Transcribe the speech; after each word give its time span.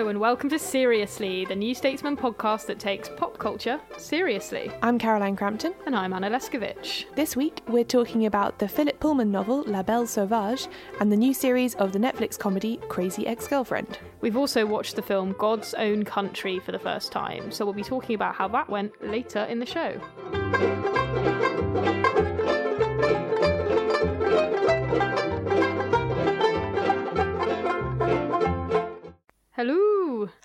Hello 0.00 0.08
and 0.08 0.18
welcome 0.18 0.48
to 0.48 0.58
Seriously, 0.58 1.44
the 1.44 1.54
New 1.54 1.74
Statesman 1.74 2.16
podcast 2.16 2.64
that 2.68 2.78
takes 2.78 3.10
pop 3.18 3.36
culture 3.36 3.78
seriously. 3.98 4.72
I'm 4.80 4.98
Caroline 4.98 5.36
Crampton. 5.36 5.74
And 5.84 5.94
I'm 5.94 6.14
Anna 6.14 6.30
Leszkiewicz. 6.30 7.14
This 7.16 7.36
week, 7.36 7.60
we're 7.68 7.84
talking 7.84 8.24
about 8.24 8.58
the 8.58 8.66
Philip 8.66 8.98
Pullman 8.98 9.30
novel 9.30 9.62
La 9.64 9.82
Belle 9.82 10.06
Sauvage 10.06 10.68
and 11.00 11.12
the 11.12 11.18
new 11.18 11.34
series 11.34 11.74
of 11.74 11.92
the 11.92 11.98
Netflix 11.98 12.38
comedy 12.38 12.80
Crazy 12.88 13.26
Ex 13.26 13.46
Girlfriend. 13.46 13.98
We've 14.22 14.38
also 14.38 14.64
watched 14.64 14.96
the 14.96 15.02
film 15.02 15.34
God's 15.38 15.74
Own 15.74 16.06
Country 16.06 16.60
for 16.60 16.72
the 16.72 16.78
first 16.78 17.12
time, 17.12 17.52
so 17.52 17.66
we'll 17.66 17.74
be 17.74 17.82
talking 17.82 18.14
about 18.14 18.34
how 18.34 18.48
that 18.48 18.70
went 18.70 19.06
later 19.06 19.40
in 19.40 19.58
the 19.58 19.66
show. 19.66 20.00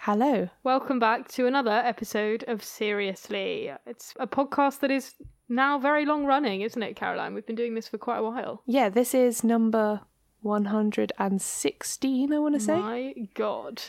Hello! 0.06 0.48
Welcome 0.64 1.00
back 1.00 1.30
to 1.30 1.48
another 1.48 1.72
episode 1.72 2.46
of 2.48 2.64
Seriously. 2.64 3.72
It's 3.88 4.14
a 4.20 4.28
podcast 4.28 4.82
that 4.82 4.92
is 4.92 5.16
now 5.50 5.80
very 5.80 6.06
long 6.06 6.28
running, 6.28 6.62
isn't 6.62 6.84
it, 6.84 6.96
Caroline? 6.96 7.34
We've 7.34 7.48
been 7.48 7.56
doing 7.56 7.74
this 7.74 7.88
for 7.88 7.98
quite 7.98 8.20
a 8.20 8.24
while. 8.24 8.62
Yeah, 8.68 8.90
this 8.90 9.16
is 9.16 9.44
number 9.44 10.02
116, 10.44 12.32
I 12.32 12.38
want 12.38 12.54
to 12.54 12.60
say. 12.60 12.76
My 12.80 13.16
God, 13.34 13.82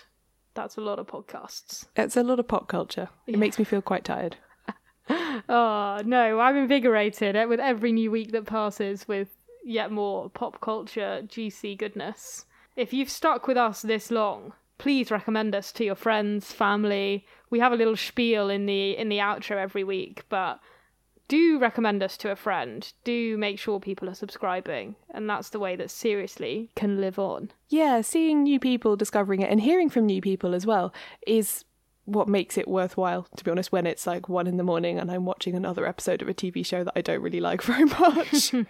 that's 0.54 0.78
a 0.78 0.80
lot 0.80 0.98
of 0.98 1.06
podcasts. 1.06 1.84
It's 1.96 2.16
a 2.16 2.22
lot 2.22 2.40
of 2.40 2.48
pop 2.48 2.66
culture. 2.66 3.10
It 3.26 3.38
makes 3.38 3.58
me 3.58 3.66
feel 3.66 3.82
quite 3.82 4.04
tired. 4.04 4.38
Oh, 5.50 6.00
no, 6.04 6.40
I'm 6.40 6.56
invigorated 6.56 7.36
eh, 7.36 7.44
with 7.44 7.60
every 7.60 7.92
new 7.92 8.10
week 8.10 8.32
that 8.32 8.46
passes 8.46 9.06
with 9.06 9.28
yet 9.62 9.92
more 9.92 10.30
pop 10.30 10.62
culture 10.62 11.20
juicy 11.28 11.76
goodness. 11.76 12.46
If 12.74 12.94
you've 12.94 13.10
stuck 13.10 13.46
with 13.46 13.58
us 13.58 13.82
this 13.82 14.10
long, 14.10 14.54
please 14.78 15.10
recommend 15.10 15.54
us 15.54 15.72
to 15.72 15.84
your 15.84 15.94
friends, 15.94 16.52
family. 16.52 17.26
We 17.50 17.60
have 17.60 17.72
a 17.72 17.76
little 17.76 17.96
spiel 17.96 18.50
in 18.50 18.66
the 18.66 18.96
in 18.96 19.08
the 19.08 19.18
outro 19.18 19.56
every 19.56 19.84
week, 19.84 20.24
but 20.28 20.60
do 21.28 21.58
recommend 21.58 22.02
us 22.02 22.16
to 22.18 22.30
a 22.30 22.36
friend. 22.36 22.92
Do 23.04 23.36
make 23.36 23.58
sure 23.58 23.80
people 23.80 24.08
are 24.08 24.14
subscribing, 24.14 24.96
and 25.10 25.28
that's 25.28 25.50
the 25.50 25.58
way 25.58 25.76
that 25.76 25.90
seriously 25.90 26.70
can 26.76 27.00
live 27.00 27.18
on. 27.18 27.50
Yeah, 27.68 28.00
seeing 28.00 28.42
new 28.42 28.60
people 28.60 28.96
discovering 28.96 29.40
it 29.40 29.50
and 29.50 29.60
hearing 29.60 29.90
from 29.90 30.06
new 30.06 30.20
people 30.20 30.54
as 30.54 30.66
well 30.66 30.92
is 31.26 31.64
what 32.04 32.28
makes 32.28 32.56
it 32.56 32.68
worthwhile, 32.68 33.26
to 33.36 33.44
be 33.44 33.50
honest, 33.50 33.72
when 33.72 33.84
it's 33.84 34.06
like 34.06 34.28
one 34.28 34.46
in 34.46 34.56
the 34.56 34.62
morning 34.62 34.96
and 34.98 35.10
I'm 35.10 35.24
watching 35.24 35.56
another 35.56 35.84
episode 35.84 36.22
of 36.22 36.28
a 36.28 36.34
TV 36.34 36.64
show 36.64 36.84
that 36.84 36.92
I 36.94 37.00
don't 37.00 37.20
really 37.20 37.40
like 37.40 37.62
very 37.62 37.84
much. 37.84 38.54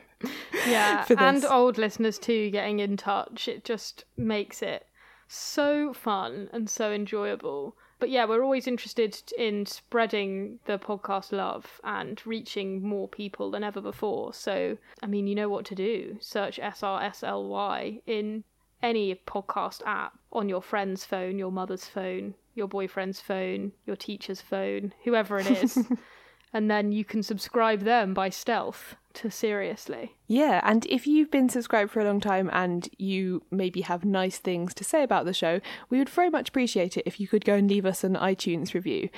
Yeah, 0.66 1.04
and 1.18 1.44
old 1.44 1.76
listeners 1.76 2.18
too 2.18 2.50
getting 2.50 2.78
in 2.78 2.96
touch. 2.96 3.48
It 3.48 3.64
just 3.64 4.06
makes 4.16 4.62
it 4.62 4.86
so 5.28 5.92
fun 5.92 6.48
and 6.52 6.68
so 6.68 6.92
enjoyable. 6.92 7.76
But 7.98 8.10
yeah, 8.10 8.26
we're 8.26 8.42
always 8.42 8.66
interested 8.66 9.18
in 9.38 9.64
spreading 9.66 10.58
the 10.66 10.78
podcast 10.78 11.32
love 11.32 11.80
and 11.82 12.20
reaching 12.26 12.86
more 12.86 13.08
people 13.08 13.50
than 13.50 13.64
ever 13.64 13.80
before. 13.80 14.34
So, 14.34 14.76
I 15.02 15.06
mean, 15.06 15.26
you 15.26 15.34
know 15.34 15.48
what 15.48 15.64
to 15.66 15.74
do. 15.74 16.18
Search 16.20 16.58
SRSLY 16.58 18.02
in 18.06 18.44
any 18.82 19.14
podcast 19.14 19.82
app 19.86 20.18
on 20.32 20.48
your 20.48 20.60
friend's 20.60 21.04
phone, 21.04 21.38
your 21.38 21.50
mother's 21.50 21.86
phone, 21.86 22.34
your 22.54 22.68
boyfriend's 22.68 23.20
phone, 23.20 23.72
your 23.86 23.96
teacher's 23.96 24.42
phone, 24.42 24.92
whoever 25.04 25.38
it 25.38 25.50
is. 25.50 25.78
and 26.52 26.70
then 26.70 26.92
you 26.92 27.04
can 27.04 27.22
subscribe 27.22 27.80
them 27.80 28.12
by 28.12 28.28
stealth 28.28 28.96
to 29.16 29.30
Seriously. 29.30 30.16
Yeah, 30.26 30.60
and 30.64 30.86
if 30.86 31.06
you've 31.06 31.30
been 31.30 31.48
subscribed 31.48 31.90
for 31.90 32.00
a 32.00 32.04
long 32.04 32.20
time 32.20 32.50
and 32.52 32.88
you 32.98 33.42
maybe 33.50 33.82
have 33.82 34.04
nice 34.04 34.38
things 34.38 34.74
to 34.74 34.84
say 34.84 35.02
about 35.02 35.24
the 35.24 35.32
show, 35.32 35.60
we 35.90 35.98
would 35.98 36.08
very 36.08 36.30
much 36.30 36.48
appreciate 36.48 36.96
it 36.96 37.02
if 37.06 37.20
you 37.20 37.28
could 37.28 37.44
go 37.44 37.54
and 37.54 37.68
leave 37.68 37.86
us 37.86 38.04
an 38.04 38.14
iTunes 38.14 38.74
review. 38.74 39.08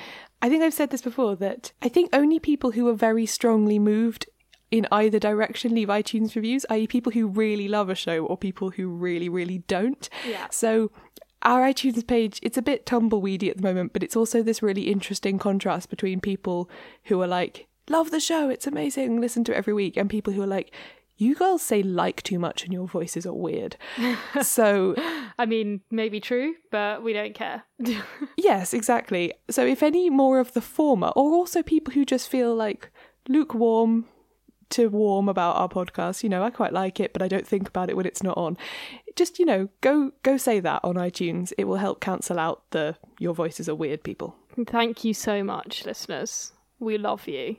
I 0.40 0.48
think 0.48 0.62
I've 0.62 0.74
said 0.74 0.90
this 0.90 1.02
before 1.02 1.36
that 1.36 1.72
I 1.82 1.88
think 1.88 2.10
only 2.12 2.38
people 2.38 2.72
who 2.72 2.88
are 2.88 2.94
very 2.94 3.26
strongly 3.26 3.78
moved 3.78 4.26
in 4.70 4.86
either 4.92 5.18
direction 5.18 5.74
leave 5.74 5.88
iTunes 5.88 6.34
reviews, 6.34 6.66
i.e., 6.70 6.86
people 6.86 7.12
who 7.12 7.26
really 7.26 7.68
love 7.68 7.88
a 7.88 7.94
show 7.94 8.24
or 8.26 8.36
people 8.36 8.70
who 8.70 8.88
really, 8.88 9.28
really 9.28 9.58
don't. 9.66 10.08
Yeah. 10.28 10.46
So 10.50 10.90
our 11.42 11.62
iTunes 11.62 12.06
page, 12.06 12.38
it's 12.42 12.58
a 12.58 12.62
bit 12.62 12.84
tumbleweedy 12.84 13.50
at 13.50 13.56
the 13.56 13.62
moment, 13.62 13.92
but 13.92 14.02
it's 14.02 14.16
also 14.16 14.42
this 14.42 14.62
really 14.62 14.88
interesting 14.90 15.38
contrast 15.38 15.88
between 15.88 16.20
people 16.20 16.68
who 17.04 17.20
are 17.22 17.26
like, 17.26 17.66
love 17.90 18.10
the 18.10 18.20
show, 18.20 18.48
it's 18.48 18.66
amazing, 18.66 19.20
listen 19.20 19.44
to 19.44 19.52
it 19.52 19.56
every 19.56 19.72
week, 19.72 19.96
and 19.96 20.08
people 20.10 20.32
who 20.32 20.42
are 20.42 20.46
like, 20.46 20.72
you 21.18 21.34
girls 21.34 21.62
say 21.62 21.82
like 21.82 22.22
too 22.22 22.38
much 22.38 22.62
and 22.62 22.72
your 22.72 22.86
voices 22.86 23.26
are 23.26 23.34
weird. 23.34 23.76
so, 24.42 24.94
I 25.38 25.46
mean, 25.46 25.80
maybe 25.90 26.20
true, 26.20 26.54
but 26.70 27.02
we 27.02 27.12
don't 27.12 27.34
care. 27.34 27.64
yes, 28.36 28.72
exactly. 28.72 29.34
So, 29.50 29.66
if 29.66 29.82
any 29.82 30.10
more 30.10 30.38
of 30.38 30.52
the 30.52 30.60
former, 30.60 31.08
or 31.08 31.32
also 31.32 31.62
people 31.62 31.92
who 31.92 32.04
just 32.04 32.28
feel 32.28 32.54
like 32.54 32.90
lukewarm 33.28 34.06
to 34.70 34.88
warm 34.88 35.28
about 35.28 35.56
our 35.56 35.68
podcast, 35.68 36.22
you 36.22 36.28
know, 36.28 36.44
I 36.44 36.50
quite 36.50 36.72
like 36.72 37.00
it, 37.00 37.12
but 37.12 37.22
I 37.22 37.28
don't 37.28 37.46
think 37.46 37.68
about 37.68 37.90
it 37.90 37.96
when 37.96 38.06
it's 38.06 38.22
not 38.22 38.38
on. 38.38 38.56
Just, 39.16 39.38
you 39.40 39.44
know, 39.44 39.68
go 39.80 40.12
go 40.22 40.36
say 40.36 40.60
that 40.60 40.84
on 40.84 40.94
iTunes. 40.94 41.52
It 41.58 41.64
will 41.64 41.76
help 41.76 42.00
cancel 42.00 42.38
out 42.38 42.62
the 42.70 42.96
your 43.18 43.34
voices 43.34 43.68
are 43.68 43.74
weird 43.74 44.04
people. 44.04 44.36
Thank 44.66 45.04
you 45.04 45.14
so 45.14 45.42
much, 45.42 45.84
listeners. 45.84 46.52
We 46.78 46.96
love 46.96 47.26
you. 47.26 47.56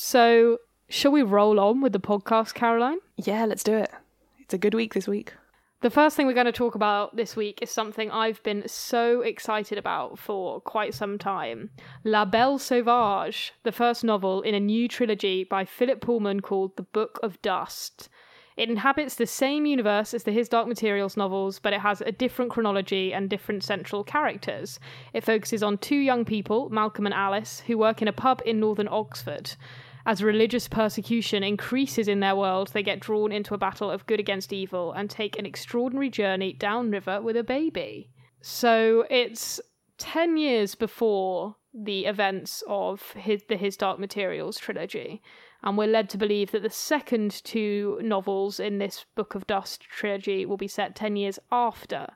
So, 0.00 0.58
shall 0.88 1.10
we 1.10 1.22
roll 1.22 1.58
on 1.58 1.80
with 1.80 1.92
the 1.92 1.98
podcast, 1.98 2.54
Caroline? 2.54 2.98
Yeah, 3.16 3.46
let's 3.46 3.64
do 3.64 3.74
it. 3.74 3.90
It's 4.38 4.54
a 4.54 4.58
good 4.58 4.72
week 4.72 4.94
this 4.94 5.08
week. 5.08 5.34
The 5.80 5.90
first 5.90 6.16
thing 6.16 6.28
we're 6.28 6.34
going 6.34 6.46
to 6.46 6.52
talk 6.52 6.76
about 6.76 7.16
this 7.16 7.34
week 7.34 7.58
is 7.62 7.72
something 7.72 8.08
I've 8.08 8.40
been 8.44 8.62
so 8.68 9.22
excited 9.22 9.76
about 9.76 10.16
for 10.16 10.60
quite 10.60 10.94
some 10.94 11.18
time 11.18 11.70
La 12.04 12.24
Belle 12.24 12.60
Sauvage, 12.60 13.52
the 13.64 13.72
first 13.72 14.04
novel 14.04 14.40
in 14.42 14.54
a 14.54 14.60
new 14.60 14.86
trilogy 14.86 15.42
by 15.42 15.64
Philip 15.64 16.00
Pullman 16.00 16.42
called 16.42 16.76
The 16.76 16.84
Book 16.84 17.18
of 17.20 17.42
Dust. 17.42 18.08
It 18.58 18.70
inhabits 18.70 19.14
the 19.14 19.26
same 19.26 19.66
universe 19.66 20.14
as 20.14 20.24
the 20.24 20.32
His 20.32 20.48
Dark 20.48 20.66
Materials 20.66 21.16
novels, 21.16 21.60
but 21.60 21.72
it 21.72 21.80
has 21.80 22.00
a 22.00 22.10
different 22.10 22.50
chronology 22.50 23.12
and 23.12 23.30
different 23.30 23.62
central 23.62 24.02
characters. 24.02 24.80
It 25.12 25.22
focuses 25.22 25.62
on 25.62 25.78
two 25.78 25.96
young 25.96 26.24
people, 26.24 26.68
Malcolm 26.68 27.06
and 27.06 27.14
Alice, 27.14 27.64
who 27.66 27.78
work 27.78 28.02
in 28.02 28.08
a 28.08 28.12
pub 28.12 28.42
in 28.44 28.58
northern 28.58 28.88
Oxford. 28.88 29.54
As 30.08 30.22
religious 30.22 30.68
persecution 30.68 31.42
increases 31.42 32.08
in 32.08 32.20
their 32.20 32.34
world, 32.34 32.68
they 32.68 32.82
get 32.82 32.98
drawn 32.98 33.30
into 33.30 33.52
a 33.52 33.58
battle 33.58 33.90
of 33.90 34.06
good 34.06 34.18
against 34.18 34.54
evil 34.54 34.90
and 34.92 35.10
take 35.10 35.38
an 35.38 35.44
extraordinary 35.44 36.08
journey 36.08 36.54
downriver 36.54 37.20
with 37.20 37.36
a 37.36 37.44
baby. 37.44 38.08
So 38.40 39.04
it's 39.10 39.60
10 39.98 40.38
years 40.38 40.74
before 40.74 41.56
the 41.74 42.06
events 42.06 42.64
of 42.66 43.12
his, 43.12 43.42
the 43.50 43.58
His 43.58 43.76
Dark 43.76 43.98
Materials 43.98 44.56
trilogy. 44.56 45.20
And 45.62 45.76
we're 45.76 45.88
led 45.88 46.08
to 46.08 46.16
believe 46.16 46.52
that 46.52 46.62
the 46.62 46.70
second 46.70 47.44
two 47.44 48.00
novels 48.02 48.58
in 48.58 48.78
this 48.78 49.04
Book 49.14 49.34
of 49.34 49.46
Dust 49.46 49.82
trilogy 49.82 50.46
will 50.46 50.56
be 50.56 50.68
set 50.68 50.96
10 50.96 51.16
years 51.16 51.38
after 51.52 52.06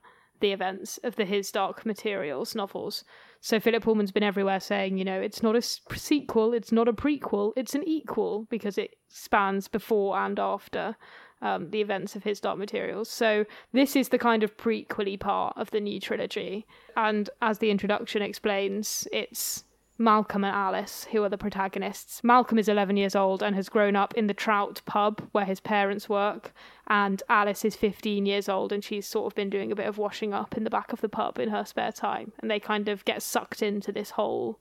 the 0.43 0.53
events 0.53 0.99
of 1.03 1.17
the 1.17 1.25
His 1.25 1.51
Dark 1.51 1.87
Materials 1.87 2.55
novels. 2.55 3.05
So 3.41 3.59
Philip 3.59 3.83
Pullman's 3.83 4.13
been 4.13 4.23
everywhere 4.23 4.61
saying, 4.61 4.99
you 4.99 5.05
know, 5.05 5.21
it's 5.21 5.43
not 5.43 5.57
a 5.57 5.63
sequel, 5.63 6.53
it's 6.53 6.71
not 6.71 6.89
a 6.89 6.93
prequel, 6.93 7.53
it's 7.57 7.75
an 7.75 7.83
equal 7.85 8.47
because 8.51 8.77
it 8.77 8.97
spans 9.09 9.69
before 9.69 10.19
and 10.19 10.39
after 10.39 10.97
um, 11.41 11.71
the 11.71 11.81
events 11.81 12.15
of 12.15 12.23
his 12.23 12.41
Dark 12.41 12.59
Materials. 12.59 13.09
So 13.09 13.45
this 13.73 13.97
is 13.97 14.11
the 14.11 14.19
kind 14.19 14.43
of 14.43 14.57
prequely 14.57 15.19
part 15.19 15.57
of 15.57 15.71
the 15.71 15.81
new 15.81 15.99
trilogy, 15.99 16.67
and 16.97 17.29
as 17.41 17.59
the 17.59 17.71
introduction 17.71 18.23
explains, 18.23 19.09
it's 19.13 19.65
Malcolm 19.99 20.43
and 20.45 20.55
Alice, 20.55 21.07
who 21.13 21.23
are 21.23 21.29
the 21.29 21.39
protagonists. 21.39 22.25
Malcolm 22.25 22.59
is 22.59 22.69
11 22.69 22.97
years 22.97 23.15
old 23.15 23.43
and 23.43 23.55
has 23.55 23.69
grown 23.69 23.95
up 23.95 24.15
in 24.15 24.27
the 24.27 24.35
Trout 24.35 24.81
pub 24.85 25.23
where 25.33 25.45
his 25.45 25.61
parents 25.61 26.09
work, 26.09 26.53
and 26.89 27.23
Alice 27.29 27.65
is 27.65 27.77
15 27.77 28.27
years 28.27 28.49
old 28.49 28.73
and 28.73 28.83
she's 28.83 29.07
sort 29.07 29.31
of 29.31 29.37
been 29.37 29.51
doing 29.51 29.71
a 29.71 29.77
bit 29.77 29.87
of 29.87 29.99
washing 29.99 30.35
up 30.35 30.57
in 30.57 30.65
the 30.65 30.71
back 30.71 30.93
of 30.93 31.01
the 31.01 31.09
pub 31.09 31.39
in 31.39 31.51
her 31.51 31.65
spare 31.65 31.93
time. 31.93 32.33
And 32.41 32.51
they 32.51 32.59
kind 32.59 32.89
of 32.89 33.05
get 33.05 33.23
sucked 33.23 33.63
into 33.63 33.93
this 33.93 34.11
whole 34.11 34.59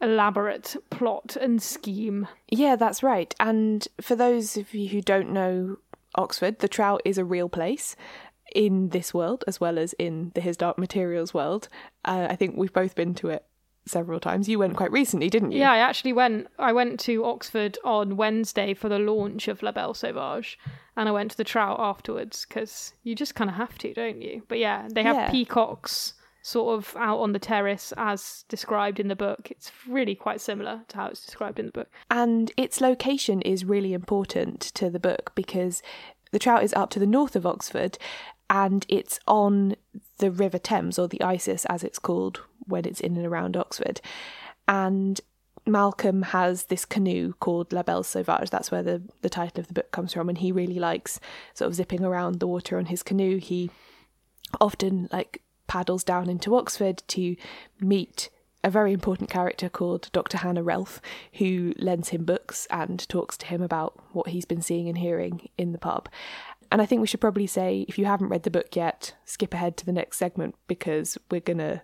elaborate 0.00 0.76
plot 0.90 1.36
and 1.40 1.60
scheme. 1.60 2.28
Yeah, 2.48 2.76
that's 2.76 3.02
right. 3.02 3.34
And 3.40 3.86
for 4.00 4.14
those 4.14 4.56
of 4.56 4.74
you 4.74 4.88
who 4.88 5.00
don't 5.00 5.32
know 5.32 5.78
Oxford, 6.14 6.60
the 6.60 6.68
Trout 6.68 7.02
is 7.04 7.18
a 7.18 7.24
real 7.24 7.48
place 7.48 7.96
in 8.54 8.90
this 8.90 9.12
world 9.12 9.44
as 9.46 9.60
well 9.60 9.78
as 9.78 9.92
in 9.94 10.32
the 10.34 10.40
His 10.40 10.56
Dark 10.56 10.78
Materials 10.78 11.34
world. 11.34 11.68
Uh, 12.04 12.28
I 12.30 12.36
think 12.36 12.56
we've 12.56 12.72
both 12.72 12.94
been 12.94 13.14
to 13.16 13.28
it 13.28 13.44
several 13.88 14.20
times. 14.20 14.48
You 14.48 14.58
went 14.58 14.76
quite 14.76 14.92
recently, 14.92 15.28
didn't 15.30 15.52
you? 15.52 15.60
Yeah, 15.60 15.72
I 15.72 15.78
actually 15.78 16.12
went. 16.12 16.48
I 16.58 16.72
went 16.72 17.00
to 17.00 17.24
Oxford 17.24 17.78
on 17.84 18.16
Wednesday 18.16 18.74
for 18.74 18.88
the 18.88 18.98
launch 18.98 19.48
of 19.48 19.62
La 19.62 19.72
Belle 19.72 19.94
Sauvage, 19.94 20.58
and 20.96 21.08
I 21.08 21.12
went 21.12 21.30
to 21.32 21.36
the 21.36 21.44
Trout 21.44 21.78
afterwards 21.80 22.46
because 22.48 22.92
you 23.02 23.14
just 23.14 23.34
kind 23.34 23.50
of 23.50 23.56
have 23.56 23.76
to, 23.78 23.92
don't 23.94 24.22
you? 24.22 24.42
But 24.48 24.58
yeah, 24.58 24.88
they 24.90 25.02
have 25.02 25.16
Yeah. 25.16 25.30
peacocks 25.30 26.14
sort 26.42 26.78
of 26.78 26.96
out 26.96 27.18
on 27.18 27.32
the 27.32 27.38
terrace 27.38 27.92
as 27.98 28.44
described 28.48 28.98
in 29.00 29.08
the 29.08 29.16
book. 29.16 29.50
It's 29.50 29.70
really 29.86 30.14
quite 30.14 30.40
similar 30.40 30.82
to 30.88 30.96
how 30.96 31.06
it's 31.08 31.24
described 31.26 31.58
in 31.58 31.66
the 31.66 31.72
book. 31.72 31.88
And 32.10 32.52
its 32.56 32.80
location 32.80 33.42
is 33.42 33.64
really 33.66 33.92
important 33.92 34.60
to 34.60 34.88
the 34.88 35.00
book 35.00 35.32
because 35.34 35.82
the 36.30 36.38
Trout 36.38 36.62
is 36.62 36.72
up 36.74 36.88
to 36.90 36.98
the 36.98 37.06
north 37.06 37.36
of 37.36 37.44
Oxford 37.44 37.98
and 38.48 38.86
it's 38.88 39.20
on 39.26 39.74
the 40.18 40.30
River 40.30 40.58
Thames, 40.58 40.98
or 40.98 41.08
the 41.08 41.22
Isis 41.22 41.64
as 41.66 41.82
it's 41.82 41.98
called 41.98 42.42
when 42.66 42.84
it's 42.84 43.00
in 43.00 43.16
and 43.16 43.26
around 43.26 43.56
Oxford. 43.56 44.00
And 44.66 45.20
Malcolm 45.66 46.22
has 46.22 46.64
this 46.64 46.84
canoe 46.84 47.34
called 47.34 47.72
La 47.72 47.82
Belle 47.82 48.02
Sauvage. 48.02 48.50
That's 48.50 48.70
where 48.70 48.82
the, 48.82 49.02
the 49.22 49.28
title 49.28 49.60
of 49.60 49.68
the 49.68 49.74
book 49.74 49.90
comes 49.92 50.12
from. 50.12 50.28
And 50.28 50.38
he 50.38 50.52
really 50.52 50.78
likes 50.78 51.20
sort 51.54 51.68
of 51.68 51.74
zipping 51.74 52.04
around 52.04 52.40
the 52.40 52.46
water 52.46 52.78
on 52.78 52.86
his 52.86 53.02
canoe. 53.02 53.38
He 53.38 53.70
often 54.60 55.08
like 55.12 55.42
paddles 55.66 56.04
down 56.04 56.28
into 56.28 56.56
Oxford 56.56 57.02
to 57.08 57.36
meet 57.80 58.30
a 58.64 58.70
very 58.70 58.92
important 58.92 59.30
character 59.30 59.68
called 59.68 60.10
Dr. 60.12 60.38
Hannah 60.38 60.64
Relf, 60.64 61.00
who 61.34 61.74
lends 61.78 62.08
him 62.08 62.24
books 62.24 62.66
and 62.70 63.08
talks 63.08 63.36
to 63.38 63.46
him 63.46 63.62
about 63.62 63.98
what 64.12 64.28
he's 64.28 64.44
been 64.44 64.62
seeing 64.62 64.88
and 64.88 64.98
hearing 64.98 65.48
in 65.56 65.72
the 65.72 65.78
pub. 65.78 66.08
And 66.70 66.82
I 66.82 66.86
think 66.86 67.00
we 67.00 67.06
should 67.06 67.20
probably 67.20 67.46
say, 67.46 67.84
if 67.88 67.98
you 67.98 68.04
haven't 68.04 68.28
read 68.28 68.42
the 68.42 68.50
book 68.50 68.76
yet, 68.76 69.14
skip 69.24 69.54
ahead 69.54 69.76
to 69.78 69.86
the 69.86 69.92
next 69.92 70.18
segment 70.18 70.54
because 70.66 71.16
we're 71.30 71.40
going 71.40 71.58
to 71.58 71.82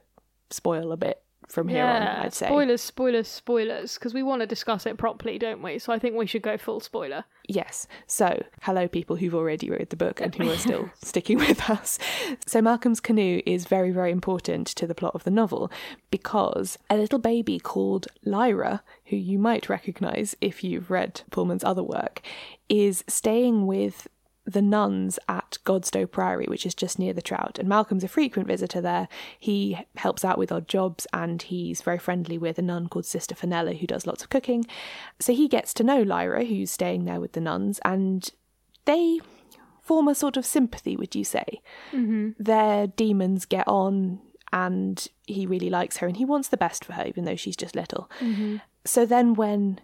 spoil 0.50 0.92
a 0.92 0.96
bit 0.96 1.24
from 1.48 1.68
here 1.68 1.84
on, 1.84 2.02
I'd 2.02 2.34
say. 2.34 2.46
spoilers, 2.46 2.80
spoilers, 2.80 3.28
spoilers, 3.28 3.94
because 3.94 4.14
we 4.14 4.22
want 4.22 4.40
to 4.40 4.46
discuss 4.46 4.86
it 4.86 4.96
properly, 4.96 5.38
don't 5.38 5.62
we? 5.62 5.78
So 5.78 5.92
I 5.92 5.98
think 5.98 6.16
we 6.16 6.26
should 6.26 6.42
go 6.42 6.56
full 6.56 6.80
spoiler. 6.80 7.24
Yes. 7.46 7.86
So, 8.06 8.42
hello, 8.62 8.88
people 8.88 9.16
who've 9.16 9.34
already 9.34 9.70
read 9.70 9.90
the 9.90 9.96
book 9.96 10.20
and 10.20 10.34
who 10.34 10.50
are 10.50 10.56
still 10.56 10.90
sticking 11.02 11.38
with 11.38 11.68
us. 11.68 11.98
So, 12.46 12.62
Malcolm's 12.62 13.00
canoe 13.00 13.42
is 13.44 13.66
very, 13.66 13.90
very 13.90 14.10
important 14.10 14.68
to 14.68 14.86
the 14.86 14.94
plot 14.94 15.14
of 15.14 15.24
the 15.24 15.30
novel 15.30 15.70
because 16.10 16.78
a 16.88 16.96
little 16.96 17.18
baby 17.18 17.58
called 17.58 18.08
Lyra, 18.24 18.82
who 19.06 19.16
you 19.16 19.38
might 19.38 19.68
recognise 19.68 20.34
if 20.40 20.64
you've 20.64 20.90
read 20.90 21.22
Pullman's 21.30 21.64
other 21.64 21.82
work, 21.82 22.22
is 22.68 23.04
staying 23.06 23.66
with 23.66 24.08
the 24.46 24.62
nuns 24.62 25.18
at 25.28 25.58
Godstow 25.64 26.10
Priory, 26.10 26.44
which 26.46 26.66
is 26.66 26.74
just 26.74 26.98
near 26.98 27.12
the 27.14 27.22
Trout. 27.22 27.58
And 27.58 27.68
Malcolm's 27.68 28.04
a 28.04 28.08
frequent 28.08 28.46
visitor 28.46 28.80
there. 28.80 29.08
He 29.38 29.78
helps 29.96 30.24
out 30.24 30.36
with 30.36 30.52
odd 30.52 30.68
jobs 30.68 31.06
and 31.12 31.40
he's 31.40 31.80
very 31.80 31.98
friendly 31.98 32.36
with 32.36 32.58
a 32.58 32.62
nun 32.62 32.88
called 32.88 33.06
Sister 33.06 33.34
Fenella 33.34 33.72
who 33.72 33.86
does 33.86 34.06
lots 34.06 34.22
of 34.22 34.28
cooking. 34.28 34.66
So 35.18 35.32
he 35.32 35.48
gets 35.48 35.72
to 35.74 35.84
know 35.84 36.02
Lyra, 36.02 36.44
who's 36.44 36.70
staying 36.70 37.04
there 37.04 37.20
with 37.20 37.32
the 37.32 37.40
nuns, 37.40 37.80
and 37.84 38.28
they 38.84 39.20
form 39.80 40.08
a 40.08 40.14
sort 40.14 40.36
of 40.36 40.44
sympathy, 40.44 40.94
would 40.96 41.14
you 41.14 41.24
say? 41.24 41.62
Mm-hmm. 41.92 42.30
Their 42.38 42.86
demons 42.86 43.46
get 43.46 43.66
on 43.66 44.20
and 44.52 45.08
he 45.26 45.46
really 45.46 45.70
likes 45.70 45.96
her 45.98 46.06
and 46.06 46.16
he 46.18 46.24
wants 46.24 46.48
the 46.48 46.56
best 46.56 46.84
for 46.84 46.92
her, 46.92 47.06
even 47.06 47.24
though 47.24 47.36
she's 47.36 47.56
just 47.56 47.74
little. 47.74 48.10
So 48.84 49.06
then 49.06 49.32
when 49.34 49.80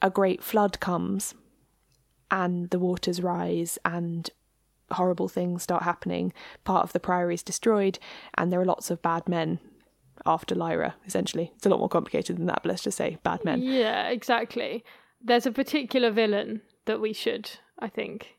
a 0.00 0.08
great 0.08 0.42
flood 0.42 0.80
comes, 0.80 1.34
and 2.30 2.70
the 2.70 2.78
waters 2.78 3.22
rise 3.22 3.78
and 3.84 4.30
horrible 4.92 5.28
things 5.28 5.62
start 5.62 5.82
happening. 5.82 6.32
Part 6.64 6.82
of 6.84 6.92
the 6.92 7.00
priory 7.00 7.34
is 7.34 7.42
destroyed, 7.42 7.98
and 8.36 8.52
there 8.52 8.60
are 8.60 8.64
lots 8.64 8.90
of 8.90 9.02
bad 9.02 9.28
men 9.28 9.58
after 10.26 10.54
Lyra, 10.54 10.94
essentially. 11.06 11.52
It's 11.56 11.66
a 11.66 11.68
lot 11.68 11.78
more 11.78 11.88
complicated 11.88 12.36
than 12.36 12.46
that, 12.46 12.62
but 12.62 12.70
let's 12.70 12.82
just 12.82 12.96
say 12.98 13.18
bad 13.22 13.44
men. 13.44 13.62
Yeah, 13.62 14.08
exactly. 14.08 14.84
There's 15.20 15.46
a 15.46 15.52
particular 15.52 16.10
villain 16.10 16.62
that 16.86 17.00
we 17.00 17.12
should, 17.12 17.50
I 17.78 17.88
think, 17.88 18.36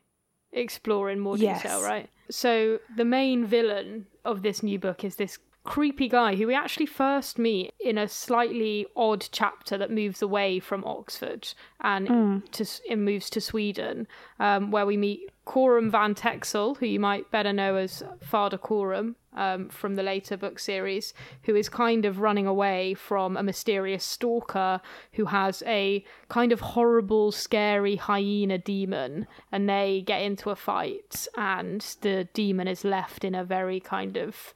explore 0.52 1.10
in 1.10 1.20
more 1.20 1.36
Yes. 1.36 1.62
detail, 1.62 1.82
right? 1.82 2.08
So 2.30 2.78
the 2.96 3.04
main 3.04 3.44
villain 3.44 4.06
of 4.24 4.42
this 4.42 4.62
new 4.62 4.78
book 4.78 5.04
is 5.04 5.16
this 5.16 5.38
creepy 5.64 6.08
guy 6.08 6.36
who 6.36 6.46
we 6.46 6.54
actually 6.54 6.86
first 6.86 7.38
meet 7.38 7.74
in 7.78 7.98
a 7.98 8.08
slightly 8.08 8.86
odd 8.96 9.28
chapter 9.30 9.76
that 9.76 9.90
moves 9.90 10.22
away 10.22 10.58
from 10.58 10.84
Oxford 10.84 11.52
and 11.80 12.08
to 12.52 12.66
it 12.88 12.96
moves 12.96 13.28
to 13.30 13.40
Sweden, 13.40 14.06
um, 14.38 14.70
where 14.70 14.86
we 14.86 14.96
meet 14.96 15.30
Coram 15.44 15.90
van 15.90 16.14
Texel, 16.14 16.76
who 16.76 16.86
you 16.86 17.00
might 17.00 17.30
better 17.30 17.52
know 17.52 17.76
as 17.76 18.02
Father 18.20 18.56
Coram 18.56 19.16
um, 19.34 19.68
from 19.68 19.96
the 19.96 20.02
later 20.02 20.36
book 20.36 20.58
series, 20.58 21.12
who 21.42 21.54
is 21.54 21.68
kind 21.68 22.04
of 22.04 22.20
running 22.20 22.46
away 22.46 22.94
from 22.94 23.36
a 23.36 23.42
mysterious 23.42 24.04
stalker 24.04 24.80
who 25.12 25.26
has 25.26 25.62
a 25.66 26.04
kind 26.28 26.52
of 26.52 26.60
horrible, 26.60 27.32
scary 27.32 27.96
hyena 27.96 28.58
demon, 28.58 29.26
and 29.52 29.68
they 29.68 30.02
get 30.06 30.22
into 30.22 30.50
a 30.50 30.56
fight, 30.56 31.28
and 31.36 31.96
the 32.00 32.28
demon 32.32 32.66
is 32.66 32.84
left 32.84 33.24
in 33.24 33.34
a 33.34 33.44
very 33.44 33.80
kind 33.80 34.16
of 34.16 34.54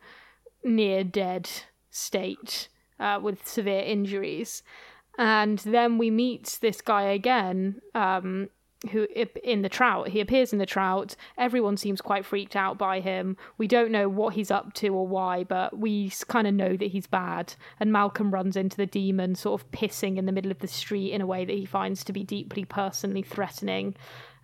near 0.65 1.05
dead 1.05 1.49
state 1.91 2.69
uh, 2.99 3.19
with 3.23 3.47
severe 3.47 3.83
injuries. 3.83 4.63
And 5.17 5.59
then 5.61 5.99
we 5.99 6.11
meet 6.11 6.59
this 6.61 6.81
guy 6.81 7.03
again, 7.03 7.81
um, 7.95 8.49
who 8.91 9.07
in 9.43 9.63
the 9.63 9.69
trout. 9.69 10.09
He 10.09 10.21
appears 10.21 10.53
in 10.53 10.59
the 10.59 10.67
trout. 10.67 11.17
Everyone 11.39 11.77
seems 11.77 12.01
quite 12.01 12.27
freaked 12.27 12.57
out 12.57 12.77
by 12.77 13.01
him. 13.01 13.37
We 13.57 13.67
don't 13.67 13.93
know 13.93 14.09
what 14.09 14.35
he's 14.35 14.51
up 14.51 14.75
to 14.75 14.89
or 14.89 15.07
why, 15.07 15.45
but 15.45 15.79
we 15.79 16.11
kind 16.29 16.47
of 16.47 16.55
know 16.55 16.77
that 16.77 16.91
he's 16.91 17.07
bad. 17.07 17.55
And 17.81 17.93
Malcolm 17.93 18.33
runs 18.33 18.57
into 18.57 18.77
the 18.77 18.87
demon, 18.87 19.35
sort 19.37 19.61
of 19.61 19.71
pissing 19.71 20.17
in 20.17 20.27
the 20.27 20.33
middle 20.33 20.51
of 20.51 20.59
the 20.59 20.69
street 20.69 21.13
in 21.13 21.21
a 21.21 21.27
way 21.27 21.45
that 21.45 21.57
he 21.57 21.65
finds 21.65 22.05
to 22.05 22.13
be 22.13 22.25
deeply 22.25 22.65
personally 22.65 23.23
threatening. 23.23 23.95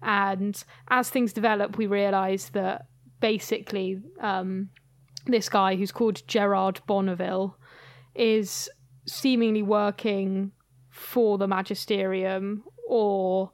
And 0.03 0.62
as 0.89 1.11
things 1.11 1.33
develop, 1.33 1.77
we 1.77 1.87
realise 1.87 2.49
that 2.50 2.87
basically 3.21 4.00
um, 4.21 4.71
this 5.27 5.49
guy 5.49 5.77
who's 5.77 5.93
called 5.93 6.27
Gerard 6.27 6.81
Bonneville 6.87 7.57
is 8.15 8.69
seemingly 9.07 9.62
working 9.62 10.53
for 10.91 11.39
the 11.39 11.49
magisterium 11.49 12.65
or 12.89 13.53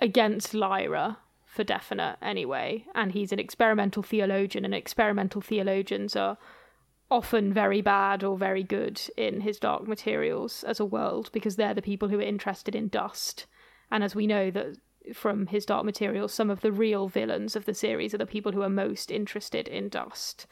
against 0.00 0.54
Lyra 0.54 1.18
for 1.46 1.64
definite 1.64 2.16
anyway. 2.22 2.84
And 2.94 3.12
he's 3.12 3.32
an 3.32 3.38
experimental 3.38 4.02
theologian 4.02 4.64
and 4.64 4.74
experimental 4.74 5.40
theologians 5.40 6.16
are 6.16 6.38
often 7.10 7.52
very 7.52 7.82
bad 7.82 8.24
or 8.24 8.38
very 8.38 8.62
good 8.62 9.00
in 9.16 9.42
his 9.42 9.58
dark 9.58 9.86
materials 9.86 10.64
as 10.64 10.80
a 10.80 10.84
world 10.84 11.28
because 11.32 11.56
they're 11.56 11.74
the 11.74 11.82
people 11.82 12.08
who 12.08 12.18
are 12.18 12.22
interested 12.22 12.74
in 12.74 12.88
dust. 12.88 13.46
And 13.90 14.02
as 14.02 14.14
we 14.14 14.26
know 14.26 14.50
that 14.50 14.78
from 15.12 15.46
his 15.46 15.66
dark 15.66 15.84
materials 15.84 16.32
some 16.32 16.50
of 16.50 16.60
the 16.60 16.72
real 16.72 17.08
villains 17.08 17.56
of 17.56 17.64
the 17.64 17.74
series 17.74 18.14
are 18.14 18.18
the 18.18 18.26
people 18.26 18.52
who 18.52 18.62
are 18.62 18.68
most 18.68 19.10
interested 19.10 19.68
in 19.68 19.88
dust 19.88 20.46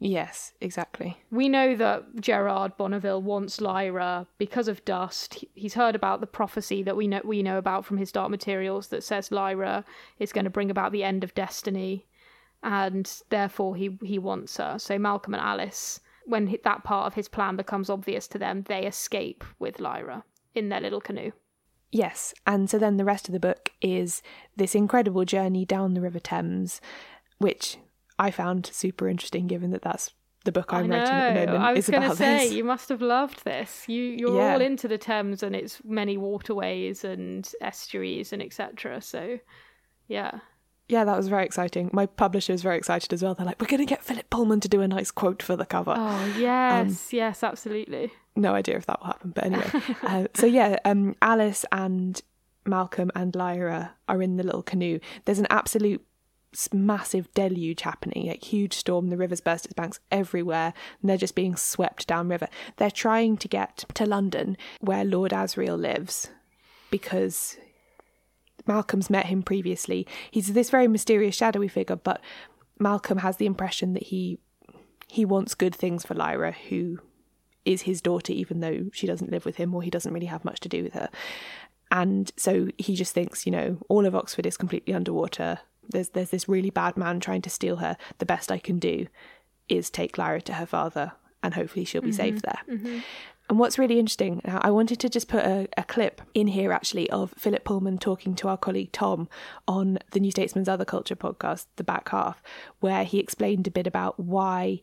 Yes, 0.00 0.52
exactly. 0.60 1.16
we 1.30 1.48
know 1.48 1.76
that 1.76 2.20
Gerard 2.20 2.76
Bonneville 2.76 3.22
wants 3.22 3.60
Lyra 3.60 4.26
because 4.38 4.68
of 4.68 4.84
dust. 4.84 5.44
He's 5.54 5.74
heard 5.74 5.94
about 5.94 6.20
the 6.20 6.26
prophecy 6.26 6.82
that 6.82 6.96
we 6.96 7.06
know 7.06 7.22
we 7.24 7.42
know 7.42 7.58
about 7.58 7.86
from 7.86 7.96
his 7.96 8.12
dark 8.12 8.28
materials 8.30 8.88
that 8.88 9.04
says 9.04 9.32
Lyra 9.32 9.84
is 10.18 10.32
going 10.32 10.44
to 10.44 10.50
bring 10.50 10.70
about 10.70 10.92
the 10.92 11.04
end 11.04 11.22
of 11.22 11.34
destiny, 11.34 12.06
and 12.62 13.10
therefore 13.30 13.76
he 13.76 13.96
he 14.02 14.18
wants 14.18 14.56
her. 14.56 14.78
So 14.78 14.98
Malcolm 14.98 15.32
and 15.32 15.42
Alice, 15.42 16.00
when 16.26 16.54
that 16.64 16.84
part 16.84 17.06
of 17.06 17.14
his 17.14 17.28
plan 17.28 17.56
becomes 17.56 17.88
obvious 17.88 18.26
to 18.28 18.38
them, 18.38 18.62
they 18.62 18.86
escape 18.86 19.44
with 19.58 19.80
Lyra 19.80 20.24
in 20.54 20.68
their 20.68 20.80
little 20.80 21.00
canoe. 21.00 21.30
Yes, 21.94 22.34
and 22.44 22.68
so 22.68 22.76
then 22.76 22.96
the 22.96 23.04
rest 23.04 23.28
of 23.28 23.32
the 23.32 23.38
book 23.38 23.70
is 23.80 24.20
this 24.56 24.74
incredible 24.74 25.24
journey 25.24 25.64
down 25.64 25.94
the 25.94 26.00
River 26.00 26.18
Thames, 26.18 26.80
which 27.38 27.78
I 28.18 28.32
found 28.32 28.66
super 28.66 29.06
interesting, 29.08 29.46
given 29.46 29.70
that 29.70 29.82
that's 29.82 30.10
the 30.44 30.50
book 30.50 30.72
I'm 30.72 30.88
writing 30.90 31.06
at 31.06 31.28
the 31.34 31.40
moment 31.46 31.62
I 31.62 31.72
was 31.72 31.88
going 31.88 32.02
to 32.10 32.16
say 32.16 32.46
this. 32.46 32.52
you 32.52 32.64
must 32.64 32.88
have 32.88 33.00
loved 33.00 33.44
this. 33.44 33.84
You 33.86 34.02
you're 34.02 34.36
Yeah. 34.36 34.54
all 34.54 34.60
into 34.60 34.88
the 34.88 34.98
Thames 34.98 35.44
and 35.44 35.54
its 35.54 35.80
many 35.84 36.16
waterways 36.16 37.04
and 37.04 37.48
estuaries 37.60 38.32
and 38.32 38.42
etc. 38.42 39.00
So, 39.00 39.38
yeah. 40.08 40.40
Yeah, 40.88 41.04
that 41.04 41.16
was 41.16 41.28
very 41.28 41.46
exciting. 41.46 41.90
My 41.92 42.06
publisher 42.06 42.52
was 42.52 42.62
very 42.62 42.76
excited 42.76 43.12
as 43.12 43.22
well. 43.22 43.34
They're 43.34 43.46
like, 43.46 43.60
"We're 43.60 43.68
going 43.68 43.86
to 43.86 43.94
get 43.94 44.02
Philip 44.02 44.28
Pullman 44.30 44.58
to 44.60 44.68
do 44.68 44.80
a 44.80 44.88
nice 44.88 45.12
quote 45.12 45.44
for 45.44 45.54
the 45.54 45.64
cover." 45.64 45.94
Oh 45.96 46.02
um, 46.02 46.34
yes, 46.40 47.12
yes, 47.12 47.44
absolutely. 47.44 48.12
No 48.36 48.54
idea 48.54 48.76
if 48.76 48.86
that 48.86 49.00
will 49.00 49.06
happen, 49.06 49.32
but 49.34 49.44
anyway. 49.44 49.70
uh, 50.02 50.26
so 50.34 50.46
yeah, 50.46 50.78
um, 50.84 51.14
Alice 51.22 51.64
and 51.70 52.20
Malcolm 52.66 53.10
and 53.14 53.34
Lyra 53.34 53.94
are 54.08 54.22
in 54.22 54.36
the 54.36 54.42
little 54.42 54.62
canoe. 54.62 54.98
There's 55.24 55.38
an 55.38 55.46
absolute 55.50 56.04
massive 56.72 57.32
deluge 57.34 57.82
happening, 57.82 58.26
like 58.26 58.44
huge 58.44 58.74
storm. 58.74 59.10
The 59.10 59.16
river's 59.16 59.40
burst 59.40 59.64
its 59.64 59.74
banks 59.74 60.00
everywhere, 60.10 60.72
and 61.00 61.10
they're 61.10 61.16
just 61.16 61.34
being 61.34 61.56
swept 61.56 62.06
downriver. 62.06 62.48
They're 62.76 62.90
trying 62.90 63.36
to 63.38 63.48
get 63.48 63.84
to 63.94 64.06
London, 64.06 64.56
where 64.80 65.04
Lord 65.04 65.32
Asriel 65.32 65.78
lives, 65.78 66.30
because 66.90 67.56
Malcolm's 68.66 69.10
met 69.10 69.26
him 69.26 69.42
previously. 69.42 70.06
He's 70.30 70.52
this 70.52 70.70
very 70.70 70.88
mysterious, 70.88 71.36
shadowy 71.36 71.68
figure, 71.68 71.96
but 71.96 72.20
Malcolm 72.78 73.18
has 73.18 73.36
the 73.36 73.46
impression 73.46 73.94
that 73.94 74.04
he 74.04 74.38
he 75.08 75.24
wants 75.24 75.54
good 75.54 75.74
things 75.74 76.04
for 76.04 76.14
Lyra, 76.14 76.52
who 76.68 76.98
is 77.64 77.82
his 77.82 78.00
daughter, 78.00 78.32
even 78.32 78.60
though 78.60 78.86
she 78.92 79.06
doesn't 79.06 79.30
live 79.30 79.44
with 79.44 79.56
him 79.56 79.74
or 79.74 79.82
he 79.82 79.90
doesn't 79.90 80.12
really 80.12 80.26
have 80.26 80.44
much 80.44 80.60
to 80.60 80.68
do 80.68 80.82
with 80.82 80.94
her. 80.94 81.08
And 81.90 82.32
so 82.36 82.68
he 82.78 82.96
just 82.96 83.14
thinks, 83.14 83.46
you 83.46 83.52
know, 83.52 83.78
all 83.88 84.06
of 84.06 84.14
Oxford 84.14 84.46
is 84.46 84.56
completely 84.56 84.94
underwater. 84.94 85.60
There's 85.88 86.10
there's 86.10 86.30
this 86.30 86.48
really 86.48 86.70
bad 86.70 86.96
man 86.96 87.20
trying 87.20 87.42
to 87.42 87.50
steal 87.50 87.76
her. 87.76 87.96
The 88.18 88.26
best 88.26 88.50
I 88.50 88.58
can 88.58 88.78
do 88.78 89.06
is 89.68 89.90
take 89.90 90.18
Lyra 90.18 90.40
to 90.42 90.54
her 90.54 90.66
father, 90.66 91.12
and 91.42 91.54
hopefully 91.54 91.84
she'll 91.84 92.02
be 92.02 92.08
mm-hmm. 92.08 92.16
safe 92.16 92.42
there. 92.42 92.60
Mm-hmm. 92.68 92.98
And 93.50 93.58
what's 93.58 93.78
really 93.78 93.98
interesting, 93.98 94.40
now, 94.46 94.58
I 94.62 94.70
wanted 94.70 94.98
to 95.00 95.10
just 95.10 95.28
put 95.28 95.44
a, 95.44 95.68
a 95.76 95.84
clip 95.84 96.22
in 96.32 96.46
here 96.46 96.72
actually 96.72 97.10
of 97.10 97.34
Philip 97.36 97.62
Pullman 97.62 97.98
talking 97.98 98.34
to 98.36 98.48
our 98.48 98.56
colleague 98.56 98.92
Tom 98.92 99.28
on 99.68 99.98
the 100.12 100.20
New 100.20 100.30
Statesman's 100.30 100.68
Other 100.68 100.86
Culture 100.86 101.14
podcast, 101.14 101.66
The 101.76 101.84
Back 101.84 102.08
Half, 102.08 102.42
where 102.80 103.04
he 103.04 103.18
explained 103.18 103.66
a 103.66 103.70
bit 103.70 103.86
about 103.86 104.18
why 104.18 104.80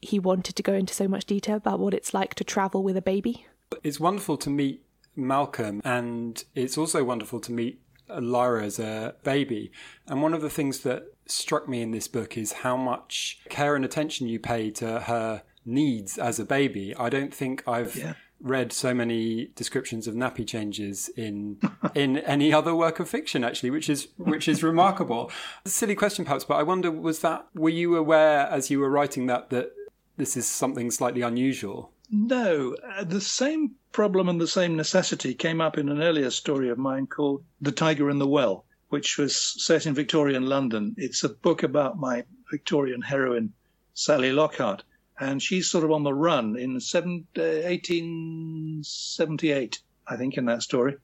he 0.00 0.18
wanted 0.18 0.56
to 0.56 0.62
go 0.62 0.72
into 0.72 0.94
so 0.94 1.08
much 1.08 1.24
detail 1.24 1.56
about 1.56 1.78
what 1.78 1.94
it's 1.94 2.14
like 2.14 2.34
to 2.34 2.44
travel 2.44 2.82
with 2.82 2.96
a 2.96 3.02
baby. 3.02 3.46
It's 3.82 4.00
wonderful 4.00 4.36
to 4.38 4.50
meet 4.50 4.84
Malcolm, 5.16 5.80
and 5.84 6.42
it's 6.54 6.78
also 6.78 7.04
wonderful 7.04 7.40
to 7.40 7.52
meet 7.52 7.80
Lyra 8.08 8.64
as 8.64 8.78
a 8.78 9.14
baby. 9.22 9.72
And 10.06 10.22
one 10.22 10.34
of 10.34 10.42
the 10.42 10.50
things 10.50 10.80
that 10.80 11.04
struck 11.26 11.68
me 11.68 11.82
in 11.82 11.90
this 11.92 12.08
book 12.08 12.36
is 12.36 12.52
how 12.52 12.76
much 12.76 13.40
care 13.48 13.76
and 13.76 13.84
attention 13.84 14.26
you 14.26 14.40
pay 14.40 14.70
to 14.72 15.00
her 15.00 15.42
needs 15.64 16.18
as 16.18 16.40
a 16.40 16.44
baby. 16.44 16.94
I 16.96 17.08
don't 17.08 17.32
think 17.32 17.62
I've 17.68 18.16
read 18.42 18.72
so 18.72 18.94
many 18.94 19.50
descriptions 19.54 20.06
of 20.06 20.14
nappy 20.14 20.46
changes 20.46 21.10
in 21.16 21.58
in 21.94 22.18
any 22.18 22.52
other 22.52 22.74
work 22.74 22.98
of 22.98 23.08
fiction 23.08 23.44
actually 23.44 23.70
which 23.70 23.90
is 23.90 24.08
which 24.16 24.48
is 24.48 24.62
remarkable 24.62 25.30
silly 25.66 25.94
question 25.94 26.24
perhaps 26.24 26.42
but 26.42 26.54
i 26.54 26.62
wonder 26.62 26.90
was 26.90 27.18
that 27.20 27.46
were 27.54 27.68
you 27.68 27.96
aware 27.96 28.46
as 28.46 28.70
you 28.70 28.80
were 28.80 28.88
writing 28.88 29.26
that 29.26 29.50
that 29.50 29.72
this 30.20 30.36
is 30.36 30.46
something 30.46 30.90
slightly 30.90 31.22
unusual 31.22 31.90
No, 32.10 32.74
uh, 32.74 33.04
the 33.04 33.22
same 33.22 33.76
problem 33.90 34.28
and 34.28 34.38
the 34.38 34.46
same 34.46 34.76
necessity 34.76 35.32
came 35.32 35.62
up 35.62 35.78
in 35.78 35.88
an 35.88 36.02
earlier 36.02 36.30
story 36.30 36.68
of 36.68 36.76
mine 36.76 37.06
called 37.06 37.42
The 37.62 37.72
Tiger 37.72 38.10
in 38.10 38.18
the 38.18 38.28
Well, 38.28 38.66
which 38.90 39.16
was 39.16 39.34
set 39.64 39.86
in 39.86 39.94
Victorian 39.94 40.44
London. 40.44 40.94
It's 40.98 41.24
a 41.24 41.30
book 41.30 41.62
about 41.62 41.98
my 41.98 42.24
Victorian 42.50 43.00
heroine, 43.00 43.54
Sally 43.94 44.30
Lockhart, 44.30 44.84
and 45.18 45.42
she's 45.42 45.70
sort 45.70 45.84
of 45.84 45.90
on 45.90 46.02
the 46.02 46.12
run 46.12 46.58
in 46.58 46.78
seven, 46.80 47.26
uh, 47.38 47.64
1878, 47.64 49.80
I 50.06 50.16
think, 50.16 50.36
in 50.36 50.44
that 50.44 50.62
story. 50.62 50.98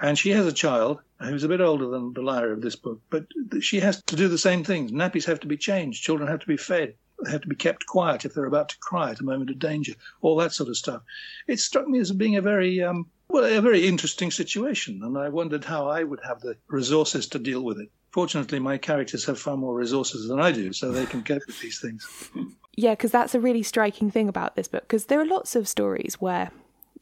And 0.00 0.18
she 0.18 0.30
has 0.30 0.46
a 0.46 0.52
child 0.52 0.98
who's 1.20 1.44
a 1.44 1.48
bit 1.48 1.60
older 1.60 1.86
than 1.86 2.12
the 2.12 2.22
Lyra 2.22 2.54
of 2.54 2.62
this 2.62 2.76
book, 2.76 3.02
but 3.08 3.26
she 3.60 3.78
has 3.78 4.02
to 4.04 4.16
do 4.16 4.26
the 4.26 4.36
same 4.36 4.64
things. 4.64 4.90
Nappies 4.90 5.26
have 5.26 5.38
to 5.40 5.46
be 5.46 5.56
changed, 5.56 6.02
children 6.02 6.28
have 6.28 6.40
to 6.40 6.46
be 6.46 6.56
fed, 6.56 6.94
have 7.26 7.40
to 7.42 7.48
be 7.48 7.56
kept 7.56 7.86
quiet 7.86 8.24
if 8.24 8.34
they're 8.34 8.44
about 8.44 8.68
to 8.70 8.78
cry 8.78 9.10
at 9.10 9.20
a 9.20 9.24
moment 9.24 9.50
of 9.50 9.58
danger, 9.58 9.94
all 10.20 10.36
that 10.36 10.52
sort 10.52 10.68
of 10.68 10.76
stuff. 10.76 11.02
It 11.46 11.60
struck 11.60 11.88
me 11.88 11.98
as 11.98 12.12
being 12.12 12.36
a 12.36 12.42
very, 12.42 12.82
um, 12.82 13.06
well, 13.28 13.44
a 13.44 13.60
very 13.60 13.86
interesting 13.86 14.30
situation, 14.30 15.02
and 15.02 15.18
I 15.18 15.28
wondered 15.28 15.64
how 15.64 15.88
I 15.88 16.04
would 16.04 16.20
have 16.26 16.40
the 16.40 16.56
resources 16.68 17.26
to 17.28 17.38
deal 17.38 17.62
with 17.62 17.80
it. 17.80 17.90
Fortunately, 18.10 18.58
my 18.58 18.78
characters 18.78 19.24
have 19.26 19.38
far 19.38 19.56
more 19.56 19.74
resources 19.74 20.28
than 20.28 20.40
I 20.40 20.52
do, 20.52 20.72
so 20.72 20.90
they 20.90 21.06
can 21.06 21.22
cope 21.22 21.46
with 21.46 21.60
these 21.60 21.80
things. 21.80 22.30
Yeah, 22.74 22.92
because 22.92 23.10
that's 23.10 23.34
a 23.34 23.40
really 23.40 23.62
striking 23.62 24.10
thing 24.10 24.28
about 24.28 24.54
this 24.54 24.68
book. 24.68 24.82
Because 24.82 25.06
there 25.06 25.20
are 25.20 25.26
lots 25.26 25.56
of 25.56 25.68
stories 25.68 26.16
where 26.20 26.52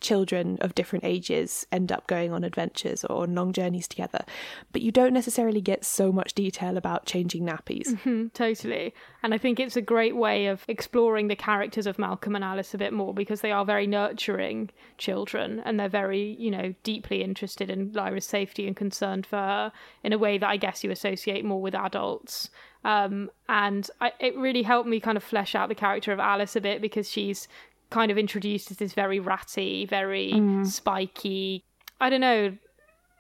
children 0.01 0.59
of 0.61 0.75
different 0.75 1.05
ages 1.05 1.67
end 1.73 1.91
up 1.91 2.07
going 2.07 2.33
on 2.33 2.45
adventures 2.45 3.05
or 3.05 3.23
on 3.23 3.35
long 3.35 3.53
journeys 3.53 3.89
together, 3.89 4.25
but 4.73 4.83
you 4.83 4.93
don't 4.93 5.13
necessarily 5.13 5.61
get 5.61 5.85
so 5.85 6.13
much 6.13 6.35
detail 6.35 6.77
about 6.77 7.07
changing 7.07 7.45
nappies. 7.45 7.87
Mm, 8.07 8.33
totally. 8.33 8.95
And 9.23 9.35
I 9.35 9.39
think 9.39 9.59
it's 9.59 9.77
a 9.77 9.83
great 9.83 10.17
way 10.17 10.47
of 10.47 10.65
exploring 10.69 11.29
the 11.29 11.37
characters 11.37 11.87
of 11.87 11.99
Malcolm 11.99 12.35
and 12.35 12.45
Alice 12.45 12.75
a 12.75 12.79
bit 12.79 12.93
more 12.93 13.13
because 13.13 13.41
they 13.41 13.53
are 13.53 13.65
very 13.65 13.87
nurturing 13.87 14.71
children 14.99 15.61
and 15.65 15.79
they're 15.79 15.89
very, 15.89 16.37
you 16.39 16.51
know, 16.51 16.75
deeply 16.83 17.23
interested 17.23 17.71
in 17.71 17.93
Lyra's 17.93 18.27
safety 18.27 18.67
and 18.67 18.77
concerned 18.77 19.27
for 19.27 19.37
her 19.37 19.73
in 20.03 20.13
a 20.13 20.19
way 20.19 20.39
that 20.39 20.49
I 20.49 20.57
guess 20.57 20.85
you 20.85 20.91
associate 20.91 21.45
more 21.45 21.61
with 21.61 21.75
adults. 21.75 22.51
Um, 22.85 23.31
and 23.49 23.91
I, 24.01 24.13
it 24.21 24.37
really 24.37 24.63
helped 24.63 24.89
me 24.89 25.01
kind 25.01 25.17
of 25.17 25.25
flesh 25.25 25.57
out 25.57 25.69
the 25.69 25.75
character 25.75 26.13
of 26.13 26.21
Alice 26.21 26.55
a 26.55 26.61
bit 26.61 26.81
because 26.81 27.11
she's 27.11 27.49
kind 27.91 28.11
of 28.11 28.19
introduced 28.19 28.71
as 28.71 28.79
this 28.79 28.93
very 28.93 29.21
ratty, 29.21 29.87
very 29.87 30.33
mm. 30.33 30.67
spiky. 30.67 31.65
I 32.01 32.11
don't 32.11 32.21
know. 32.21 32.57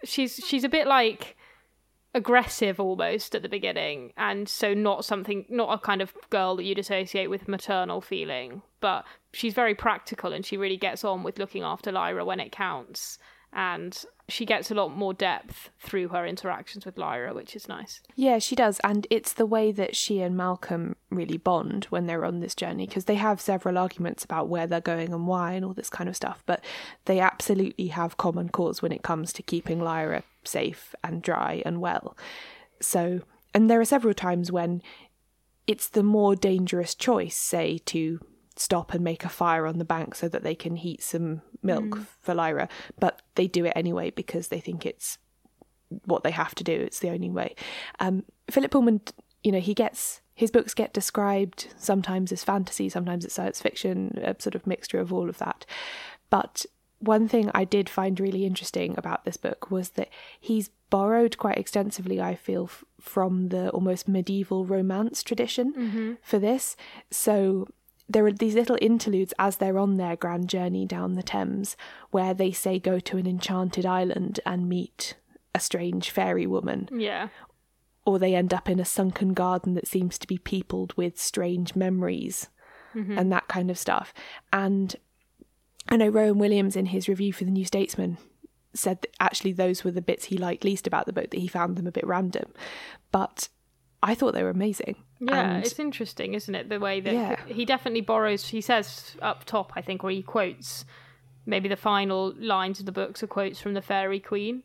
She's 0.04 0.37
she's 0.46 0.64
a 0.64 0.68
bit 0.68 0.87
like 0.87 1.37
aggressive 2.16 2.80
almost 2.80 3.35
at 3.35 3.42
the 3.42 3.49
beginning 3.49 4.11
and 4.16 4.49
so 4.49 4.73
not 4.73 5.04
something 5.04 5.44
not 5.50 5.70
a 5.70 5.78
kind 5.78 6.00
of 6.00 6.14
girl 6.30 6.56
that 6.56 6.64
you'd 6.64 6.78
associate 6.78 7.28
with 7.28 7.46
maternal 7.46 8.00
feeling 8.00 8.62
but 8.80 9.04
she's 9.35 9.52
very 9.52 9.75
practical 9.75 10.32
and 10.32 10.46
she 10.46 10.56
really 10.56 10.78
gets 10.78 11.04
on 11.04 11.23
with 11.23 11.38
looking 11.38 11.62
after 11.62 11.92
Lyra 11.92 12.25
when 12.25 12.40
it 12.40 12.50
counts 12.50 13.18
and 13.52 14.06
she 14.28 14.45
gets 14.45 14.71
a 14.71 14.75
lot 14.75 14.97
more 14.97 15.14
depth 15.14 15.71
through 15.78 16.09
her 16.09 16.26
interactions 16.26 16.85
with 16.85 16.99
Lyra 16.99 17.33
which 17.33 17.54
is 17.54 17.68
nice 17.68 18.00
Yeah, 18.14 18.38
she 18.38 18.54
does. 18.56 18.80
And 18.83 19.06
it's 19.11 19.33
the 19.33 19.47
way 19.47 19.73
that 19.73 19.95
she 19.95 20.21
and 20.21 20.37
Malcolm 20.37 20.97
really 21.11 21.37
bond 21.37 21.85
when 21.90 22.06
they're 22.06 22.25
on 22.25 22.40
this 22.40 22.54
journey 22.54 22.87
because 22.87 23.04
they 23.04 23.14
have 23.16 23.40
several 23.40 23.78
arguments 23.78 24.25
about 24.25 24.49
where 24.49 24.66
they're 24.66 24.80
going 24.80 25.12
and 25.12 25.26
why 25.26 25.52
and 25.52 25.64
all 25.64 25.75
this 25.75 25.90
kind 25.90 26.09
of 26.09 26.16
stuff. 26.16 26.42
But 26.47 26.64
they 27.04 27.21
absolutely 27.21 27.88
have 27.88 28.16
common 28.16 28.49
cause 28.49 28.83
when 28.83 28.92
it 28.92 29.02
comes 29.02 29.33
to 29.35 29.42
keeping 29.42 29.80
Lyra 29.80 30.23
safe 30.45 30.95
and 31.04 31.23
dry 31.23 31.62
and 31.66 31.80
well. 31.80 32.16
So, 32.80 33.21
and 33.54 33.68
there 33.68 33.80
are 33.80 33.85
several 33.85 34.14
times 34.14 34.50
when 34.50 34.83
it's 35.66 35.88
the 35.88 36.02
more 36.02 36.35
dangerous 36.35 36.95
choice, 36.95 37.37
say, 37.37 37.78
to 37.87 38.21
stop 38.56 38.94
and 38.94 39.04
make 39.04 39.25
a 39.25 39.28
fire 39.28 39.66
on 39.66 39.78
the 39.78 39.84
bank 39.84 40.14
so 40.14 40.28
that 40.28 40.42
they 40.42 40.54
can 40.54 40.76
heat 40.76 41.02
some 41.02 41.42
milk 41.62 41.94
for 42.22 42.34
Lyra, 42.34 42.68
but 42.98 43.22
they 43.34 43.46
do 43.46 43.64
it 43.64 43.72
anyway 43.76 44.10
because 44.10 44.48
they 44.48 44.60
think 44.60 44.86
it's 44.86 45.18
what 46.04 46.25
they 46.25 46.30
have 46.30 46.54
to 46.56 46.64
do. 46.64 46.72
It's 46.72 46.98
the 47.00 47.10
only 47.10 47.30
way. 47.30 47.54
Um, 48.00 48.25
Philip 48.50 48.70
Pullman, 48.70 49.00
you 49.42 49.52
know, 49.52 49.60
he 49.60 49.75
gets 49.75 50.20
his 50.34 50.50
books 50.50 50.75
get 50.75 50.92
described 50.92 51.68
sometimes 51.78 52.30
as 52.30 52.44
fantasy, 52.44 52.88
sometimes 52.90 53.25
as 53.25 53.32
science 53.32 53.60
fiction, 53.62 54.18
a 54.22 54.36
sort 54.38 54.54
of 54.54 54.66
mixture 54.66 55.00
of 55.00 55.10
all 55.12 55.30
of 55.30 55.38
that. 55.38 55.64
But 56.28 56.66
one 56.98 57.26
thing 57.26 57.50
I 57.54 57.64
did 57.64 57.88
find 57.88 58.18
really 58.20 58.44
interesting 58.44 58.94
about 58.98 59.25
this 59.25 59.36
book 59.38 59.70
was 59.70 59.90
that 59.90 60.08
he's 60.38 60.68
borrowed 60.90 61.38
quite 61.38 61.56
extensively, 61.58 62.20
I 62.20 62.34
feel, 62.34 62.64
f- 62.64 62.84
from 63.00 63.48
the 63.48 63.70
almost 63.70 64.08
medieval 64.08 64.66
romance 64.66 65.22
tradition 65.22 66.18
for 66.22 66.38
this. 66.38 66.76
So 67.10 67.66
there 68.08 68.26
are 68.26 68.32
these 68.32 68.54
little 68.54 68.78
interludes 68.80 69.34
as 69.38 69.56
they're 69.56 69.78
on 69.78 69.96
their 69.96 70.16
grand 70.16 70.48
journey 70.48 70.86
down 70.86 71.14
the 71.14 71.22
Thames 71.22 71.76
where 72.10 72.34
they 72.34 72.52
say 72.52 72.78
go 72.78 73.00
to 73.00 73.16
an 73.16 73.26
enchanted 73.26 73.84
island 73.84 74.40
and 74.46 74.68
meet 74.68 75.14
a 75.54 75.60
strange 75.60 76.10
fairy 76.10 76.46
woman, 76.46 76.88
yeah 76.92 77.28
or 78.06 78.20
they 78.20 78.34
end 78.34 78.54
up 78.54 78.70
in 78.70 78.78
a 78.78 78.84
sunken 78.84 79.34
garden 79.34 79.75
that 79.75 79.88
seems 79.88 80.16
to 80.16 80.28
be 80.28 80.38
peopled 80.38 80.96
with 80.96 81.20
strange 81.20 81.75
memories 81.75 82.48
mm-hmm. 82.94 83.18
and 83.18 83.32
that 83.32 83.48
kind 83.48 83.68
of 83.68 83.76
stuff. 83.76 84.14
And 84.52 84.94
I 85.88 85.96
know 85.96 86.08
Rowan 86.08 86.38
Williams 86.38 86.76
in 86.76 86.86
his 86.86 87.08
review 87.08 87.32
for 87.32 87.44
the 87.44 87.50
New 87.50 87.64
Statesman 87.64 88.16
said 88.72 89.02
that 89.02 89.14
actually 89.18 89.52
those 89.52 89.82
were 89.82 89.90
the 89.90 90.00
bits 90.00 90.26
he 90.26 90.38
liked 90.38 90.64
least 90.64 90.86
about 90.86 91.06
the 91.06 91.12
book, 91.12 91.30
that 91.30 91.40
he 91.40 91.48
found 91.48 91.76
them 91.76 91.86
a 91.86 91.92
bit 91.92 92.06
random. 92.06 92.52
But 93.10 93.48
I 94.02 94.14
thought 94.14 94.34
they 94.34 94.44
were 94.44 94.50
amazing. 94.50 94.96
Yeah, 95.20 95.54
And- 95.56 95.64
it's 95.64 95.78
interesting, 95.78 96.35
isn't 96.35 96.54
it? 96.54 96.68
The 96.68 96.78
way 96.80 97.00
that 97.00 97.12
Yeah. 97.14 97.37
he 97.46 97.64
definitely 97.64 98.02
borrows. 98.02 98.49
He 98.49 98.61
says 98.61 99.16
up 99.23 99.44
top, 99.44 99.73
I 99.76 99.80
think, 99.82 100.02
where 100.02 100.12
he 100.12 100.23
quotes 100.23 100.85
maybe 101.46 101.68
the 101.68 101.76
final 101.76 102.35
lines 102.38 102.80
of 102.80 102.87
the 102.87 102.92
books 102.92 103.23
are 103.23 103.26
quotes 103.28 103.61
from 103.61 103.75
the 103.75 103.82
Faerie 103.82 104.20
Queene, 104.20 104.62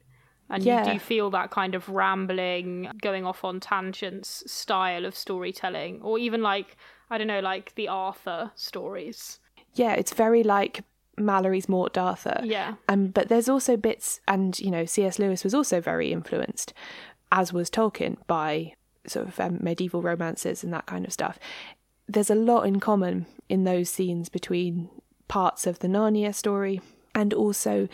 And 0.50 0.64
Yeah. 0.64 0.86
you 0.86 0.94
do 0.94 1.00
feel 1.00 1.30
that 1.30 1.50
kind 1.50 1.76
of 1.76 1.88
rambling, 1.88 2.92
going 3.02 3.26
off 3.26 3.46
on 3.46 3.62
tangents 3.62 4.44
style 4.52 5.06
of 5.06 5.16
storytelling, 5.16 6.02
or 6.02 6.20
even 6.20 6.42
like, 6.42 6.76
I 7.10 7.18
don't 7.18 7.28
know, 7.28 7.40
like 7.40 7.74
the 7.76 7.88
Arthur 7.88 8.52
stories. 8.56 9.40
Yeah, 9.76 9.94
it's 9.94 10.14
very 10.14 10.44
like 10.44 10.84
Malory's 11.18 11.70
Morte 11.70 11.94
d'Arthur. 11.94 12.42
Yeah. 12.44 12.74
Um, 12.90 13.08
but 13.08 13.30
there's 13.30 13.48
also 13.48 13.78
bits, 13.78 14.20
and 14.28 14.60
you 14.60 14.72
know, 14.72 14.84
C.S. 14.84 15.20
Lewis 15.20 15.46
was 15.46 15.54
also 15.54 15.80
very 15.80 16.12
influenced, 16.12 16.74
as 17.32 17.54
was 17.54 17.70
Tolkien, 17.70 18.18
by 18.28 18.74
sort 19.08 19.28
of 19.28 19.40
um, 19.40 19.58
medieval 19.62 20.02
romances 20.02 20.64
and 20.64 20.74
that 20.74 20.86
kind 20.86 21.06
of 21.06 21.14
stuff. 21.14 21.40
There's 22.08 22.30
a 22.30 22.36
lot 22.36 22.64
in 22.64 22.80
common 22.80 23.26
in 23.50 23.64
those 23.64 23.90
scenes 23.90 24.30
between 24.30 24.90
parts 25.28 25.66
of 25.66 25.80
the 25.80 25.88
Narnia 25.88 26.34
story 26.34 26.82
and 27.16 27.34
also. 27.34 27.88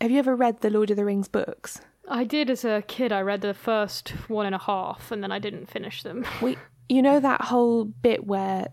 Have 0.00 0.10
you 0.10 0.18
ever 0.18 0.34
read 0.34 0.60
the 0.60 0.70
Lord 0.70 0.90
of 0.90 0.96
the 0.96 1.04
Rings 1.04 1.28
books? 1.28 1.80
I 2.08 2.24
did 2.24 2.50
as 2.50 2.64
a 2.64 2.82
kid. 2.82 3.12
I 3.12 3.20
read 3.20 3.40
the 3.40 3.54
first 3.54 4.10
one 4.28 4.46
and 4.46 4.54
a 4.54 4.58
half, 4.58 5.12
and 5.12 5.22
then 5.22 5.30
I 5.30 5.38
didn't 5.38 5.66
finish 5.66 6.02
them. 6.02 6.24
We, 6.42 6.56
you 6.88 7.02
know 7.02 7.20
that 7.20 7.42
whole 7.42 7.84
bit 7.84 8.26
where 8.26 8.68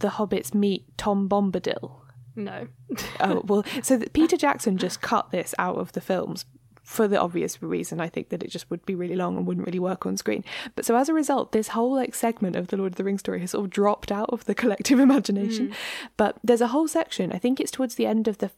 the 0.00 0.08
hobbits 0.08 0.54
meet 0.54 0.86
Tom 0.98 1.28
Bombadil. 1.28 1.92
no. 2.34 2.66
oh 3.20 3.42
well, 3.44 3.64
so 3.82 4.00
Peter 4.12 4.36
Jackson 4.36 4.76
just 4.76 5.00
cut 5.00 5.30
this 5.30 5.54
out 5.58 5.76
of 5.76 5.92
the 5.92 6.00
films 6.00 6.44
for 6.90 7.06
the 7.06 7.20
obvious 7.20 7.62
reason. 7.62 8.00
I 8.00 8.08
think 8.08 8.30
that 8.30 8.42
it 8.42 8.50
just 8.50 8.68
would 8.68 8.84
be 8.84 8.96
really 8.96 9.14
long 9.14 9.36
and 9.36 9.46
wouldn't 9.46 9.64
really 9.64 9.78
work 9.78 10.06
on 10.06 10.16
screen. 10.16 10.44
But 10.74 10.84
so 10.84 10.96
as 10.96 11.08
a 11.08 11.14
result, 11.14 11.52
this 11.52 11.68
whole 11.68 11.94
like 11.94 12.16
segment 12.16 12.56
of 12.56 12.66
the 12.66 12.76
Lord 12.76 12.94
of 12.94 12.96
the 12.96 13.04
Rings 13.04 13.20
story 13.20 13.38
has 13.38 13.52
sort 13.52 13.64
of 13.64 13.70
dropped 13.70 14.10
out 14.10 14.28
of 14.30 14.44
the 14.46 14.54
collective 14.62 14.98
imagination. 14.98 15.72
But 16.16 16.38
there's 16.42 16.60
a 16.60 16.66
whole 16.66 16.88
section. 16.88 17.30
I 17.30 17.38
think 17.38 17.60
it's 17.60 17.70
towards 17.70 17.94
the 17.94 18.06
end 18.06 18.26
of 18.26 18.38
the 18.38 18.50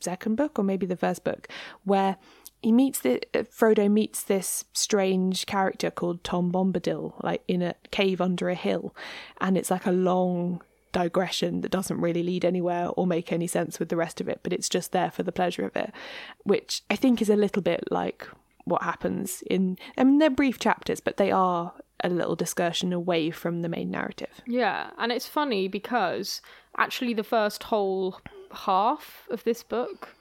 second 0.00 0.36
book 0.36 0.58
or 0.58 0.64
maybe 0.64 0.84
the 0.84 0.98
first 0.98 1.24
book 1.24 1.48
where 1.84 2.18
he 2.60 2.72
meets 2.72 3.00
the 3.00 3.22
uh, 3.34 3.44
Frodo 3.44 3.90
meets 3.90 4.22
this 4.22 4.66
strange 4.74 5.46
character 5.46 5.90
called 5.90 6.22
Tom 6.22 6.52
Bombadil, 6.52 7.14
like 7.24 7.42
in 7.48 7.62
a 7.62 7.74
cave 7.90 8.20
under 8.20 8.50
a 8.50 8.54
hill, 8.54 8.94
and 9.40 9.56
it's 9.56 9.70
like 9.70 9.86
a 9.86 9.92
long 9.92 10.60
digression 11.02 11.60
that 11.62 11.70
doesn't 11.70 12.00
really 12.00 12.22
lead 12.22 12.44
anywhere 12.44 12.88
or 12.96 13.06
make 13.06 13.32
any 13.32 13.46
sense 13.46 13.78
with 13.78 13.88
the 13.88 13.96
rest 13.96 14.20
of 14.20 14.28
it, 14.28 14.40
but 14.42 14.52
it's 14.52 14.68
just 14.68 14.92
there 14.92 15.10
for 15.10 15.22
the 15.22 15.32
pleasure 15.32 15.64
of 15.66 15.76
it, 15.76 15.90
which 16.44 16.82
I 16.90 16.96
think 16.96 17.20
is 17.22 17.30
a 17.30 17.36
little 17.36 17.62
bit 17.62 17.84
like 17.90 18.26
what 18.64 18.82
happens 18.82 19.42
in. 19.50 19.78
I 19.96 20.04
mean, 20.04 20.18
they're 20.18 20.30
brief 20.42 20.58
chapters, 20.58 21.00
but 21.00 21.16
they 21.16 21.30
are 21.30 21.72
a 22.04 22.08
little 22.08 22.36
discursion 22.36 22.92
away 22.92 23.30
from 23.30 23.62
the 23.62 23.68
main 23.68 23.90
narrative. 23.90 24.40
Yeah, 24.46 24.90
and 24.98 25.10
it's 25.12 25.26
funny 25.26 25.68
because 25.68 26.40
actually 26.76 27.14
the 27.14 27.24
first 27.24 27.64
whole 27.64 28.20
half 28.52 29.26
of 29.30 29.42
this 29.44 29.62
book 29.62 30.14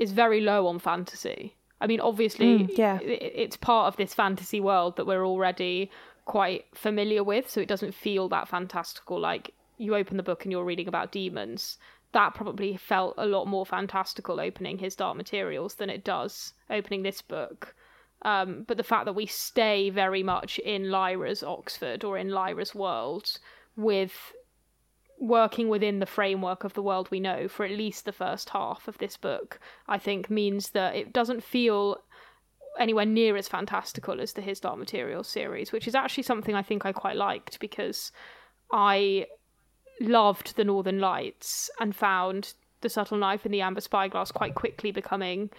is 0.00 0.12
very 0.12 0.40
low 0.40 0.66
on 0.66 0.78
fantasy. 0.78 1.54
I 1.80 1.86
mean, 1.86 2.00
obviously, 2.00 2.46
Mm, 2.58 2.78
yeah. 2.78 2.98
it's 3.02 3.56
part 3.56 3.88
of 3.88 3.96
this 3.96 4.14
fantasy 4.14 4.60
world 4.60 4.96
that 4.96 5.06
we're 5.06 5.24
already 5.26 5.90
quite 6.24 6.64
familiar 6.74 7.22
with, 7.22 7.50
so 7.50 7.60
it 7.60 7.68
doesn't 7.68 7.94
feel 7.94 8.28
that 8.30 8.48
fantastical. 8.48 9.18
Like 9.20 9.52
you 9.78 9.94
open 9.96 10.16
the 10.16 10.22
book 10.22 10.44
and 10.44 10.52
you're 10.52 10.64
reading 10.64 10.88
about 10.88 11.12
demons. 11.12 11.78
That 12.12 12.34
probably 12.34 12.76
felt 12.76 13.14
a 13.18 13.26
lot 13.26 13.46
more 13.46 13.66
fantastical 13.66 14.40
opening 14.40 14.78
his 14.78 14.94
Dark 14.94 15.16
Materials 15.16 15.74
than 15.74 15.90
it 15.90 16.04
does 16.04 16.52
opening 16.70 17.02
this 17.02 17.22
book. 17.22 17.74
Um, 18.22 18.64
but 18.66 18.76
the 18.76 18.84
fact 18.84 19.04
that 19.04 19.14
we 19.14 19.26
stay 19.26 19.90
very 19.90 20.22
much 20.22 20.58
in 20.60 20.90
Lyra's 20.90 21.42
Oxford 21.42 22.04
or 22.04 22.16
in 22.16 22.30
Lyra's 22.30 22.74
world 22.74 23.38
with 23.76 24.32
working 25.18 25.68
within 25.68 25.98
the 25.98 26.06
framework 26.06 26.64
of 26.64 26.74
the 26.74 26.82
world 26.82 27.10
we 27.10 27.20
know 27.20 27.48
for 27.48 27.64
at 27.64 27.70
least 27.70 28.04
the 28.04 28.12
first 28.12 28.50
half 28.50 28.88
of 28.88 28.98
this 28.98 29.16
book, 29.16 29.60
I 29.86 29.98
think 29.98 30.30
means 30.30 30.70
that 30.70 30.94
it 30.94 31.12
doesn't 31.12 31.42
feel 31.42 31.98
anywhere 32.78 33.06
near 33.06 33.36
as 33.36 33.48
fantastical 33.48 34.20
as 34.20 34.32
the 34.32 34.42
His 34.42 34.60
Dark 34.60 34.78
Materials 34.78 35.28
series, 35.28 35.72
which 35.72 35.86
is 35.86 35.94
actually 35.94 36.24
something 36.24 36.54
I 36.54 36.62
think 36.62 36.84
I 36.84 36.92
quite 36.92 37.16
liked 37.16 37.60
because 37.60 38.10
I 38.72 39.26
loved 40.00 40.56
the 40.56 40.64
Northern 40.64 40.98
Lights 40.98 41.70
and 41.80 41.94
found 41.94 42.54
the 42.80 42.88
subtle 42.88 43.18
knife 43.18 43.44
and 43.44 43.54
the 43.54 43.62
amber 43.62 43.80
spyglass 43.80 44.30
quite 44.30 44.54
quickly 44.54 44.90
becoming 44.90 45.50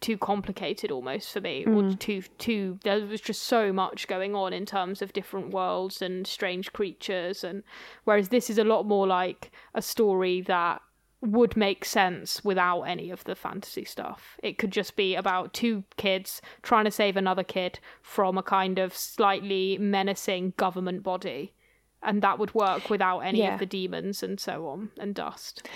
too 0.00 0.16
complicated 0.16 0.92
almost 0.92 1.32
for 1.32 1.40
me 1.40 1.64
or 1.64 1.82
hmm. 1.82 1.92
too 1.94 2.22
too 2.38 2.78
there 2.84 3.04
was 3.04 3.20
just 3.20 3.42
so 3.42 3.72
much 3.72 4.06
going 4.06 4.32
on 4.32 4.52
in 4.52 4.64
terms 4.64 5.02
of 5.02 5.12
different 5.12 5.50
worlds 5.50 6.00
and 6.00 6.24
strange 6.24 6.72
creatures 6.72 7.42
and 7.42 7.64
whereas 8.04 8.28
this 8.28 8.48
is 8.48 8.58
a 8.58 8.64
lot 8.64 8.86
more 8.86 9.08
like 9.08 9.50
a 9.74 9.82
story 9.82 10.40
that 10.40 10.80
would 11.20 11.56
make 11.56 11.84
sense 11.84 12.44
without 12.44 12.82
any 12.82 13.10
of 13.10 13.24
the 13.24 13.34
fantasy 13.34 13.84
stuff. 13.84 14.38
It 14.42 14.56
could 14.56 14.70
just 14.70 14.94
be 14.94 15.16
about 15.16 15.52
two 15.52 15.84
kids 15.96 16.40
trying 16.62 16.84
to 16.84 16.90
save 16.90 17.16
another 17.16 17.42
kid 17.42 17.80
from 18.02 18.38
a 18.38 18.42
kind 18.42 18.78
of 18.78 18.94
slightly 18.94 19.78
menacing 19.78 20.54
government 20.56 21.02
body. 21.02 21.54
And 22.02 22.22
that 22.22 22.38
would 22.38 22.54
work 22.54 22.90
without 22.90 23.20
any 23.20 23.40
Yeah. 23.40 23.54
of 23.54 23.60
the 23.60 23.66
demons 23.66 24.22
and 24.22 24.38
so 24.38 24.68
on 24.68 24.90
and 24.98 25.14
dust. 25.14 25.66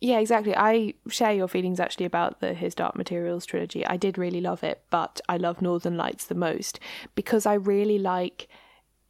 Yeah, 0.00 0.20
exactly. 0.20 0.54
I 0.56 0.94
share 1.08 1.32
your 1.32 1.48
feelings 1.48 1.80
actually 1.80 2.06
about 2.06 2.40
the 2.40 2.54
His 2.54 2.74
Dark 2.74 2.94
Materials 2.94 3.44
trilogy. 3.44 3.84
I 3.84 3.96
did 3.96 4.16
really 4.16 4.40
love 4.40 4.62
it, 4.62 4.82
but 4.90 5.20
I 5.28 5.36
love 5.36 5.60
Northern 5.60 5.96
Lights 5.96 6.26
the 6.26 6.36
most 6.36 6.78
because 7.16 7.46
I 7.46 7.54
really 7.54 7.98
like 7.98 8.48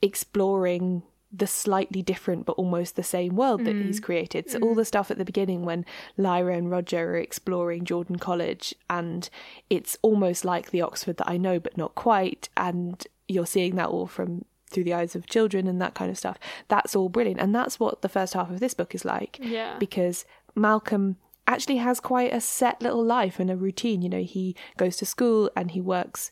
exploring 0.00 1.02
the 1.30 1.46
slightly 1.46 2.00
different 2.00 2.46
but 2.46 2.52
almost 2.52 2.96
the 2.96 3.02
same 3.02 3.36
world 3.36 3.64
that 3.66 3.76
he's 3.76 4.00
mm. 4.00 4.04
created. 4.04 4.48
So 4.50 4.58
all 4.60 4.72
mm. 4.72 4.76
the 4.76 4.84
stuff 4.86 5.10
at 5.10 5.18
the 5.18 5.26
beginning 5.26 5.64
when 5.64 5.84
Lyra 6.16 6.56
and 6.56 6.70
Roger 6.70 7.10
are 7.10 7.18
exploring 7.18 7.84
Jordan 7.84 8.16
College 8.16 8.74
and 8.88 9.28
it's 9.68 9.98
almost 10.00 10.44
like 10.46 10.70
the 10.70 10.80
Oxford 10.80 11.18
that 11.18 11.28
I 11.28 11.36
know 11.36 11.60
but 11.60 11.76
not 11.76 11.94
quite 11.94 12.48
and 12.56 13.06
you're 13.26 13.46
seeing 13.46 13.76
that 13.76 13.88
all 13.88 14.06
from 14.06 14.46
through 14.68 14.84
the 14.84 14.94
eyes 14.94 15.14
of 15.16 15.26
children 15.26 15.66
and 15.66 15.80
that 15.80 15.94
kind 15.94 16.10
of 16.10 16.18
stuff. 16.18 16.38
That's 16.68 16.94
all 16.94 17.08
brilliant. 17.08 17.40
And 17.40 17.54
that's 17.54 17.80
what 17.80 18.02
the 18.02 18.08
first 18.08 18.34
half 18.34 18.50
of 18.50 18.60
this 18.60 18.74
book 18.74 18.94
is 18.94 19.04
like 19.04 19.38
Yeah. 19.40 19.76
because 19.78 20.24
Malcolm 20.54 21.16
actually 21.46 21.78
has 21.78 21.98
quite 22.00 22.32
a 22.32 22.40
set 22.40 22.82
little 22.82 23.02
life 23.04 23.40
and 23.40 23.50
a 23.50 23.56
routine. 23.56 24.02
You 24.02 24.08
know, 24.10 24.22
he 24.22 24.54
goes 24.76 24.96
to 24.98 25.06
school 25.06 25.50
and 25.56 25.70
he 25.70 25.80
works 25.80 26.30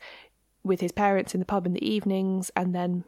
with 0.63 0.81
his 0.81 0.93
parents 0.93 1.33
in 1.35 1.41
the 1.41 1.47
pub 1.47 1.65
in 1.65 1.73
the 1.73 1.89
evenings, 1.89 2.51
and 2.57 2.75
then 2.75 3.05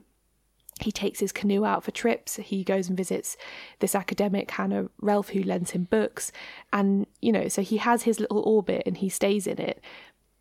he 0.80 0.92
takes 0.92 1.18
his 1.18 1.32
canoe 1.32 1.64
out 1.64 1.82
for 1.82 1.90
trips. 1.90 2.36
He 2.36 2.62
goes 2.62 2.86
and 2.88 2.96
visits 2.96 3.36
this 3.80 3.96
academic, 3.96 4.48
Hannah 4.52 4.88
Relf, 5.02 5.30
who 5.30 5.42
lends 5.42 5.72
him 5.72 5.84
books. 5.90 6.30
And, 6.72 7.06
you 7.20 7.32
know, 7.32 7.48
so 7.48 7.62
he 7.62 7.78
has 7.78 8.04
his 8.04 8.20
little 8.20 8.40
orbit 8.42 8.84
and 8.86 8.96
he 8.96 9.08
stays 9.08 9.48
in 9.48 9.58
it. 9.60 9.80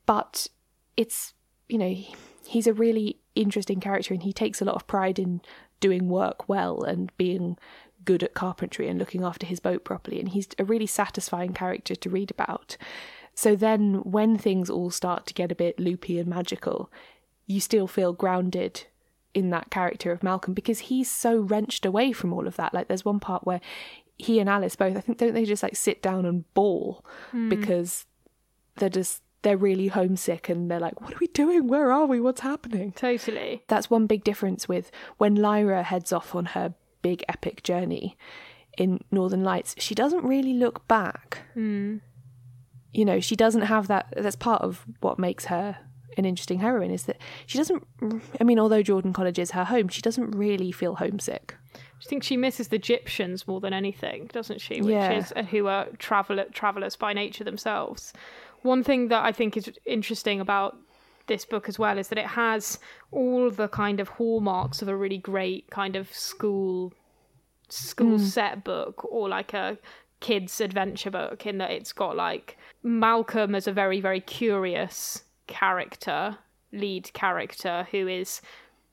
But 0.05 0.47
it's, 0.95 1.33
you 1.67 1.79
know, 1.79 1.89
he- 1.89 2.13
he's 2.47 2.67
a 2.67 2.73
really 2.73 3.19
interesting 3.35 3.79
character 3.79 4.13
and 4.13 4.23
he 4.23 4.33
takes 4.33 4.61
a 4.61 4.65
lot 4.65 4.75
of 4.75 4.87
pride 4.87 5.19
in 5.19 5.41
doing 5.79 6.09
work 6.09 6.47
well 6.47 6.81
and 6.83 7.11
being 7.17 7.57
good 8.05 8.23
at 8.23 8.33
carpentry 8.33 8.87
and 8.87 8.97
looking 8.97 9.23
after 9.23 9.45
his 9.45 9.59
boat 9.59 9.83
properly. 9.83 10.19
And 10.19 10.29
he's 10.29 10.47
a 10.57 10.63
really 10.63 10.87
satisfying 10.87 11.53
character 11.53 11.95
to 11.95 12.09
read 12.09 12.31
about. 12.31 12.77
So 13.33 13.55
then 13.55 13.95
when 14.03 14.37
things 14.37 14.69
all 14.69 14.89
start 14.89 15.27
to 15.27 15.33
get 15.33 15.51
a 15.51 15.55
bit 15.55 15.79
loopy 15.79 16.17
and 16.17 16.27
magical, 16.27 16.91
you 17.45 17.59
still 17.59 17.85
feel 17.85 18.13
grounded 18.13 18.85
in 19.33 19.49
that 19.51 19.69
character 19.69 20.11
of 20.11 20.23
Malcolm 20.23 20.53
because 20.53 20.79
he's 20.79 21.11
so 21.11 21.37
wrenched 21.37 21.85
away 21.85 22.11
from 22.11 22.33
all 22.33 22.47
of 22.47 22.55
that. 22.55 22.73
Like 22.73 22.87
there's 22.87 23.05
one 23.05 23.19
part 23.19 23.45
where 23.45 23.61
he 24.17 24.39
and 24.39 24.49
Alice 24.49 24.75
both, 24.75 24.97
I 24.97 25.01
think, 25.01 25.17
don't 25.19 25.33
they 25.33 25.45
just 25.45 25.61
like 25.61 25.75
sit 25.75 26.01
down 26.01 26.25
and 26.25 26.51
bawl 26.53 27.05
hmm. 27.31 27.49
because 27.49 28.05
they're 28.77 28.89
just 28.89 29.21
they're 29.43 29.57
really 29.57 29.87
homesick 29.87 30.49
and 30.49 30.69
they're 30.69 30.79
like, 30.79 30.99
what 31.01 31.13
are 31.13 31.17
we 31.19 31.27
doing? 31.27 31.67
Where 31.67 31.91
are 31.91 32.05
we? 32.05 32.19
What's 32.19 32.41
happening? 32.41 32.91
Totally. 32.93 33.63
That's 33.67 33.89
one 33.89 34.07
big 34.07 34.23
difference 34.23 34.67
with 34.67 34.91
when 35.17 35.35
Lyra 35.35 35.83
heads 35.83 36.11
off 36.11 36.33
on 36.35 36.45
her 36.45 36.73
big 37.01 37.23
epic 37.29 37.63
journey 37.63 38.17
in 38.77 39.03
Northern 39.11 39.43
Lights. 39.43 39.75
She 39.77 39.93
doesn't 39.95 40.23
really 40.23 40.53
look 40.53 40.87
back. 40.87 41.43
You 41.55 43.05
know, 43.05 43.19
she 43.19 43.35
doesn't 43.35 43.63
have 43.63 43.87
that. 43.87 44.07
That's 44.15 44.35
part 44.35 44.61
of 44.63 44.85
what 45.01 45.19
makes 45.19 45.45
her 45.45 45.77
an 46.17 46.25
interesting 46.25 46.59
heroine 46.59 46.89
is 46.89 47.03
that 47.03 47.17
she 47.45 47.59
doesn't. 47.59 47.85
I 48.41 48.43
mean, 48.43 48.57
although 48.57 48.81
Jordan 48.81 49.13
College 49.13 49.37
is 49.37 49.51
her 49.51 49.65
home, 49.65 49.87
she 49.87 50.01
doesn't 50.01 50.31
really 50.31 50.71
feel 50.71 50.95
homesick. 50.95 51.55
I 51.75 52.09
think 52.09 52.23
she 52.23 52.37
misses 52.37 52.69
the 52.69 52.79
gyptians 52.79 53.47
more 53.47 53.59
than 53.59 53.73
anything, 53.73 54.27
doesn't 54.33 54.61
she? 54.61 54.81
Which 54.81 54.93
Yeah. 54.93 55.11
is 55.11 55.33
uh, 55.35 55.43
who 55.43 55.67
are 55.67 55.85
traveler 55.99 56.45
travelers 56.51 56.95
by 56.95 57.13
nature 57.13 57.43
themselves. 57.43 58.13
One 58.61 58.83
thing 58.83 59.07
that 59.09 59.23
I 59.23 59.31
think 59.31 59.55
is 59.57 59.71
interesting 59.85 60.39
about 60.39 60.77
this 61.27 61.45
book 61.45 61.69
as 61.69 61.77
well 61.77 61.97
is 61.97 62.07
that 62.07 62.17
it 62.17 62.25
has 62.27 62.79
all 63.11 63.51
the 63.51 63.67
kind 63.67 63.99
of 63.99 64.07
hallmarks 64.07 64.81
of 64.81 64.87
a 64.87 64.95
really 64.95 65.17
great 65.17 65.69
kind 65.69 65.95
of 65.95 66.11
school 66.13 66.93
school 67.69 68.17
hmm. 68.17 68.23
set 68.23 68.63
book 68.63 69.03
or 69.11 69.27
like 69.27 69.53
a 69.53 69.77
kids 70.21 70.61
adventure 70.61 71.11
book 71.11 71.45
in 71.45 71.57
that 71.57 71.69
it's 71.69 71.91
got 71.91 72.15
like 72.15 72.57
Malcolm 72.81 73.53
as 73.53 73.67
a 73.67 73.73
very 73.73 73.99
very 73.99 74.21
curious 74.21 75.23
character 75.47 76.37
lead 76.71 77.11
character 77.13 77.87
who 77.91 78.07
is 78.07 78.41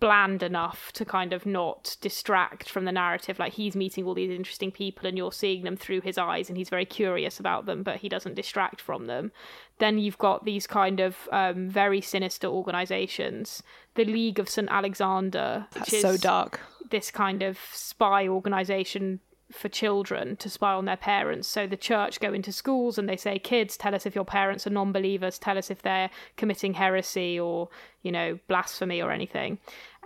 bland 0.01 0.43
enough 0.43 0.93
to 0.93 1.05
kind 1.05 1.33
of 1.33 1.47
not 1.47 1.97
distract 2.01 2.69
from 2.69 2.85
the 2.85 2.93
narrative. 2.93 3.39
Like 3.39 3.55
he's 3.55 3.77
meeting 3.77 4.05
all 4.05 4.15
these 4.15 4.31
interesting 4.31 4.71
people 4.71 5.07
and 5.07 5.17
you're 5.17 5.33
seeing 5.33 5.63
them 5.63 5.77
through 5.77 6.03
his 6.03 6.19
eyes 6.19 6.49
and 6.49 6.59
he's 6.59 6.69
very 6.69 6.85
curious 6.85 7.41
about 7.41 7.67
them, 7.67 7.83
but 7.83 7.99
he 7.99 8.09
doesn't 8.09 8.35
distract 8.35 8.81
from 8.81 9.07
them. 9.07 9.33
Then 9.79 9.99
you've 9.99 10.19
got 10.19 10.45
these 10.45 10.67
kind 10.67 11.01
of 11.01 11.29
um, 11.33 11.71
very 11.71 12.01
sinister 12.01 12.49
organizations. 12.49 13.63
The 13.95 14.05
League 14.05 14.39
of 14.39 14.49
St. 14.49 14.69
Alexander, 14.71 15.67
which 15.73 15.85
That's 15.85 15.93
is 15.95 16.03
so 16.03 16.17
dark. 16.17 16.61
this 16.91 17.11
kind 17.11 17.43
of 17.43 17.59
spy 17.73 18.29
organization 18.29 19.21
for 19.55 19.69
children 19.69 20.37
to 20.37 20.51
spy 20.51 20.73
on 20.73 20.85
their 20.85 20.97
parents. 20.97 21.49
So 21.49 21.67
the 21.67 21.77
church 21.77 22.21
go 22.21 22.33
into 22.33 22.53
schools 22.53 22.99
and 22.99 23.09
they 23.09 23.17
say, 23.17 23.39
kids, 23.39 23.77
tell 23.77 23.95
us 23.95 24.07
if 24.07 24.15
your 24.15 24.25
parents 24.25 24.67
are 24.67 24.71
non 24.71 24.93
believers, 24.93 25.39
tell 25.39 25.57
us 25.57 25.71
if 25.71 25.83
they're 25.83 26.11
committing 26.37 26.75
heresy 26.75 27.39
or, 27.39 27.69
you 28.03 28.13
know, 28.13 28.39
blasphemy 28.49 29.01
or 29.01 29.11
anything. 29.11 29.59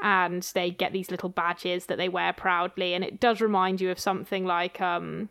And 0.03 0.43
they 0.55 0.71
get 0.71 0.93
these 0.93 1.11
little 1.11 1.29
badges 1.29 1.87
that 1.87 1.99
they 1.99 2.09
wear 2.09 2.33
proudly. 2.33 2.95
And 2.95 3.03
it 3.03 3.19
does 3.19 3.41
remind 3.41 3.81
you 3.81 3.91
of 3.91 3.99
something 3.99 4.45
like, 4.45 4.81
um, 4.81 5.29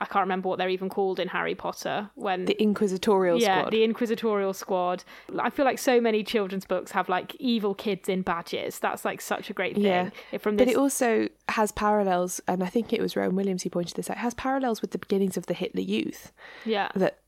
I 0.00 0.06
can't 0.06 0.22
remember 0.22 0.48
what 0.48 0.58
they're 0.58 0.70
even 0.70 0.88
called 0.88 1.20
in 1.20 1.28
Harry 1.28 1.54
Potter 1.54 2.10
when 2.14 2.46
The 2.46 2.60
Inquisitorial 2.60 3.38
yeah, 3.40 3.60
Squad. 3.60 3.72
the 3.72 3.84
Inquisitorial 3.84 4.54
Squad. 4.54 5.04
I 5.38 5.50
feel 5.50 5.66
like 5.66 5.78
so 5.78 6.00
many 6.00 6.24
children's 6.24 6.64
books 6.64 6.92
have 6.92 7.08
like 7.08 7.36
evil 7.38 7.74
kids 7.74 8.08
in 8.08 8.22
badges. 8.22 8.78
That's 8.78 9.04
like 9.04 9.20
such 9.20 9.50
a 9.50 9.52
great 9.52 9.74
thing. 9.74 9.84
Yeah. 9.84 10.10
From 10.38 10.56
But 10.56 10.68
it 10.68 10.76
also 10.76 11.28
has 11.52 11.72
parallels, 11.72 12.40
and 12.46 12.62
I 12.62 12.66
think 12.66 12.92
it 12.92 13.00
was 13.00 13.16
Rowan 13.16 13.36
Williams 13.36 13.62
who 13.62 13.70
pointed 13.70 13.96
this 13.96 14.10
out. 14.10 14.18
Has 14.18 14.34
parallels 14.34 14.82
with 14.82 14.90
the 14.90 14.98
beginnings 14.98 15.36
of 15.36 15.46
the 15.46 15.54
Hitler 15.54 15.82
Youth. 15.82 16.32
yeah, 16.64 16.90
That 16.94 17.18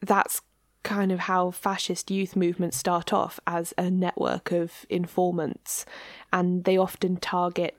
that's 0.00 0.42
kind 0.82 1.10
of 1.10 1.20
how 1.20 1.50
fascist 1.50 2.10
youth 2.10 2.36
movements 2.36 2.76
start 2.76 3.12
off 3.12 3.40
as 3.46 3.72
a 3.78 3.90
network 3.90 4.52
of 4.52 4.84
informants, 4.90 5.86
and 6.32 6.64
they 6.64 6.76
often 6.76 7.16
target, 7.16 7.76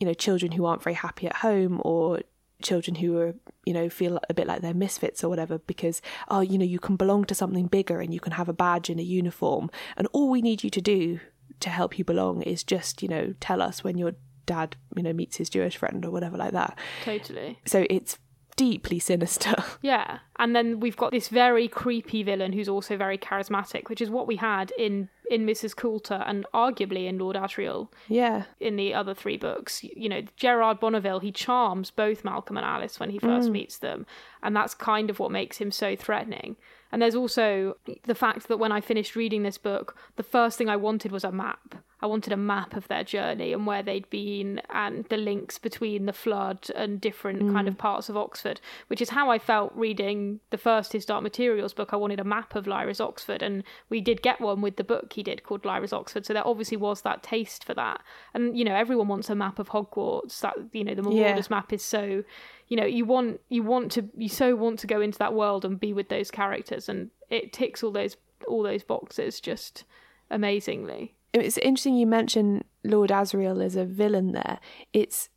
you 0.00 0.06
know, 0.06 0.14
children 0.14 0.52
who 0.52 0.64
aren't 0.64 0.82
very 0.82 0.94
happy 0.94 1.26
at 1.26 1.36
home 1.36 1.80
or 1.84 2.20
children 2.62 2.96
who 2.96 3.18
are 3.18 3.34
you 3.64 3.72
know 3.72 3.88
feel 3.88 4.20
a 4.30 4.34
bit 4.34 4.46
like 4.46 4.62
they're 4.62 4.72
misfits 4.72 5.24
or 5.24 5.28
whatever 5.28 5.58
because 5.58 6.00
oh 6.28 6.40
you 6.40 6.56
know 6.56 6.64
you 6.64 6.78
can 6.78 6.94
belong 6.94 7.24
to 7.24 7.34
something 7.34 7.66
bigger 7.66 8.00
and 8.00 8.14
you 8.14 8.20
can 8.20 8.32
have 8.32 8.48
a 8.48 8.52
badge 8.52 8.88
and 8.88 9.00
a 9.00 9.02
uniform 9.02 9.68
and 9.96 10.06
all 10.12 10.30
we 10.30 10.40
need 10.40 10.62
you 10.62 10.70
to 10.70 10.80
do 10.80 11.18
to 11.58 11.68
help 11.70 11.98
you 11.98 12.04
belong 12.04 12.40
is 12.42 12.62
just 12.62 13.02
you 13.02 13.08
know 13.08 13.34
tell 13.40 13.60
us 13.60 13.82
when 13.82 13.98
your 13.98 14.12
dad 14.46 14.76
you 14.96 15.02
know 15.02 15.12
meets 15.12 15.36
his 15.36 15.48
jewish 15.48 15.76
friend 15.76 16.04
or 16.04 16.10
whatever 16.10 16.36
like 16.36 16.52
that 16.52 16.78
totally. 17.04 17.58
so 17.64 17.86
it's 17.88 18.18
deeply 18.56 18.98
sinister 18.98 19.54
Yeah, 19.82 20.18
and 20.38 20.54
then 20.54 20.80
we've 20.80 20.96
got 20.96 21.10
this 21.10 21.28
very 21.28 21.68
creepy 21.68 22.22
villain 22.22 22.52
who's 22.52 22.68
also 22.68 22.96
very 22.96 23.18
charismatic, 23.18 23.88
which 23.88 24.00
is 24.00 24.10
what 24.10 24.26
we 24.26 24.36
had 24.36 24.72
in 24.78 25.08
in 25.30 25.46
Mrs. 25.46 25.74
Coulter 25.74 26.22
and 26.26 26.44
arguably 26.52 27.06
in 27.06 27.18
Lord 27.18 27.36
Asriel 27.36 27.88
yeah 28.08 28.44
in 28.60 28.76
the 28.76 28.92
other 28.94 29.14
three 29.14 29.36
books. 29.36 29.82
You 29.82 30.08
know, 30.08 30.22
Gerard 30.36 30.80
Bonneville, 30.80 31.20
he 31.20 31.32
charms 31.32 31.90
both 31.90 32.24
Malcolm 32.24 32.56
and 32.56 32.66
Alice 32.66 33.00
when 33.00 33.10
he 33.10 33.18
first 33.18 33.48
mm. 33.48 33.52
meets 33.52 33.78
them, 33.78 34.06
and 34.42 34.54
that's 34.54 34.74
kind 34.74 35.10
of 35.10 35.18
what 35.18 35.30
makes 35.30 35.58
him 35.58 35.70
so 35.70 35.96
threatening. 35.96 36.56
And 36.92 37.00
there's 37.00 37.14
also 37.14 37.76
the 38.04 38.14
fact 38.14 38.48
that 38.48 38.58
when 38.58 38.70
I 38.70 38.82
finished 38.82 39.16
reading 39.16 39.42
this 39.42 39.58
book, 39.58 39.96
the 40.16 40.22
first 40.22 40.58
thing 40.58 40.68
I 40.68 40.76
wanted 40.76 41.10
was 41.10 41.24
a 41.24 41.32
map. 41.32 41.76
I 42.02 42.06
wanted 42.06 42.32
a 42.32 42.36
map 42.36 42.74
of 42.74 42.88
their 42.88 43.04
journey 43.04 43.52
and 43.52 43.64
where 43.64 43.82
they'd 43.82 44.10
been 44.10 44.60
and 44.70 45.04
the 45.04 45.16
links 45.16 45.56
between 45.58 46.06
the 46.06 46.12
flood 46.12 46.68
and 46.74 47.00
different 47.00 47.52
kind 47.52 47.68
of 47.68 47.74
mm. 47.74 47.78
parts 47.78 48.08
of 48.08 48.16
Oxford, 48.16 48.60
which 48.88 49.00
is 49.00 49.10
how 49.10 49.30
I 49.30 49.38
felt 49.38 49.72
reading 49.76 50.40
the 50.50 50.58
first 50.58 50.92
His 50.92 51.06
Dark 51.06 51.22
Materials 51.22 51.72
book. 51.72 51.90
I 51.92 51.96
wanted 51.96 52.18
a 52.18 52.24
map 52.24 52.56
of 52.56 52.66
Lyra's 52.66 53.00
Oxford, 53.00 53.40
and 53.40 53.62
we 53.88 54.00
did 54.00 54.20
get 54.20 54.40
one 54.40 54.60
with 54.60 54.76
the 54.76 54.84
book 54.84 55.12
he 55.12 55.22
did 55.22 55.44
called 55.44 55.64
Lyra's 55.64 55.92
Oxford. 55.92 56.26
So 56.26 56.32
there 56.32 56.46
obviously 56.46 56.76
was 56.76 57.02
that 57.02 57.22
taste 57.22 57.64
for 57.64 57.74
that. 57.74 58.02
And, 58.34 58.58
you 58.58 58.64
know, 58.64 58.74
everyone 58.74 59.06
wants 59.06 59.30
a 59.30 59.36
map 59.36 59.60
of 59.60 59.68
Hogwarts. 59.68 60.40
That, 60.40 60.56
you 60.72 60.82
know, 60.82 60.96
the 60.96 61.02
Marauders 61.02 61.50
map 61.50 61.72
is 61.72 61.84
so 61.84 62.24
you 62.68 62.76
know 62.76 62.86
you 62.86 63.04
want 63.04 63.38
you 63.50 63.62
want 63.62 63.92
to 63.92 64.08
you 64.16 64.30
so 64.30 64.56
want 64.56 64.78
to 64.78 64.86
go 64.86 65.02
into 65.02 65.18
that 65.18 65.34
world 65.34 65.66
and 65.66 65.78
be 65.78 65.92
with 65.92 66.08
those 66.08 66.30
characters 66.30 66.88
and 66.88 67.10
it 67.28 67.52
ticks 67.52 67.82
all 67.82 67.90
those 67.90 68.16
all 68.48 68.62
those 68.62 68.82
boxes 68.82 69.40
just 69.40 69.84
amazingly 70.30 71.14
it's 71.40 71.58
interesting 71.58 71.96
you 71.96 72.06
mention 72.06 72.64
Lord 72.84 73.10
Asriel 73.10 73.64
as 73.64 73.76
a 73.76 73.84
villain 73.84 74.32
there. 74.32 74.58
It's 74.92 75.28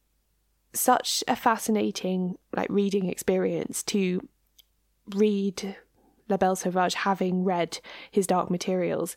such 0.73 1.23
a 1.27 1.36
fascinating 1.36 2.38
like 2.55 2.69
reading 2.69 3.10
experience 3.10 3.81
to 3.84 4.27
read 5.13 5.77
La 6.27 6.38
Belle 6.38 6.55
Sauvage 6.55 6.95
having 6.95 7.43
read 7.43 7.79
his 8.12 8.27
Dark 8.27 8.49
Materials. 8.49 9.15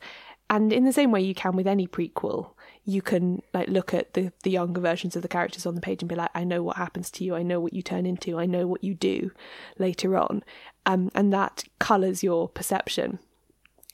And 0.51 0.73
in 0.73 0.85
the 0.85 0.93
same 0.93 1.11
way 1.11 1.21
you 1.21 1.35
can 1.35 1.57
with 1.57 1.67
any 1.67 1.87
prequel, 1.87 2.53
you 2.85 3.03
can 3.03 3.43
like 3.53 3.69
look 3.69 3.93
at 3.93 4.15
the, 4.15 4.33
the 4.45 4.51
younger 4.51 4.81
versions 4.81 5.15
of 5.15 5.23
the 5.23 5.29
characters 5.29 5.67
on 5.67 5.75
the 5.75 5.81
page 5.81 6.01
and 6.01 6.09
be 6.09 6.15
like, 6.15 6.31
I 6.35 6.45
know 6.45 6.63
what 6.63 6.77
happens 6.77 7.11
to 7.13 7.25
you, 7.25 7.35
I 7.35 7.43
know 7.43 7.61
what 7.61 7.75
you 7.75 7.83
turn 7.83 8.07
into, 8.07 8.39
I 8.39 8.47
know 8.47 8.67
what 8.67 8.83
you 8.83 8.95
do 8.95 9.31
later 9.79 10.17
on. 10.17 10.43
Um, 10.87 11.11
and 11.15 11.33
that 11.33 11.65
colours 11.79 12.23
your 12.23 12.49
perception. 12.49 13.19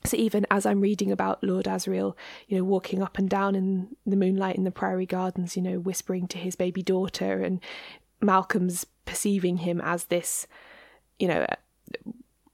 So 0.06 0.18
even 0.18 0.46
as 0.50 0.66
I'm 0.66 0.82
reading 0.82 1.10
about 1.10 1.42
Lord 1.42 1.64
Asriel, 1.64 2.14
you 2.46 2.58
know, 2.58 2.64
walking 2.64 3.02
up 3.02 3.16
and 3.16 3.28
down 3.28 3.54
in 3.54 3.96
the 4.04 4.16
moonlight 4.16 4.56
in 4.56 4.64
the 4.64 4.70
Priory 4.70 5.06
gardens, 5.06 5.56
you 5.56 5.62
know, 5.62 5.78
whispering 5.78 6.28
to 6.28 6.38
his 6.38 6.56
baby 6.56 6.82
daughter, 6.82 7.42
and 7.42 7.60
Malcolm's 8.20 8.84
perceiving 9.06 9.58
him 9.58 9.80
as 9.82 10.04
this, 10.04 10.46
you 11.18 11.26
know, 11.26 11.46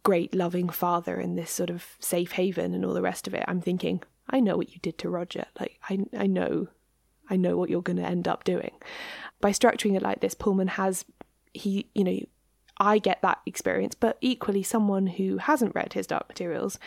great 0.05 0.35
loving 0.35 0.69
father 0.69 1.17
and 1.17 1.37
this 1.37 1.51
sort 1.51 1.71
of 1.71 1.97
safe 1.99 2.33
haven 2.33 2.73
and 2.73 2.85
all 2.85 2.95
the 2.95 3.03
rest 3.03 3.27
of 3.27 3.35
it. 3.35 3.45
I'm 3.49 3.61
thinking, 3.61 4.03
I 4.29 4.39
know 4.39 4.57
what 4.57 4.71
you 4.71 4.79
did 4.81 4.97
to 4.99 5.11
Roger. 5.11 5.47
Like 5.59 5.81
I, 5.89 5.99
I 6.17 6.27
know, 6.29 6.69
I 7.29 7.37
know 7.37 7.57
what 7.57 7.69
you're 7.69 7.83
going 7.83 7.97
to 7.99 8.07
end 8.07 8.29
up 8.29 8.45
doing. 8.45 8.73
By 9.41 9.51
structuring 9.51 9.97
it 9.97 10.03
like 10.03 10.21
this, 10.21 10.35
Pullman 10.35 10.69
has 10.69 11.05
he, 11.53 11.91
you 11.95 12.05
know, 12.05 12.19
I 12.79 12.99
get 12.99 13.21
that 13.21 13.41
experience, 13.45 13.95
but 13.95 14.17
equally, 14.23 14.63
someone 14.63 15.07
who 15.07 15.37
hasn't 15.37 15.75
read 15.75 15.93
his 15.93 16.07
Dark 16.07 16.29
Materials 16.29 16.79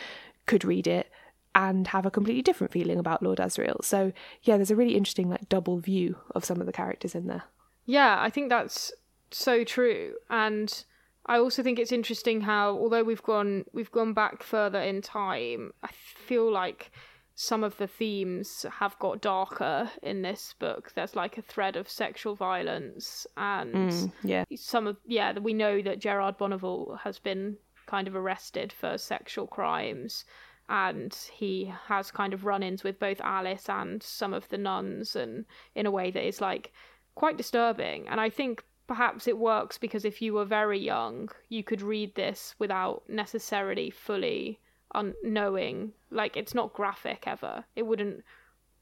could 0.46 0.64
read 0.64 0.86
it 0.86 1.10
and 1.54 1.86
have 1.88 2.04
a 2.04 2.10
completely 2.10 2.42
different 2.42 2.72
feeling 2.72 2.98
about 2.98 3.22
Lord 3.22 3.38
Asriel. 3.38 3.84
So 3.84 4.12
yeah, 4.42 4.56
there's 4.56 4.70
a 4.72 4.76
really 4.76 4.96
interesting 4.96 5.28
like 5.30 5.48
double 5.48 5.78
view 5.78 6.16
of 6.34 6.44
some 6.44 6.60
of 6.60 6.66
the 6.66 6.72
characters 6.72 7.14
in 7.14 7.26
there. 7.26 7.44
yeah 7.86 8.16
i 8.18 8.30
think 8.30 8.48
that's 8.48 8.92
so 9.30 9.62
true 9.64 10.14
and 10.30 10.84
i 11.26 11.36
also 11.38 11.62
think 11.62 11.78
it's 11.78 11.92
interesting 11.92 12.40
how 12.42 12.70
although 12.70 13.02
we've 13.04 13.22
gone 13.22 13.64
we've 13.72 13.90
gone 13.92 14.12
back 14.14 14.42
further 14.42 14.80
in 14.80 15.02
time 15.02 15.72
i 15.82 15.88
feel 16.26 16.50
like 16.50 16.90
some 17.34 17.62
of 17.64 17.76
the 17.78 17.86
themes 17.86 18.64
have 18.80 18.96
got 19.00 19.20
darker 19.20 19.90
in 20.02 20.22
this 20.22 20.54
book 20.60 20.92
there's 20.94 21.16
like 21.16 21.36
a 21.36 21.42
thread 21.42 21.74
of 21.76 21.88
sexual 21.88 22.34
violence 22.36 23.26
and 23.36 23.74
mm, 23.74 24.12
Yeah. 24.22 24.44
some 24.56 24.86
of 24.86 24.96
yeah 25.04 25.38
we 25.38 25.52
know 25.52 25.82
that 25.82 25.98
Gerard 25.98 26.38
Bonneville 26.38 27.00
has 27.02 27.18
been 27.18 27.56
kind 27.94 28.08
of 28.08 28.16
arrested 28.16 28.72
for 28.72 28.98
sexual 28.98 29.46
crimes 29.46 30.24
and 30.68 31.14
he 31.32 31.72
has 31.86 32.10
kind 32.10 32.34
of 32.34 32.44
run-ins 32.44 32.82
with 32.82 32.98
both 32.98 33.20
Alice 33.20 33.68
and 33.68 34.02
some 34.02 34.34
of 34.34 34.48
the 34.48 34.58
nuns 34.58 35.14
and 35.14 35.44
in 35.76 35.86
a 35.86 35.90
way 35.90 36.10
that 36.10 36.26
is 36.26 36.40
like 36.40 36.72
quite 37.14 37.36
disturbing. 37.36 38.08
And 38.08 38.20
I 38.20 38.30
think 38.30 38.64
perhaps 38.88 39.28
it 39.28 39.38
works 39.38 39.78
because 39.78 40.04
if 40.04 40.20
you 40.20 40.34
were 40.34 40.44
very 40.44 40.80
young 40.94 41.30
you 41.48 41.62
could 41.62 41.82
read 41.82 42.14
this 42.14 42.54
without 42.58 43.02
necessarily 43.08 43.90
fully 43.90 44.58
un- 44.94 45.14
knowing. 45.22 45.92
Like 46.10 46.36
it's 46.36 46.54
not 46.54 46.78
graphic 46.80 47.20
ever. 47.26 47.64
It 47.76 47.86
wouldn't 47.86 48.24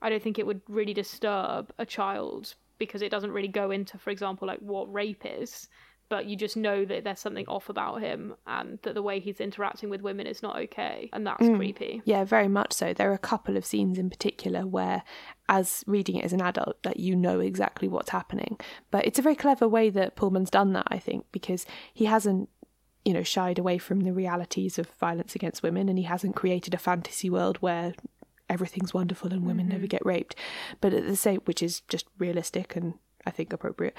I 0.01 0.09
don't 0.09 0.23
think 0.23 0.39
it 0.39 0.47
would 0.47 0.63
really 0.69 0.95
disturb 0.95 1.73
a 1.79 1.85
child 1.85 2.55
because 2.79 3.03
it 3.03 3.11
doesn't 3.11 3.37
really 3.37 3.55
go 3.63 3.71
into, 3.71 3.99
for 3.99 4.11
example, 4.11 4.49
like 4.49 4.59
what 4.61 4.93
rape 4.93 5.25
is, 5.25 5.69
but 6.13 6.27
you 6.27 6.37
just 6.37 6.59
know 6.59 6.85
that 6.85 7.05
there's 7.05 7.21
something 7.21 7.47
off 7.47 7.71
about 7.71 8.03
him 8.03 8.35
and 8.47 8.79
that 8.83 8.93
the 8.93 9.01
way 9.01 9.19
he's 9.19 9.41
interacting 9.41 9.89
with 9.89 10.03
women 10.03 10.27
is 10.27 10.43
not 10.43 10.59
okay, 10.59 11.09
and 11.15 11.27
that's 11.27 11.43
mm. 11.43 11.57
creepy. 11.57 12.03
Yeah, 12.05 12.23
very 12.25 12.49
much 12.49 12.75
so. 12.75 12.93
There 12.93 13.11
are 13.11 13.15
a 13.15 13.19
couple 13.19 13.57
of 13.57 13.65
scenes 13.65 13.97
in 13.97 14.11
particular 14.11 14.67
where, 14.67 15.05
as 15.49 15.83
reading 15.87 16.17
it 16.17 16.27
as 16.27 16.35
an 16.35 16.43
adult, 16.43 16.83
that 16.83 16.99
you 16.99 17.17
know 17.17 17.41
exactly 17.41 17.89
what's 17.89 18.11
happening. 18.11 18.61
But 18.91 19.07
it's 19.07 19.19
a 19.19 19.23
very 19.23 19.35
clever 19.35 19.67
way 19.67 19.89
that 19.89 20.15
Pullman's 20.15 20.51
done 20.51 20.75
that, 20.75 20.87
I 20.89 20.99
think, 20.99 21.25
because 21.33 21.65
he 21.95 22.05
hasn't, 22.05 22.51
you 23.07 23.15
know, 23.15 23.23
shied 23.23 23.59
away 23.59 23.79
from 23.79 24.01
the 24.01 24.13
realities 24.13 24.79
of 24.79 24.91
violence 25.01 25.35
against 25.35 25.63
women, 25.63 25.89
and 25.89 25.97
he 25.97 26.05
hasn't 26.05 26.37
created 26.37 26.75
a 26.75 26.79
fantasy 26.79 27.31
world 27.31 27.57
where 27.63 27.95
everything's 28.51 28.93
wonderful 28.93 29.33
and 29.33 29.47
women 29.47 29.65
mm-hmm. 29.65 29.77
never 29.77 29.87
get 29.87 30.05
raped. 30.05 30.35
But 30.83 30.93
at 30.93 31.07
the 31.07 31.17
same, 31.17 31.41
which 31.47 31.63
is 31.63 31.81
just 31.89 32.05
realistic 32.19 32.77
and 32.77 32.99
I 33.25 33.31
think 33.31 33.53
appropriate. 33.55 33.97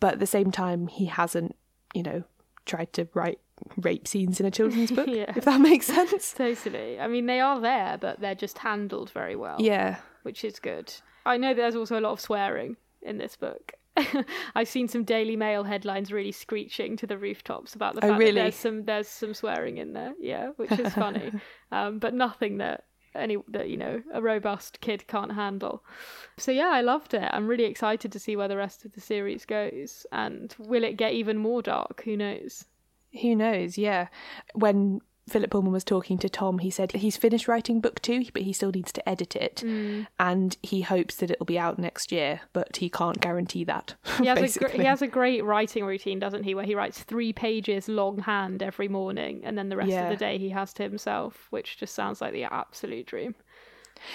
But 0.00 0.14
at 0.14 0.20
the 0.20 0.26
same 0.26 0.50
time, 0.50 0.86
he 0.88 1.06
hasn't, 1.06 1.56
you 1.94 2.02
know, 2.02 2.22
tried 2.66 2.92
to 2.94 3.08
write 3.14 3.40
rape 3.76 4.06
scenes 4.06 4.38
in 4.40 4.46
a 4.46 4.50
children's 4.50 4.90
book, 4.92 5.08
Yeah. 5.10 5.32
if 5.36 5.44
that 5.44 5.60
makes 5.60 5.86
sense. 5.86 6.32
Totally. 6.32 7.00
I 7.00 7.08
mean, 7.08 7.26
they 7.26 7.40
are 7.40 7.60
there, 7.60 7.98
but 8.00 8.20
they're 8.20 8.34
just 8.34 8.58
handled 8.58 9.10
very 9.10 9.34
well. 9.36 9.56
Yeah. 9.58 9.96
which 10.22 10.44
is 10.44 10.58
good. 10.60 10.92
I 11.26 11.36
know 11.36 11.54
there's 11.54 11.74
also 11.76 11.98
a 11.98 12.02
lot 12.02 12.12
of 12.12 12.20
swearing 12.20 12.76
in 13.02 13.18
this 13.18 13.36
book. 13.36 13.72
I've 14.54 14.68
seen 14.68 14.86
some 14.86 15.02
Daily 15.02 15.34
Mail 15.34 15.64
headlines 15.64 16.12
really 16.12 16.30
screeching 16.30 16.96
to 16.98 17.06
the 17.06 17.18
rooftops 17.18 17.74
about 17.74 17.96
the 17.96 18.04
Oh, 18.04 18.08
fact 18.10 18.18
really? 18.20 18.32
that 18.32 18.40
there's 18.42 18.54
some 18.54 18.84
there's 18.84 19.08
some 19.08 19.34
swearing 19.34 19.78
in 19.78 19.92
there. 19.92 20.14
Yeah, 20.20 20.50
which 20.56 20.70
is 20.70 20.94
funny, 20.94 21.32
um, 21.72 21.98
but 21.98 22.14
nothing 22.14 22.58
that 22.58 22.84
any 23.14 23.36
that 23.48 23.68
you 23.68 23.76
know 23.76 24.02
a 24.12 24.20
robust 24.22 24.80
kid 24.80 25.06
can't 25.06 25.32
handle. 25.32 25.84
So 26.36 26.50
yeah, 26.52 26.68
I 26.68 26.80
loved 26.80 27.14
it. 27.14 27.28
I'm 27.32 27.46
really 27.46 27.64
excited 27.64 28.12
to 28.12 28.18
see 28.18 28.36
where 28.36 28.48
the 28.48 28.56
rest 28.56 28.84
of 28.84 28.92
the 28.92 29.00
series 29.00 29.44
goes, 29.44 30.06
and 30.12 30.54
will 30.58 30.84
it 30.84 30.96
get 30.96 31.12
even 31.12 31.38
more 31.38 31.62
dark? 31.62 32.02
Who 32.04 32.16
knows? 32.16 32.64
Who 33.22 33.34
knows? 33.34 33.78
Yeah. 33.78 34.08
When 34.54 35.00
Philip 35.28 35.50
Pullman 35.50 35.72
was 35.72 35.84
talking 35.84 36.18
to 36.18 36.28
Tom, 36.28 36.58
he 36.58 36.70
said 36.70 36.92
he's 36.92 37.16
finished 37.16 37.46
writing 37.48 37.80
book 37.80 38.00
two, 38.02 38.24
but 38.32 38.42
he 38.42 38.52
still 38.52 38.70
needs 38.70 38.92
to 38.92 39.08
edit 39.08 39.36
it, 39.36 39.62
Mm. 39.64 40.06
and 40.18 40.56
he 40.62 40.82
hopes 40.82 41.16
that 41.16 41.30
it'll 41.30 41.46
be 41.46 41.58
out 41.58 41.78
next 41.78 42.10
year, 42.10 42.40
but 42.52 42.76
he 42.78 42.88
can't 42.88 43.20
guarantee 43.20 43.64
that. 43.64 43.94
He 44.18 44.26
has 44.26 44.56
a 44.56 44.58
gr- 44.58 44.68
he 44.68 44.84
has 44.84 45.02
a 45.02 45.06
great 45.06 45.44
writing 45.44 45.84
routine, 45.84 46.18
doesn't 46.18 46.44
he? 46.44 46.54
Where 46.54 46.64
he 46.64 46.74
writes 46.74 47.02
three 47.02 47.32
pages 47.32 47.88
longhand 47.88 48.62
every 48.62 48.88
morning, 48.88 49.42
and 49.44 49.56
then 49.56 49.68
the 49.68 49.76
rest 49.76 49.90
Yeah. 49.90 50.04
of 50.04 50.10
the 50.10 50.16
day 50.16 50.38
he 50.38 50.50
has 50.50 50.72
to 50.74 50.82
himself, 50.82 51.46
which 51.50 51.76
just 51.78 51.94
sounds 51.94 52.20
like 52.20 52.32
the 52.32 52.44
absolute 52.44 53.06
dream. 53.06 53.34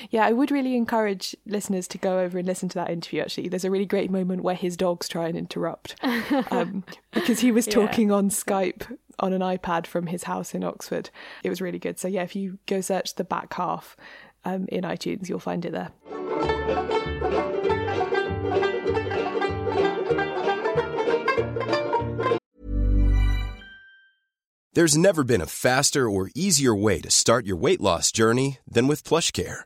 Yeah, 0.09 0.25
I 0.25 0.31
would 0.31 0.49
really 0.49 0.77
encourage 0.77 1.35
listeners 1.45 1.89
to 1.89 1.97
go 1.97 2.19
over 2.19 2.37
and 2.37 2.47
listen 2.47 2.69
to 2.69 2.75
that 2.75 2.89
interview. 2.89 3.19
Actually, 3.19 3.49
there's 3.49 3.65
a 3.65 3.71
really 3.71 3.85
great 3.85 4.09
moment 4.09 4.41
where 4.41 4.55
his 4.55 4.77
dogs 4.77 5.09
try 5.09 5.27
and 5.27 5.37
interrupt 5.37 5.95
um, 6.51 6.85
because 7.11 7.41
he 7.41 7.51
was 7.51 7.67
Yeah. 7.67 7.73
talking 7.73 8.09
on 8.09 8.29
Skype 8.29 8.97
on 9.19 9.33
an 9.33 9.41
iPad 9.41 9.87
from 9.87 10.07
his 10.07 10.23
house 10.23 10.53
in 10.53 10.63
Oxford. 10.63 11.09
It 11.43 11.49
was 11.49 11.61
really 11.61 11.79
good. 11.79 11.99
So 11.99 12.07
yeah, 12.07 12.23
if 12.23 12.35
you 12.35 12.59
go 12.65 12.81
search 12.81 13.15
the 13.15 13.23
back 13.23 13.53
half 13.53 13.95
um, 14.45 14.65
in 14.69 14.83
iTunes, 14.83 15.29
you'll 15.29 15.39
find 15.39 15.65
it 15.65 15.71
there. 15.71 15.91
There's 24.75 24.97
never 24.97 25.23
been 25.23 25.41
a 25.41 25.45
faster 25.45 26.09
or 26.09 26.31
easier 26.33 26.73
way 26.73 26.99
to 27.01 27.11
start 27.11 27.45
your 27.45 27.57
weight 27.57 27.79
loss 27.79 28.11
journey 28.11 28.57
than 28.67 28.87
with 28.87 29.03
PlushCare. 29.03 29.65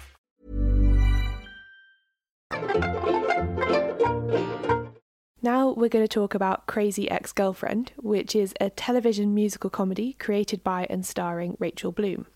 Now 5.43 5.71
we're 5.71 5.89
going 5.89 6.05
to 6.05 6.07
talk 6.07 6.35
about 6.35 6.67
Crazy 6.67 7.09
Ex 7.09 7.31
Girlfriend, 7.31 7.93
which 7.97 8.35
is 8.35 8.53
a 8.61 8.69
television 8.69 9.33
musical 9.33 9.71
comedy 9.71 10.13
created 10.19 10.63
by 10.63 10.85
and 10.87 11.03
starring 11.03 11.57
Rachel 11.57 11.91
Bloom. 11.91 12.27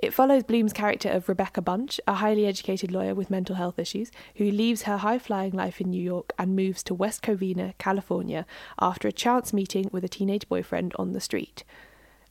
It 0.00 0.14
follows 0.14 0.44
Bloom's 0.44 0.72
character 0.72 1.08
of 1.08 1.28
Rebecca 1.28 1.60
Bunch, 1.60 2.00
a 2.06 2.14
highly 2.14 2.46
educated 2.46 2.92
lawyer 2.92 3.16
with 3.16 3.30
mental 3.30 3.56
health 3.56 3.80
issues, 3.80 4.12
who 4.36 4.48
leaves 4.48 4.82
her 4.82 4.98
high 4.98 5.18
flying 5.18 5.54
life 5.54 5.80
in 5.80 5.90
New 5.90 6.00
York 6.00 6.32
and 6.38 6.54
moves 6.54 6.84
to 6.84 6.94
West 6.94 7.20
Covina, 7.20 7.76
California, 7.78 8.46
after 8.80 9.08
a 9.08 9.12
chance 9.12 9.52
meeting 9.52 9.88
with 9.90 10.04
a 10.04 10.08
teenage 10.08 10.48
boyfriend 10.48 10.94
on 11.00 11.14
the 11.14 11.20
street. 11.20 11.64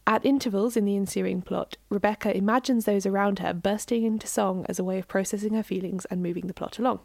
At 0.08 0.26
intervals 0.26 0.78
in 0.78 0.86
the 0.86 0.96
ensuing 0.96 1.42
plot, 1.42 1.76
Rebecca 1.90 2.34
imagines 2.34 2.86
those 2.86 3.06
around 3.06 3.40
her 3.40 3.54
bursting 3.54 4.06
into 4.06 4.28
song 4.28 4.66
as 4.70 4.80
a 4.80 4.84
way 4.86 4.98
of 4.98 5.10
processing 5.10 5.56
her 5.56 5.64
feelings 5.64 6.06
and 6.06 6.24
moving 6.24 6.48
the 6.48 6.54
plot 6.54 6.80
along. 6.80 7.02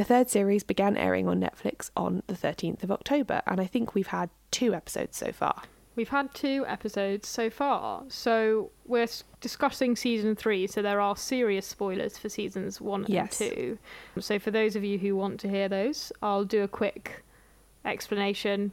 The 0.00 0.04
third 0.04 0.30
series 0.30 0.62
began 0.64 0.96
airing 0.96 1.28
on 1.28 1.42
Netflix 1.42 1.90
on 1.94 2.22
the 2.26 2.32
13th 2.32 2.82
of 2.82 2.90
October, 2.90 3.42
and 3.46 3.60
I 3.60 3.66
think 3.66 3.94
we've 3.94 4.06
had 4.06 4.30
two 4.50 4.72
episodes 4.72 5.18
so 5.18 5.30
far. 5.30 5.64
We've 5.94 6.08
had 6.08 6.32
two 6.32 6.64
episodes 6.66 7.28
so 7.28 7.50
far, 7.50 8.04
so 8.08 8.70
we're 8.86 9.08
discussing 9.42 9.96
season 9.96 10.36
three, 10.36 10.66
so 10.66 10.80
there 10.80 11.02
are 11.02 11.16
serious 11.16 11.66
spoilers 11.66 12.16
for 12.16 12.30
seasons 12.30 12.80
one 12.80 13.04
Yes. 13.08 13.42
and 13.42 13.50
two. 13.50 13.78
So, 14.20 14.38
for 14.38 14.50
those 14.50 14.74
of 14.74 14.84
you 14.84 14.96
who 14.96 15.16
want 15.16 15.38
to 15.40 15.50
hear 15.50 15.68
those, 15.68 16.12
I'll 16.22 16.46
do 16.46 16.62
a 16.62 16.68
quick 16.68 17.22
explanation. 17.84 18.72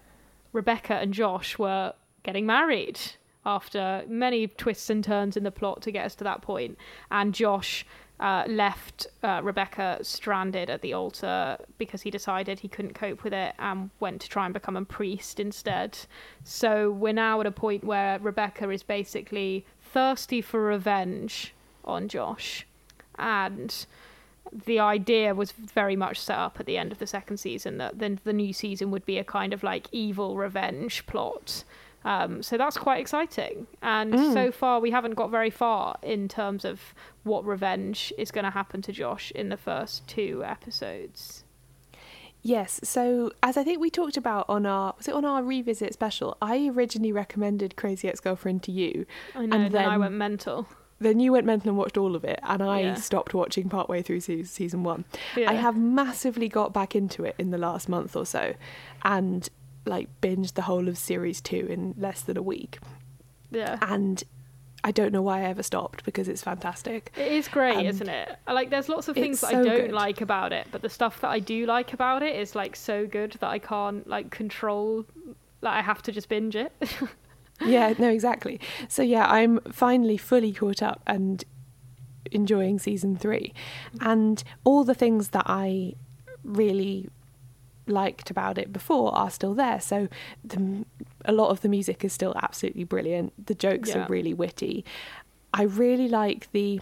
Rebecca 0.54 0.94
and 0.94 1.14
Josh 1.14 1.60
were 1.60 1.92
getting 2.24 2.46
married 2.46 3.02
after 3.46 4.06
many 4.08 4.48
twists 4.48 4.90
and 4.90 5.04
turns 5.04 5.36
in 5.36 5.44
the 5.44 5.52
plot 5.52 5.82
to 5.82 5.92
get 5.92 6.06
us 6.06 6.16
to 6.16 6.24
that 6.24 6.42
point, 6.42 6.78
and 7.12 7.34
Josh 7.34 7.86
uh, 8.20 8.44
left 8.48 9.08
uh, 9.22 9.42
Rebecca 9.44 10.00
stranded 10.02 10.70
at 10.70 10.82
the 10.82 10.94
altar 10.94 11.58
because 11.78 12.02
he 12.02 12.10
decided 12.10 12.60
he 12.60 12.68
couldn't 12.68 12.94
cope 12.94 13.24
with 13.24 13.34
it 13.34 13.54
and 13.60 13.92
went 14.00 14.22
to 14.22 14.30
try 14.30 14.46
and 14.46 14.54
become 14.54 14.76
a 14.76 14.86
priest 14.86 15.40
instead. 15.40 15.98
So 16.44 16.90
we're 16.90 17.14
now 17.14 17.40
at 17.42 17.46
a 17.46 17.52
point 17.52 17.84
where 17.84 18.18
Rebecca 18.20 18.70
is 18.70 18.82
basically 18.82 19.66
thirsty 19.82 20.42
for 20.42 20.62
revenge 20.64 21.54
on 21.86 22.08
Josh. 22.08 22.66
And 23.20 23.86
the 24.66 24.80
idea 24.80 25.36
was 25.36 25.52
very 25.52 25.96
much 25.96 26.20
set 26.20 26.38
up 26.38 26.60
at 26.60 26.66
the 26.66 26.78
end 26.78 26.92
of 26.92 27.00
the 27.00 27.08
second 27.08 27.38
season 27.38 27.78
that 27.78 28.00
then 28.00 28.20
the 28.24 28.34
new 28.34 28.54
season 28.54 28.92
would 28.92 29.06
be 29.06 29.18
a 29.18 29.24
kind 29.24 29.54
of 29.54 29.64
like 29.64 29.88
evil 29.92 30.38
revenge 30.38 31.06
plot. 31.06 31.64
Um, 32.06 32.42
so 32.42 32.58
that's 32.58 32.78
quite 32.78 33.02
exciting. 33.02 33.68
And 33.82 34.18
so 34.34 34.52
far, 34.52 34.80
we 34.80 34.92
haven't 34.92 35.16
got 35.16 35.30
very 35.30 35.50
far 35.50 35.98
in 36.02 36.28
terms 36.30 36.64
of 36.64 36.94
what 37.24 37.46
revenge 37.46 38.14
is 38.18 38.32
going 38.32 38.46
to 38.46 38.52
happen 38.52 38.82
to 38.84 38.92
Josh 38.94 39.32
in 39.32 39.50
the 39.50 39.58
first 39.58 40.08
two 40.08 40.44
episodes. 40.46 41.44
Yes, 42.44 42.80
so 42.84 43.32
as 43.44 43.58
I 43.58 43.64
think 43.64 43.82
we 43.82 43.90
talked 43.90 44.16
about 44.16 44.46
on 44.48 44.66
our 44.66 44.94
was 44.98 45.08
it 45.10 45.14
on 45.14 45.26
our 45.26 45.44
revisit 45.44 45.92
special, 45.92 46.38
I 46.42 46.70
originally 46.74 47.12
recommended 47.12 47.76
Crazy 47.76 48.08
Ex 48.08 48.20
Girlfriend 48.22 48.64
to 48.64 48.72
you. 48.72 49.06
I 49.36 49.40
know, 49.48 49.56
and 49.56 49.66
then, 49.66 49.72
then 49.74 49.90
I 49.90 49.98
went 49.98 50.14
mental. 50.14 50.66
then 51.00 51.20
you 51.20 51.34
went 51.34 51.46
mental 51.46 51.70
and 51.70 51.78
watched 51.78 51.98
all 51.98 52.16
of 52.16 52.24
it, 52.24 52.40
and 52.44 52.64
I 52.64 52.80
Yeah. 52.82 52.94
stopped 52.96 53.34
watching 53.34 53.68
partway 53.68 54.02
through 54.02 54.22
season 54.22 54.84
one. 54.84 55.04
Yeah. 55.36 55.50
I 55.50 55.56
have 55.56 55.76
massively 55.76 56.48
got 56.48 56.72
back 56.74 56.96
into 56.96 57.26
it 57.26 57.36
in 57.38 57.50
the 57.52 57.58
last 57.58 57.90
month 57.90 58.16
or 58.16 58.26
so, 58.26 58.54
and 59.04 59.50
like 59.88 60.10
binged 60.22 60.54
the 60.54 60.64
whole 60.64 60.88
of 60.88 60.98
series 60.98 61.42
two 61.42 61.68
in 61.70 61.96
less 61.98 62.22
than 62.22 62.38
a 62.38 62.42
week. 62.42 62.80
Yeah. 63.52 63.78
And 63.82 64.24
I 64.84 64.92
don't 64.92 65.12
know 65.12 65.22
why 65.22 65.40
I 65.40 65.44
ever 65.46 65.64
stopped 65.64 66.06
because 66.06 66.28
it's 66.28 66.42
fantastic. 66.42 67.12
It 67.18 67.32
is 67.32 67.48
great, 67.48 67.78
And 67.78 67.88
isn't 67.88 68.08
it? 68.08 68.38
Like, 68.48 68.70
there's 68.70 68.88
lots 68.88 69.08
of 69.08 69.16
things 69.16 69.42
that 69.42 69.52
so 69.52 69.60
I 69.60 69.64
don't 69.64 69.88
good. 69.88 69.92
like 69.92 70.22
about 70.22 70.54
it, 70.54 70.68
but 70.72 70.82
the 70.82 70.90
stuff 70.90 71.20
that 71.22 71.30
I 71.30 71.40
do 71.40 71.66
like 71.66 71.94
about 71.94 72.24
it 72.24 72.36
is 72.36 72.56
like 72.56 72.76
so 72.76 73.06
good 73.06 73.34
that 73.40 73.50
I 73.50 73.60
can't 73.60 74.08
like 74.08 74.30
control. 74.30 75.06
Like, 75.62 75.74
I 75.74 75.82
have 75.82 76.02
to 76.04 76.12
just 76.12 76.30
binge 76.30 76.56
it. 76.56 76.72
yeah, 77.66 77.94
no, 77.98 78.10
exactly. 78.10 78.60
So 78.88 79.02
yeah, 79.02 79.28
I'm 79.28 79.60
finally 79.72 80.18
fully 80.18 80.54
caught 80.54 80.84
up 80.84 81.02
and 81.08 81.44
enjoying 82.32 82.78
season 82.78 83.18
three, 83.18 83.54
mm. 83.96 84.10
and 84.10 84.44
all 84.64 84.84
the 84.84 84.96
things 84.96 85.30
that 85.30 85.44
I 85.48 85.96
really 86.44 87.10
liked 87.90 88.30
about 88.30 88.58
it 88.58 88.72
before 88.74 89.16
are 89.16 89.30
still 89.30 89.54
there. 89.54 89.80
So 89.80 90.08
the, 90.44 90.86
a 91.26 91.32
lot 91.32 91.50
of 91.50 91.62
the 91.62 91.70
music 91.70 92.04
is 92.04 92.14
still 92.14 92.34
absolutely 92.42 92.84
brilliant. 92.84 93.34
The 93.46 93.56
jokes 93.56 93.90
Yeah. 93.90 94.06
are 94.06 94.08
really 94.08 94.34
witty. 94.34 94.86
I 95.54 95.64
really 95.64 96.08
like 96.08 96.52
the 96.52 96.82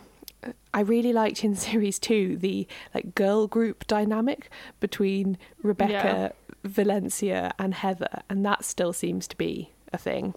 I 0.73 0.81
really 0.81 1.13
liked 1.13 1.43
in 1.43 1.55
series 1.69 1.97
two 1.97 2.37
the 2.37 2.67
like 2.93 3.15
girl 3.15 3.47
group 3.47 3.87
dynamic 3.87 4.49
between 4.79 5.37
Rebecca, 5.63 6.33
Valencia, 6.63 7.53
and 7.57 7.73
Heather, 7.73 8.21
and 8.29 8.45
that 8.45 8.63
still 8.63 8.93
seems 8.93 9.27
to 9.29 9.37
be 9.37 9.71
a 9.93 9.97
thing. 9.97 10.35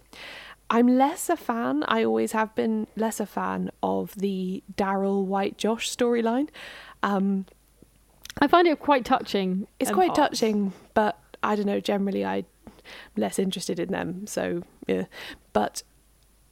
I'm 0.71 0.87
less 0.87 1.29
a 1.29 1.35
fan, 1.35 1.83
I 1.87 2.03
always 2.03 2.31
have 2.33 2.53
been 2.55 2.85
less 2.95 3.19
a 3.19 3.25
fan 3.25 3.71
of 3.81 4.13
the 4.15 4.63
Darryl 4.75 5.25
White 5.25 5.57
Josh 5.57 5.89
storyline. 5.95 6.49
Um, 7.01 7.45
I 8.39 8.47
find 8.47 8.67
it 8.67 8.79
quite 8.79 9.05
touching. 9.05 9.67
it's 9.79 9.91
quite 9.91 10.13
parts. 10.13 10.39
touching, 10.39 10.73
but 10.93 11.19
I 11.43 11.55
don't 11.55 11.65
know, 11.65 11.79
generally 11.79 12.25
I'm 12.25 12.45
less 13.15 13.37
interested 13.37 13.79
in 13.79 13.91
them, 13.91 14.25
so 14.27 14.63
yeah. 14.87 15.05
But 15.53 15.83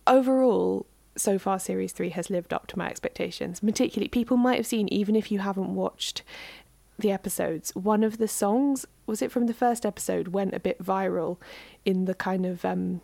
overall, 0.06 0.86
so 1.16 1.40
far 1.40 1.60
series 1.60 1.94
three 1.94 2.10
has 2.10 2.30
lived 2.30 2.54
up 2.54 2.68
to 2.68 2.78
my 2.78 2.90
expectations. 2.90 3.60
Particularly, 3.62 4.08
people 4.10 4.38
might 4.38 4.58
have 4.58 4.68
seen, 4.68 4.88
even 4.90 5.16
if 5.16 5.32
you 5.32 5.40
haven't 5.40 5.74
watched 5.74 6.24
the 7.00 7.12
episodes, 7.12 7.76
one 7.76 8.04
of 8.04 8.18
the 8.18 8.28
songs, 8.28 8.86
was 9.06 9.22
it 9.22 9.32
from 9.32 9.48
the 9.48 9.54
first 9.54 9.86
episode, 9.86 10.30
went 10.30 10.54
a 10.54 10.60
bit 10.60 10.84
viral 10.84 11.38
in 11.86 12.06
the 12.06 12.16
kind 12.16 12.46
of 12.46 12.66
um, 12.66 13.02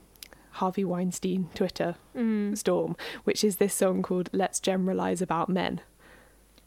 Harvey 0.51 0.83
Weinstein 0.83 1.49
Twitter 1.55 1.95
storm, 2.55 2.95
which 3.23 3.43
is 3.43 3.57
this 3.57 3.73
song 3.73 4.01
called 4.01 4.29
Let's 4.33 4.59
Generalize 4.59 5.21
About 5.21 5.47
Men. 5.49 5.81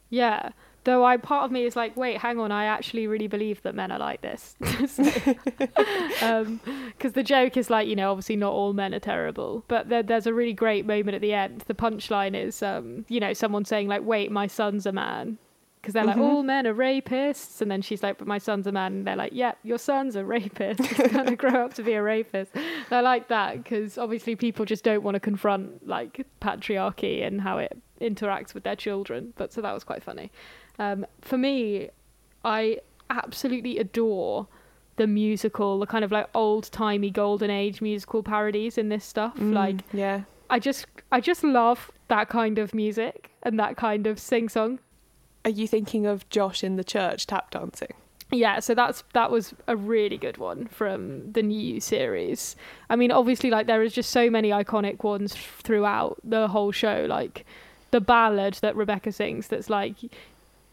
Yeah. 0.08 0.50
Though 0.86 1.04
I 1.04 1.16
part 1.16 1.44
of 1.44 1.50
me 1.50 1.64
is 1.64 1.74
like, 1.74 1.96
wait, 1.96 2.18
hang 2.18 2.38
on, 2.38 2.52
I 2.52 2.66
actually 2.66 3.08
really 3.08 3.26
believe 3.26 3.60
that 3.62 3.74
men 3.74 3.90
are 3.90 3.98
like 3.98 4.20
this. 4.22 4.54
Because 6.96 7.12
the 7.14 7.24
joke 7.24 7.56
is 7.56 7.68
like, 7.68 7.88
you 7.88 7.96
know, 7.96 8.12
obviously 8.12 8.36
not 8.36 8.52
all 8.52 8.72
men 8.72 8.94
are 8.94 9.00
terrible, 9.00 9.64
but 9.66 9.88
there, 9.88 10.04
there's 10.04 10.28
a 10.28 10.32
really 10.32 10.52
great 10.52 10.86
moment 10.86 11.16
at 11.16 11.20
the 11.20 11.32
end. 11.32 11.64
The 11.66 11.74
punchline 11.74 12.40
is, 12.40 12.62
um, 12.62 13.04
you 13.08 13.18
know, 13.18 13.32
someone 13.32 13.64
saying 13.64 13.88
like, 13.88 14.04
wait, 14.04 14.30
my 14.30 14.46
son's 14.46 14.86
a 14.86 14.92
man. 14.92 15.38
Because 15.80 15.94
they're 15.94 16.04
like, 16.04 16.16
all 16.18 16.42
men 16.44 16.66
are 16.68 16.74
rapists. 16.74 17.60
And 17.60 17.70
then 17.70 17.82
she's 17.82 18.02
like, 18.02 18.18
but 18.18 18.28
my 18.28 18.38
son's 18.38 18.68
a 18.68 18.72
man. 18.72 18.92
And 18.92 19.06
they're 19.06 19.16
like, 19.16 19.32
yeah, 19.32 19.54
your 19.64 19.78
son's 19.78 20.14
a 20.14 20.24
rapist. 20.24 20.84
He's 20.86 21.12
going 21.12 21.26
to 21.26 21.36
grow 21.36 21.64
up 21.64 21.74
to 21.74 21.82
be 21.84 21.92
a 21.92 22.02
rapist. 22.02 22.52
And 22.54 22.92
I 22.92 23.00
like 23.02 23.28
that 23.28 23.62
because 23.62 23.96
obviously 23.96 24.34
people 24.34 24.64
just 24.64 24.82
don't 24.82 25.04
want 25.04 25.14
to 25.14 25.20
confront 25.20 25.86
like 25.86 26.26
patriarchy 26.40 27.24
and 27.24 27.40
how 27.40 27.58
it 27.58 27.76
interacts 28.00 28.52
with 28.52 28.64
their 28.64 28.74
children. 28.74 29.32
But 29.36 29.52
so 29.52 29.60
that 29.60 29.72
was 29.72 29.84
quite 29.84 30.02
funny. 30.02 30.32
Um, 30.78 31.06
for 31.20 31.38
me, 31.38 31.90
I 32.44 32.80
absolutely 33.10 33.78
adore 33.78 34.46
the 34.96 35.06
musical, 35.06 35.78
the 35.78 35.86
kind 35.86 36.04
of 36.04 36.12
like 36.12 36.28
old 36.34 36.70
timey 36.72 37.10
golden 37.10 37.50
age 37.50 37.80
musical 37.80 38.22
parodies 38.22 38.78
in 38.78 38.88
this 38.88 39.04
stuff. 39.04 39.34
Like 39.38 39.76
Yeah. 39.92 40.22
I 40.48 40.58
just 40.58 40.86
I 41.12 41.20
just 41.20 41.44
love 41.44 41.90
that 42.08 42.28
kind 42.28 42.58
of 42.58 42.74
music 42.74 43.30
and 43.42 43.58
that 43.58 43.76
kind 43.76 44.06
of 44.06 44.18
sing 44.18 44.48
song. 44.48 44.78
Are 45.44 45.50
you 45.50 45.68
thinking 45.68 46.06
of 46.06 46.28
Josh 46.30 46.64
in 46.64 46.76
the 46.76 46.84
church 46.84 47.26
tap 47.26 47.50
dancing? 47.50 47.92
Yeah, 48.32 48.58
so 48.58 48.74
that's 48.74 49.04
that 49.12 49.30
was 49.30 49.54
a 49.68 49.76
really 49.76 50.16
good 50.18 50.38
one 50.38 50.66
from 50.66 51.30
the 51.32 51.42
new 51.42 51.78
series. 51.80 52.56
I 52.90 52.96
mean, 52.96 53.12
obviously, 53.12 53.50
like 53.50 53.66
there 53.66 53.82
is 53.82 53.92
just 53.92 54.10
so 54.10 54.30
many 54.30 54.50
iconic 54.50 55.04
ones 55.04 55.34
throughout 55.34 56.18
the 56.24 56.48
whole 56.48 56.72
show. 56.72 57.06
Like 57.08 57.44
the 57.92 58.00
ballad 58.00 58.54
that 58.62 58.74
Rebecca 58.74 59.12
sings, 59.12 59.46
that's 59.46 59.70
like, 59.70 59.96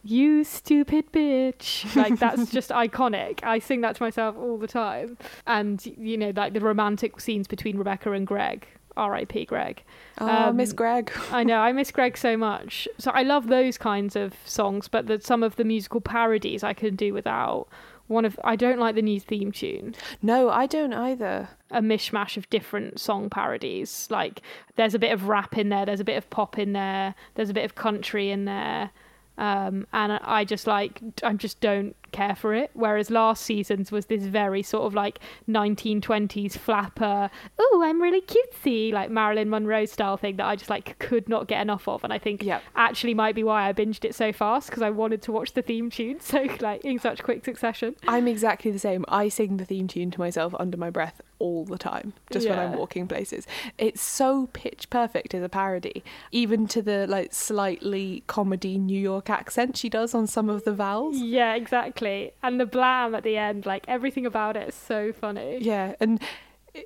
"You 0.03 0.43
stupid 0.43 1.11
bitch," 1.11 1.95
like 1.95 2.19
that's 2.19 2.51
just 2.51 2.69
iconic. 2.85 3.39
I 3.43 3.59
sing 3.59 3.81
that 3.81 3.95
to 3.95 4.03
myself 4.03 4.35
all 4.37 4.57
the 4.57 4.67
time. 4.67 5.17
And 5.47 5.83
you 5.97 6.17
know, 6.17 6.31
like 6.35 6.53
the 6.53 6.59
romantic 6.59 7.19
scenes 7.19 7.47
between 7.47 7.77
Rebecca 7.77 8.11
and 8.11 8.27
Greg. 8.27 8.67
R.I.P. 8.95 9.45
Greg. 9.45 9.81
Oh, 10.19 10.27
Um, 10.27 10.57
Miss 10.57 10.71
Greg. 10.71 11.11
I 11.31 11.43
know, 11.43 11.57
I 11.57 11.71
miss 11.71 11.89
Greg 11.89 12.15
so 12.15 12.37
much. 12.37 12.87
So 12.99 13.09
I 13.09 13.23
love 13.23 13.47
those 13.47 13.75
kinds 13.75 14.15
of 14.15 14.35
songs, 14.45 14.87
but 14.87 15.07
that 15.07 15.25
some 15.25 15.41
of 15.41 15.55
the 15.55 15.63
musical 15.63 15.99
parodies 15.99 16.63
I 16.63 16.73
can 16.73 16.95
do 16.95 17.11
without. 17.11 17.67
One 18.05 18.23
of 18.23 18.39
I 18.43 18.55
don't 18.55 18.77
like 18.77 18.93
the 18.93 19.01
new 19.01 19.19
theme 19.19 19.51
tune. 19.51 19.95
No, 20.21 20.49
I 20.49 20.67
don't 20.67 20.93
either. 20.93 21.49
A 21.71 21.81
mishmash 21.81 22.37
of 22.37 22.47
different 22.51 22.99
song 22.99 23.29
parodies. 23.31 24.07
Like 24.11 24.41
there's 24.75 24.93
a 24.93 24.99
bit 24.99 25.11
of 25.11 25.27
rap 25.27 25.57
in 25.57 25.69
there, 25.69 25.85
there's 25.87 26.01
a 26.01 26.03
bit 26.03 26.17
of 26.17 26.29
pop 26.29 26.59
in 26.59 26.73
there, 26.73 27.15
there's 27.33 27.49
a 27.49 27.53
bit 27.53 27.65
of 27.65 27.73
country 27.73 28.29
in 28.29 28.45
there. 28.45 28.91
Um, 29.37 29.87
and 29.93 30.13
I 30.13 30.45
just 30.45 30.67
like 30.67 31.01
I 31.23 31.33
just 31.33 31.59
don't 31.59 31.95
care 32.11 32.35
for 32.35 32.53
it. 32.53 32.69
Whereas 32.73 33.09
last 33.09 33.43
season's 33.43 33.91
was 33.91 34.05
this 34.05 34.23
very 34.23 34.61
sort 34.61 34.83
of 34.85 34.93
like 34.93 35.19
1920s 35.49 36.57
flapper. 36.57 37.29
Oh, 37.59 37.81
I'm 37.83 38.01
really 38.01 38.21
cutesy, 38.21 38.93
like 38.93 39.09
Marilyn 39.09 39.49
Monroe 39.49 39.85
style 39.85 40.17
thing 40.17 40.35
that 40.37 40.45
I 40.45 40.55
just 40.55 40.69
like 40.69 40.97
could 40.99 41.27
not 41.27 41.47
get 41.47 41.61
enough 41.61 41.87
of. 41.87 42.03
And 42.03 42.13
I 42.13 42.19
think 42.19 42.43
Yep. 42.43 42.61
actually 42.75 43.13
might 43.13 43.35
be 43.35 43.43
why 43.43 43.67
I 43.67 43.73
binged 43.73 44.05
it 44.05 44.13
so 44.15 44.31
fast 44.31 44.69
because 44.69 44.83
I 44.83 44.89
wanted 44.91 45.21
to 45.23 45.31
watch 45.31 45.53
the 45.53 45.61
theme 45.61 45.89
tune 45.89 46.19
so 46.21 46.47
like 46.59 46.85
in 46.85 46.99
such 46.99 47.23
quick 47.23 47.43
succession. 47.43 47.95
I'm 48.07 48.27
exactly 48.27 48.71
the 48.71 48.79
same. 48.79 49.03
I 49.07 49.29
sing 49.29 49.57
the 49.57 49.65
theme 49.65 49.87
tune 49.87 50.11
to 50.11 50.19
myself 50.19 50.53
under 50.59 50.77
my 50.77 50.89
breath 50.89 51.21
all 51.43 51.65
the 51.65 51.77
time, 51.77 52.13
just 52.31 52.47
when 52.47 52.57
I'm 52.57 52.77
walking 52.77 53.05
places. 53.07 53.45
It's 53.77 54.01
so 54.01 54.47
pitch 54.53 54.89
perfect 54.89 55.33
as 55.33 55.43
a 55.43 55.49
parody, 55.49 56.03
even 56.31 56.67
to 56.67 56.81
the 56.81 57.05
like 57.07 57.33
slightly 57.33 58.23
comedy 58.27 58.77
New 58.77 58.99
York 59.11 59.29
accent 59.29 59.75
she 59.77 59.89
does 59.89 60.13
on 60.15 60.25
some 60.27 60.49
of 60.49 60.63
the 60.63 60.73
vowels. 60.73 61.17
Yeah, 61.17 61.53
exactly. 61.55 62.31
And 62.41 62.59
the 62.59 62.65
blam 62.65 63.13
at 63.13 63.23
the 63.23 63.35
end, 63.37 63.65
like 63.65 63.83
everything 63.87 64.25
about 64.25 64.55
it 64.55 64.69
is 64.69 64.75
so 64.75 65.11
funny. 65.11 65.57
Yeah, 65.61 65.95
and 65.99 66.21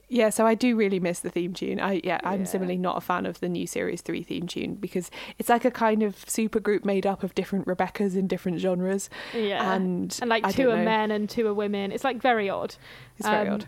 yeah, 0.10 0.30
so 0.32 0.46
I 0.46 0.54
do 0.54 0.76
really 0.76 1.00
miss 1.00 1.22
the 1.22 1.30
theme 1.30 1.54
tune. 1.54 1.80
I 1.80 2.02
yeah, 2.04 2.20
I'm 2.24 2.42
Yeah. 2.42 2.46
similarly 2.46 2.78
not 2.78 2.98
a 2.98 3.02
fan 3.02 3.26
of 3.26 3.40
the 3.40 3.48
new 3.48 3.66
series 3.66 4.02
three 4.02 4.22
theme 4.22 4.46
tune 4.46 4.76
because 4.76 5.10
it's 5.40 5.48
like 5.48 5.64
a 5.64 5.72
kind 5.72 6.04
of 6.04 6.30
super 6.30 6.60
group 6.60 6.84
made 6.84 7.06
up 7.08 7.24
of 7.24 7.34
different 7.36 7.68
Rebeccas 7.68 8.14
in 8.18 8.28
different 8.28 8.60
genres. 8.60 9.10
Yeah. 9.34 9.74
and 9.74 10.18
and 10.22 10.30
like 10.30 10.44
I 10.46 10.52
two 10.52 10.72
are 10.72 10.78
know. 10.78 10.84
men 10.84 11.12
and 11.12 11.30
two 11.30 11.48
are 11.48 11.54
women. 11.54 11.94
It's 11.94 12.04
like 12.04 12.22
very 12.22 12.50
odd. 12.50 12.76
It's 13.18 13.28
very 13.30 13.48
Um, 13.48 13.54
odd. 13.56 13.68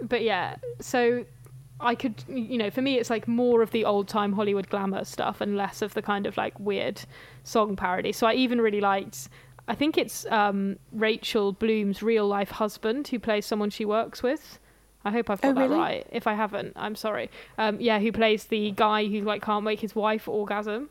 But 0.00 0.22
yeah, 0.22 0.56
so 0.80 1.24
I 1.80 1.94
could, 1.94 2.22
you 2.28 2.58
know, 2.58 2.70
for 2.70 2.82
me, 2.82 2.98
it's 2.98 3.10
like 3.10 3.26
more 3.28 3.62
of 3.62 3.70
the 3.70 3.84
old 3.84 4.08
time 4.08 4.32
Hollywood 4.32 4.68
glamour 4.68 5.04
stuff 5.04 5.40
and 5.40 5.56
less 5.56 5.82
of 5.82 5.94
the 5.94 6.02
kind 6.02 6.26
of 6.26 6.36
like 6.36 6.58
weird 6.60 7.00
song 7.44 7.76
parody. 7.76 8.12
So 8.12 8.26
I 8.26 8.34
even 8.34 8.60
really 8.60 8.80
liked, 8.80 9.28
I 9.68 9.74
think 9.74 9.98
it's 9.98 10.26
um, 10.26 10.78
Rachel 10.92 11.52
Bloom's 11.52 12.02
real 12.02 12.26
life 12.26 12.50
husband 12.50 13.08
who 13.08 13.18
plays 13.18 13.46
someone 13.46 13.70
she 13.70 13.84
works 13.84 14.22
with. 14.22 14.58
I 15.04 15.10
hope 15.12 15.30
I've 15.30 15.40
got 15.40 15.50
Oh, 15.50 15.54
that 15.54 15.60
really? 15.68 15.76
right. 15.76 16.06
If 16.10 16.26
I 16.26 16.34
haven't, 16.34 16.72
I'm 16.76 16.96
sorry. 16.96 17.30
Um, 17.58 17.80
yeah, 17.80 18.00
who 18.00 18.10
plays 18.10 18.44
the 18.44 18.72
guy 18.72 19.06
who 19.06 19.20
like 19.20 19.40
can't 19.42 19.64
make 19.64 19.80
his 19.80 19.94
wife 19.94 20.26
orgasm. 20.28 20.88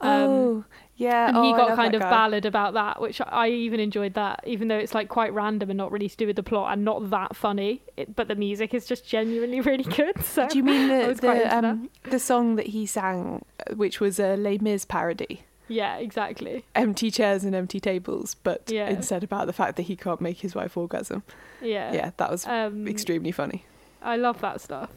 oh 0.00 0.64
yeah, 0.96 1.28
and 1.28 1.36
oh, 1.36 1.42
he 1.42 1.52
got 1.52 1.76
kind 1.76 1.94
of 1.94 2.00
guy. 2.02 2.10
ballad 2.10 2.44
about 2.46 2.74
that, 2.74 3.00
which 3.00 3.20
I 3.26 3.48
even 3.48 3.80
enjoyed 3.80 4.14
that, 4.14 4.42
even 4.46 4.68
though 4.68 4.78
it's 4.78 4.94
like 4.94 5.08
quite 5.08 5.32
random 5.34 5.70
and 5.70 5.76
not 5.76 5.92
really 5.92 6.08
to 6.08 6.16
do 6.16 6.26
with 6.26 6.36
the 6.36 6.42
plot 6.42 6.72
and 6.72 6.84
not 6.84 7.10
that 7.10 7.36
funny. 7.36 7.82
It, 7.96 8.16
but 8.16 8.28
the 8.28 8.34
music 8.34 8.72
is 8.74 8.86
just 8.86 9.06
genuinely 9.06 9.60
really 9.70 9.84
good. 9.84 10.22
So 10.24 10.48
Do 10.48 10.56
you 10.58 10.64
mean 10.64 10.88
the 10.88 11.14
the, 11.20 11.56
um, 11.56 11.90
the 12.10 12.18
song 12.18 12.56
that 12.56 12.66
he 12.68 12.86
sang, 12.86 13.44
uh, 13.70 13.74
which 13.74 14.00
was 14.00 14.18
a 14.18 14.36
Les 14.36 14.58
Mis 14.58 14.84
parody? 14.84 15.42
Yeah, 15.68 15.96
exactly. 15.96 16.64
Empty 16.76 17.10
chairs 17.10 17.42
and 17.42 17.52
empty 17.54 17.80
tables, 17.80 18.36
but 18.42 18.70
Yeah. 18.70 18.88
instead 18.88 19.24
about 19.24 19.46
the 19.48 19.52
fact 19.52 19.76
that 19.76 19.82
he 19.82 19.96
can't 19.96 20.20
make 20.20 20.38
his 20.38 20.54
wife 20.54 20.76
orgasm. 20.76 21.24
Yeah, 21.60 21.92
Yeah, 21.92 22.10
that 22.18 22.30
was 22.30 22.46
Um, 22.46 22.86
extremely 22.86 23.32
funny. 23.32 23.64
I 24.00 24.16
love 24.16 24.40
that 24.42 24.60
stuff. 24.60 24.90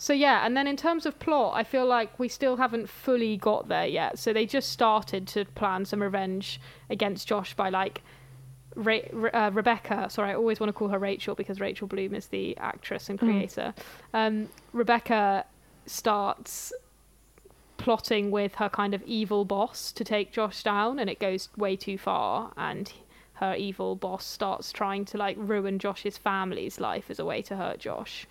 So 0.00 0.14
yeah, 0.14 0.46
and 0.46 0.56
then 0.56 0.66
in 0.66 0.78
terms 0.78 1.04
of 1.04 1.18
plot, 1.18 1.52
I 1.54 1.62
feel 1.62 1.84
like 1.84 2.18
we 2.18 2.26
still 2.26 2.56
haven't 2.56 2.88
fully 2.88 3.36
got 3.36 3.68
there 3.68 3.86
yet. 3.86 4.18
So 4.18 4.32
they 4.32 4.46
just 4.46 4.70
started 4.70 5.28
to 5.28 5.44
plan 5.44 5.84
some 5.84 6.02
revenge 6.02 6.58
against 6.88 7.28
Josh 7.28 7.52
by 7.52 7.68
like 7.68 8.00
Re- 8.74 9.10
uh, 9.10 9.50
Rebecca. 9.50 10.08
Sorry, 10.08 10.30
I 10.30 10.34
always 10.34 10.58
want 10.58 10.70
to 10.70 10.72
call 10.72 10.88
her 10.88 10.98
Rachel 10.98 11.34
because 11.34 11.60
Rachel 11.60 11.86
Bloom 11.86 12.14
is 12.14 12.28
the 12.28 12.56
actress 12.56 13.10
and 13.10 13.18
creator. 13.18 13.74
Um, 14.14 14.48
Rebecca 14.72 15.44
starts 15.84 16.72
plotting 17.76 18.30
with 18.30 18.54
her 18.54 18.70
kind 18.70 18.94
of 18.94 19.02
evil 19.02 19.44
boss 19.44 19.92
to 19.92 20.02
take 20.02 20.32
Josh 20.32 20.62
down, 20.62 20.98
and 20.98 21.10
it 21.10 21.20
goes 21.20 21.50
way 21.58 21.76
too 21.76 21.98
far. 21.98 22.52
And 22.56 22.90
her 23.34 23.54
evil 23.54 23.96
boss 23.96 24.24
starts 24.24 24.72
trying 24.72 25.04
to 25.06 25.18
like 25.18 25.36
ruin 25.38 25.78
Josh's 25.78 26.16
family's 26.16 26.80
life 26.80 27.10
as 27.10 27.18
a 27.18 27.26
way 27.26 27.42
to 27.42 27.56
hurt 27.56 27.80
Josh. 27.80 28.26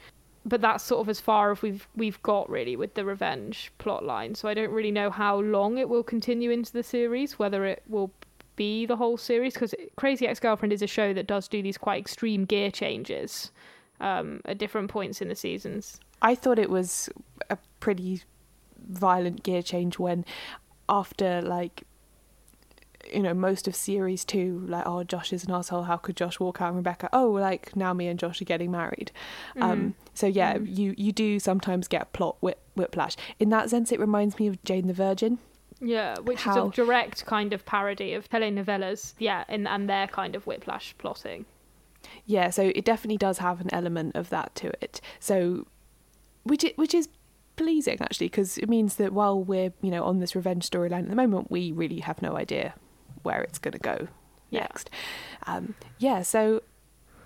But 0.45 0.61
that's 0.61 0.83
sort 0.83 1.01
of 1.01 1.09
as 1.09 1.19
far 1.19 1.51
as 1.51 1.61
we've 1.61 1.87
we've 1.95 2.21
got 2.23 2.49
really 2.49 2.75
with 2.75 2.93
the 2.93 3.05
revenge 3.05 3.71
plot 3.77 4.05
line. 4.05 4.35
So 4.35 4.47
I 4.47 4.53
don't 4.53 4.71
really 4.71 4.91
know 4.91 5.09
how 5.09 5.39
long 5.39 5.77
it 5.77 5.89
will 5.89 6.03
continue 6.03 6.49
into 6.49 6.71
the 6.71 6.83
series, 6.83 7.37
whether 7.37 7.65
it 7.65 7.83
will 7.87 8.11
be 8.55 8.85
the 8.85 8.95
whole 8.95 9.17
series 9.17 9.53
because 9.53 9.73
Crazy 9.95 10.27
Ex-Girlfriend 10.27 10.73
is 10.73 10.81
a 10.81 10.87
show 10.87 11.13
that 11.13 11.27
does 11.27 11.47
do 11.47 11.61
these 11.61 11.77
quite 11.77 11.99
extreme 11.99 12.43
gear 12.45 12.69
changes 12.69 13.51
um, 14.01 14.41
at 14.45 14.57
different 14.57 14.89
points 14.89 15.21
in 15.21 15.29
the 15.29 15.35
seasons. 15.35 15.99
I 16.21 16.35
thought 16.35 16.59
it 16.59 16.69
was 16.69 17.09
a 17.49 17.57
pretty 17.79 18.23
violent 18.89 19.43
gear 19.43 19.61
change 19.61 19.97
when, 19.99 20.25
after 20.89 21.41
like, 21.41 21.83
you 23.13 23.21
know, 23.21 23.33
most 23.33 23.67
of 23.67 23.75
series 23.75 24.25
two, 24.25 24.65
like, 24.67 24.85
oh, 24.85 25.03
Josh 25.03 25.31
is 25.31 25.45
an 25.45 25.51
asshole. 25.51 25.83
How 25.83 25.95
could 25.97 26.17
Josh 26.17 26.39
walk 26.39 26.61
out 26.61 26.71
on 26.71 26.75
Rebecca? 26.75 27.09
Oh, 27.13 27.29
like 27.31 27.75
now 27.75 27.93
me 27.93 28.07
and 28.07 28.19
Josh 28.19 28.41
are 28.41 28.45
getting 28.45 28.71
married. 28.71 29.11
Um, 29.61 29.95
so 30.19 30.27
yeah, 30.27 30.57
you 30.57 30.93
you 30.97 31.11
do 31.11 31.39
sometimes 31.39 31.87
get 31.87 32.11
plot 32.13 32.35
whip, 32.41 32.59
whiplash. 32.75 33.15
In 33.39 33.49
that 33.49 33.69
sense, 33.69 33.91
it 33.91 33.99
reminds 33.99 34.37
me 34.39 34.47
of 34.47 34.61
Jane 34.63 34.87
the 34.87 34.93
Virgin. 34.93 35.39
Yeah, 35.81 36.19
which 36.19 36.41
How- 36.43 36.67
is 36.67 36.73
a 36.73 36.75
direct 36.75 37.25
kind 37.25 37.53
of 37.53 37.65
parody 37.65 38.13
of 38.13 38.29
telenovelas. 38.29 39.13
Yeah, 39.17 39.43
and 39.47 39.67
and 39.67 39.89
their 39.89 40.07
kind 40.07 40.35
of 40.35 40.45
whiplash 40.45 40.93
plotting. 40.97 41.45
Yeah, 42.25 42.49
so 42.49 42.63
it 42.75 42.83
definitely 42.85 43.17
does 43.17 43.37
have 43.39 43.61
an 43.61 43.69
element 43.73 44.15
of 44.15 44.29
that 44.29 44.55
to 44.55 44.67
it. 44.83 44.99
So, 45.19 45.65
which 46.43 46.63
i- 46.65 46.73
which 46.75 46.93
is 46.93 47.07
pleasing 47.55 47.97
actually, 48.01 48.27
because 48.27 48.57
it 48.57 48.69
means 48.69 48.95
that 48.95 49.11
while 49.13 49.41
we're 49.41 49.71
you 49.81 49.91
know 49.91 50.03
on 50.03 50.19
this 50.19 50.35
revenge 50.35 50.69
storyline 50.69 51.03
at 51.03 51.09
the 51.09 51.15
moment, 51.15 51.49
we 51.51 51.71
really 51.71 51.99
have 51.99 52.21
no 52.21 52.35
idea 52.37 52.73
where 53.23 53.41
it's 53.41 53.59
going 53.59 53.73
to 53.73 53.79
go 53.79 54.07
Yeah. 54.49 54.61
next. 54.61 54.89
Um, 55.45 55.75
yeah, 55.97 56.21
so 56.23 56.61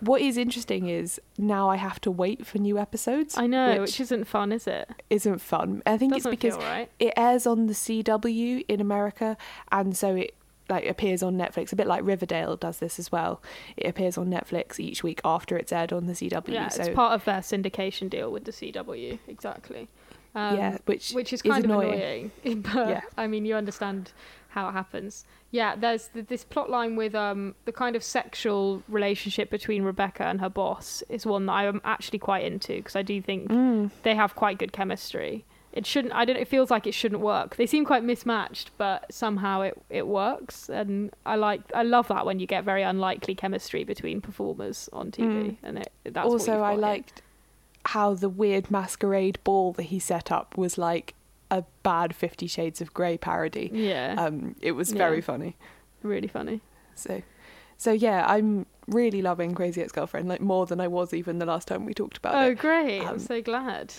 what 0.06 0.22
is 0.22 0.38
interesting 0.38 0.88
is 0.90 1.20
now 1.38 1.70
I 1.70 1.76
have 1.78 2.00
to 2.02 2.12
wait 2.12 2.46
for 2.46 2.58
new 2.60 2.78
episodes. 2.78 3.38
I 3.38 3.48
know, 3.48 3.72
which, 3.72 3.82
which 3.82 4.00
isn't 4.02 4.26
fun, 4.26 4.52
is 4.52 4.68
it? 4.68 4.90
isn't 5.10 5.40
fun. 5.40 5.82
I 5.86 5.98
think 5.98 6.14
Doesn't 6.14 6.34
it's 6.34 6.42
because 6.42 6.58
right. 6.58 6.90
it 7.00 7.14
airs 7.18 7.46
on 7.48 7.68
the 7.68 7.74
CW 7.74 8.66
in 8.68 8.82
America, 8.82 9.38
and 9.72 9.96
so 9.98 10.16
it 10.16 10.36
like 10.70 10.86
appears 10.88 11.22
on 11.22 11.36
Netflix. 11.38 11.74
A 11.74 11.76
bit 11.76 11.88
like 11.88 12.04
Riverdale 12.04 12.56
does 12.56 12.80
this 12.80 12.98
as 13.00 13.12
well. 13.12 13.42
It 13.78 13.88
appears 13.88 14.18
on 14.18 14.28
Netflix 14.30 14.80
each 14.80 15.04
week 15.04 15.20
after 15.26 15.58
it's 15.58 15.72
aired 15.72 15.92
on 15.92 16.06
the 16.08 16.14
CW. 16.14 16.48
Yeah, 16.48 16.70
so 16.70 16.84
it's 16.84 16.96
part 16.96 17.14
of 17.14 17.26
their 17.26 17.40
syndication 17.42 18.10
deal 18.10 18.32
with 18.32 18.46
the 18.46 18.52
CW. 18.52 19.20
Exactly. 19.28 19.90
Um, 20.36 20.58
Yeah, 20.58 20.78
which 20.86 21.12
which 21.12 21.32
is 21.34 21.42
is 21.42 21.52
kind 21.52 21.64
of 21.66 21.70
annoying. 21.70 22.32
annoying. 22.44 22.62
but 22.74 22.90
Yeah. 22.90 23.02
I 23.18 23.28
mean, 23.28 23.46
you 23.46 23.56
understand 23.56 24.12
how 24.54 24.70
it 24.70 24.74
happens. 24.74 25.26
Yeah, 25.52 25.76
there's 25.76 26.08
th- 26.10 26.28
this 26.28 26.44
plot 26.44 26.70
line 26.70 26.96
with 26.96 27.14
um 27.16 27.56
the 27.66 27.72
kind 27.72 27.96
of 27.96 28.04
sexual 28.04 28.84
relationship 28.88 29.50
between 29.50 29.84
Rebecca 29.84 30.24
and 30.24 30.40
her 30.42 30.50
boss 30.50 31.04
is 31.10 31.26
one 31.26 31.46
that 31.48 31.54
I'm 31.54 31.82
actually 31.84 32.20
quite 32.20 32.44
into 32.46 32.76
because 32.78 32.96
I 32.96 33.02
do 33.02 33.22
think 33.22 33.50
Mm. 33.50 33.92
they 34.04 34.16
have 34.16 34.36
quite 34.36 34.58
good 34.60 34.72
chemistry. 34.72 35.44
It 35.74 35.88
shouldn't. 35.88 36.14
I 36.14 36.24
don't. 36.24 36.38
It 36.38 36.48
feels 36.48 36.70
like 36.70 36.86
it 36.86 36.94
shouldn't 36.94 37.22
work. 37.22 37.56
They 37.56 37.66
seem 37.66 37.84
quite 37.84 38.04
mismatched, 38.04 38.70
but 38.78 39.12
somehow 39.12 39.62
it 39.62 39.74
it 39.90 40.06
works, 40.08 40.70
and 40.70 41.10
I 41.26 41.36
like. 41.36 41.62
I 41.74 41.82
love 41.82 42.08
that 42.10 42.28
when 42.28 42.40
you 42.40 42.46
get 42.46 42.64
very 42.64 42.84
unlikely 42.84 43.34
chemistry 43.34 43.84
between 43.84 44.22
performers 44.22 44.88
on 44.94 45.10
TV, 45.10 45.58
and 45.64 45.80
it 45.80 45.92
that's 46.04 46.28
Mm. 46.28 46.32
also 46.32 46.62
I 46.62 46.76
liked 46.76 47.24
how 47.86 48.14
the 48.14 48.30
weird 48.30 48.70
masquerade 48.70 49.40
ball 49.44 49.74
that 49.74 49.84
he 49.94 49.98
set 49.98 50.32
up 50.32 50.56
was 50.58 50.78
like 50.78 51.16
a 51.58 51.64
bad 51.84 52.16
Fifty 52.16 52.48
Shades 52.48 52.82
of 52.82 52.94
Grey 52.94 53.18
parody. 53.18 53.70
Yeah. 53.74 54.16
Um, 54.18 54.56
it 54.62 54.72
was 54.74 54.92
Yeah. 54.92 54.98
very 54.98 55.22
funny. 55.22 55.56
really 56.02 56.28
funny. 56.28 56.60
So, 56.96 57.22
so 57.78 57.92
yeah, 57.92 58.26
I'm 58.28 58.66
really 58.88 59.22
loving 59.22 59.56
Crazy 59.56 59.82
Ex-Girlfriend 59.82 60.28
like 60.28 60.42
more 60.42 60.66
than 60.66 60.82
I 60.82 60.88
was 60.88 61.14
even 61.14 61.40
the 61.40 61.46
last 61.46 61.68
time 61.68 61.86
we 61.86 61.94
talked 61.94 62.18
about 62.18 62.36
Oh, 62.36 62.42
it. 62.48 62.52
Oh, 62.52 62.56
great! 62.56 63.00
Um, 63.02 63.08
I'm 63.08 63.20
so 63.20 63.42
glad. 63.42 63.94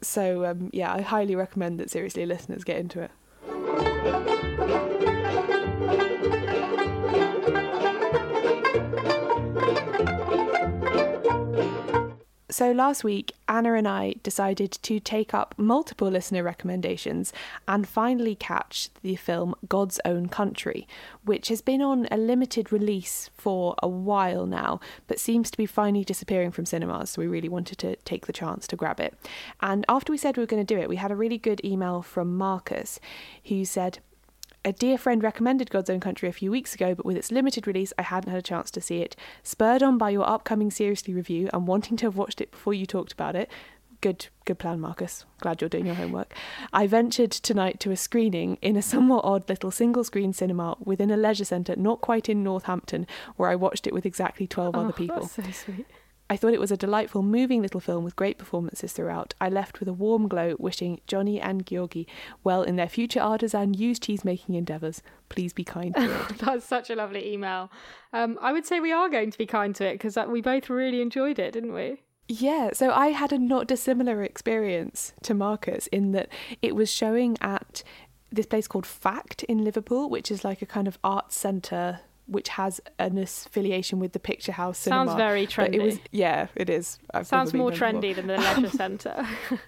So 0.00 0.44
um, 0.44 0.70
yeah, 0.72 0.92
I 0.92 1.00
highly 1.00 1.36
recommend 1.36 1.78
that 1.78 1.90
seriously 1.90 2.26
listeners 2.26 2.64
get 2.64 2.78
into 2.78 3.00
it. 3.02 3.10
So 12.52 12.70
last 12.70 13.02
week, 13.02 13.32
Anna 13.48 13.72
and 13.72 13.88
I 13.88 14.16
decided 14.22 14.72
to 14.72 15.00
take 15.00 15.32
up 15.32 15.54
multiple 15.56 16.08
listener 16.08 16.42
recommendations 16.42 17.32
and 17.66 17.88
finally 17.88 18.34
catch 18.34 18.90
the 19.00 19.16
film 19.16 19.54
God's 19.70 19.98
Own 20.04 20.28
Country, 20.28 20.86
which 21.24 21.48
has 21.48 21.62
been 21.62 21.80
on 21.80 22.06
a 22.10 22.18
limited 22.18 22.70
release 22.70 23.30
for 23.32 23.74
a 23.82 23.88
while 23.88 24.44
now, 24.44 24.80
but 25.06 25.18
seems 25.18 25.50
to 25.50 25.56
be 25.56 25.64
finally 25.64 26.04
disappearing 26.04 26.50
from 26.50 26.66
cinemas. 26.66 27.08
So 27.08 27.22
we 27.22 27.26
really 27.26 27.48
wanted 27.48 27.78
to 27.78 27.96
take 28.04 28.26
the 28.26 28.34
chance 28.34 28.66
to 28.66 28.76
grab 28.76 29.00
it. 29.00 29.14
And 29.62 29.86
after 29.88 30.12
we 30.12 30.18
said 30.18 30.36
we 30.36 30.42
were 30.42 30.46
going 30.46 30.64
to 30.64 30.74
do 30.74 30.78
it, 30.78 30.90
we 30.90 30.96
had 30.96 31.10
a 31.10 31.16
really 31.16 31.38
good 31.38 31.64
email 31.64 32.02
from 32.02 32.36
Marcus 32.36 33.00
who 33.46 33.64
said, 33.64 34.00
a 34.64 34.72
dear 34.72 34.96
friend 34.96 35.22
recommended 35.22 35.70
God's 35.70 35.90
Own 35.90 36.00
Country 36.00 36.28
a 36.28 36.32
few 36.32 36.50
weeks 36.50 36.74
ago, 36.74 36.94
but 36.94 37.04
with 37.06 37.16
its 37.16 37.32
limited 37.32 37.66
release, 37.66 37.92
I 37.98 38.02
hadn't 38.02 38.30
had 38.30 38.38
a 38.38 38.42
chance 38.42 38.70
to 38.72 38.80
see 38.80 38.98
it. 38.98 39.16
Spurred 39.42 39.82
on 39.82 39.98
by 39.98 40.10
your 40.10 40.28
upcoming 40.28 40.70
Seriously 40.70 41.12
review 41.14 41.48
and 41.52 41.66
wanting 41.66 41.96
to 41.98 42.06
have 42.06 42.16
watched 42.16 42.40
it 42.40 42.50
before 42.52 42.74
you 42.74 42.86
talked 42.86 43.12
about 43.12 43.34
it, 43.34 43.50
good 44.00 44.26
good 44.44 44.58
plan, 44.58 44.80
Marcus. 44.80 45.24
Glad 45.40 45.60
you're 45.60 45.68
doing 45.70 45.86
your 45.86 45.94
homework. 45.94 46.34
I 46.72 46.86
ventured 46.86 47.30
tonight 47.30 47.80
to 47.80 47.90
a 47.92 47.96
screening 47.96 48.58
in 48.60 48.76
a 48.76 48.82
somewhat 48.82 49.24
odd 49.24 49.48
little 49.48 49.70
single 49.70 50.04
screen 50.04 50.32
cinema 50.32 50.76
within 50.84 51.10
a 51.10 51.16
leisure 51.16 51.44
centre, 51.44 51.76
not 51.76 52.00
quite 52.00 52.28
in 52.28 52.42
Northampton, 52.42 53.06
where 53.36 53.48
I 53.48 53.54
watched 53.56 53.86
it 53.86 53.94
with 53.94 54.04
exactly 54.04 54.46
12 54.46 54.74
other 54.74 54.88
Oh, 54.88 54.92
people. 54.92 55.20
That's 55.20 55.34
so 55.34 55.72
sweet. 55.72 55.86
I 56.32 56.36
thought 56.36 56.54
it 56.54 56.60
was 56.60 56.72
a 56.72 56.78
delightful, 56.78 57.22
moving 57.22 57.60
little 57.60 57.78
film 57.78 58.04
with 58.04 58.16
great 58.16 58.38
performances 58.38 58.94
throughout. 58.94 59.34
I 59.38 59.50
left 59.50 59.80
with 59.80 59.88
a 59.88 59.92
warm 59.92 60.28
glow, 60.28 60.56
wishing 60.58 60.98
Johnny 61.06 61.38
and 61.38 61.66
Georgi 61.66 62.08
well 62.42 62.62
in 62.62 62.76
their 62.76 62.88
future 62.88 63.20
artisan 63.20 63.74
used 63.74 64.04
cheese 64.04 64.24
making 64.24 64.54
endeavours. 64.54 65.02
Please 65.28 65.52
be 65.52 65.62
kind. 65.62 65.94
to 65.94 66.10
it. 66.10 66.38
That's 66.38 66.64
such 66.64 66.88
a 66.88 66.94
lovely 66.94 67.30
email. 67.30 67.70
Um, 68.14 68.38
I 68.40 68.50
would 68.50 68.64
say 68.64 68.80
we 68.80 68.92
are 68.92 69.10
going 69.10 69.30
to 69.30 69.36
be 69.36 69.44
kind 69.44 69.74
to 69.74 69.86
it 69.86 69.92
because 69.92 70.16
we 70.26 70.40
both 70.40 70.70
really 70.70 71.02
enjoyed 71.02 71.38
it, 71.38 71.52
didn't 71.52 71.74
we? 71.74 72.00
yeah, 72.28 72.70
so 72.72 72.90
I 72.92 73.08
had 73.08 73.30
a 73.30 73.38
not 73.38 73.66
dissimilar 73.66 74.22
experience 74.22 75.12
to 75.24 75.34
Marcus 75.34 75.86
in 75.88 76.12
that 76.12 76.30
it 76.62 76.74
was 76.74 76.90
showing 76.90 77.36
at 77.42 77.82
this 78.30 78.46
place 78.46 78.66
called 78.66 78.86
Fact 78.86 79.42
in 79.42 79.62
Liverpool, 79.64 80.08
which 80.08 80.30
is 80.30 80.44
like 80.44 80.62
a 80.62 80.66
kind 80.66 80.88
of 80.88 80.98
arts 81.04 81.36
centre 81.36 82.00
which 82.26 82.48
has 82.50 82.80
an 82.98 83.18
affiliation 83.18 83.98
with 83.98 84.12
the 84.12 84.18
Picture 84.20 84.52
House 84.52 84.78
Sounds 84.78 85.10
cinema. 85.10 85.16
very 85.24 85.46
But 85.54 85.74
it 85.74 85.82
was, 85.82 85.96
trendy. 85.96 86.00
yeah, 86.12 86.46
it 86.54 86.70
is. 86.70 86.98
Sounds 87.22 87.52
more 87.52 87.70
trendy 87.70 88.14
than 88.14 88.26
the 88.28 88.36
leisure 88.38 88.68
centre. 88.76 89.26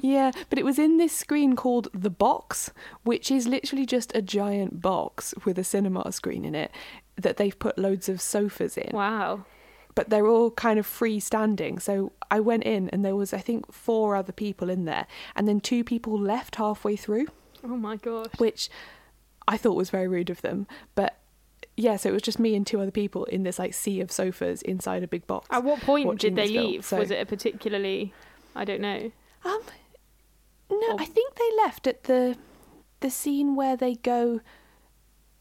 Yeah, 0.00 0.30
but 0.48 0.58
it 0.58 0.64
was 0.64 0.78
in 0.78 0.96
this 0.96 1.12
screen 1.14 1.54
called 1.54 1.88
The 1.92 2.08
Box, 2.08 2.70
which 3.02 3.30
is 3.30 3.46
literally 3.46 3.84
just 3.84 4.16
a 4.16 4.22
giant 4.22 4.80
box 4.80 5.34
with 5.44 5.58
a 5.58 5.64
cinema 5.64 6.10
screen 6.12 6.46
in 6.46 6.54
it 6.54 6.70
that 7.16 7.36
they've 7.36 7.58
put 7.58 7.76
loads 7.78 8.08
of 8.08 8.22
sofas 8.22 8.78
in. 8.78 8.90
wow. 8.94 9.44
But 9.94 10.08
they're 10.08 10.26
all 10.26 10.50
kind 10.52 10.78
of 10.78 10.86
freestanding. 10.86 11.82
So 11.82 12.12
I 12.30 12.40
went 12.40 12.62
in 12.62 12.88
and 12.88 13.04
there 13.04 13.16
was 13.16 13.34
I 13.34 13.38
think 13.40 13.70
four 13.70 14.16
other 14.16 14.32
people 14.32 14.70
in 14.70 14.86
there 14.86 15.06
and 15.36 15.46
then 15.46 15.60
two 15.60 15.84
people 15.84 16.18
left 16.18 16.56
halfway 16.56 16.96
through, 16.96 17.26
Oh 17.62 17.76
my 17.76 17.96
gosh. 17.96 18.28
which 18.38 18.70
I 19.46 19.58
thought 19.58 19.76
was 19.76 19.90
very 19.90 20.08
rude 20.08 20.30
of 20.30 20.40
them. 20.40 20.68
But 20.94 21.18
yeah, 21.76 21.96
so 21.96 22.08
it 22.10 22.12
was 22.12 22.22
just 22.22 22.38
me 22.38 22.54
and 22.54 22.66
two 22.66 22.80
other 22.80 22.90
people 22.90 23.24
in 23.26 23.42
this 23.42 23.58
like 23.58 23.74
sea 23.74 24.00
of 24.00 24.10
sofas 24.12 24.62
inside 24.62 25.02
a 25.02 25.08
big 25.08 25.26
box. 25.26 25.48
At 25.50 25.64
what 25.64 25.80
point 25.80 26.18
did 26.20 26.36
they 26.36 26.48
leave? 26.48 26.84
So- 26.84 26.98
Was 26.98 27.10
it 27.10 27.20
a 27.20 27.26
particularly? 27.26 28.12
I 28.54 28.64
don't 28.64 28.80
know. 28.80 29.10
Um, 29.44 29.60
no, 30.70 30.76
Or- 30.94 31.00
I 31.00 31.04
think 31.04 31.34
they 31.36 31.50
left 31.56 31.86
at 31.86 32.04
the 32.04 32.36
the 33.00 33.10
scene 33.10 33.56
where 33.56 33.76
they 33.76 33.94
go. 33.94 34.40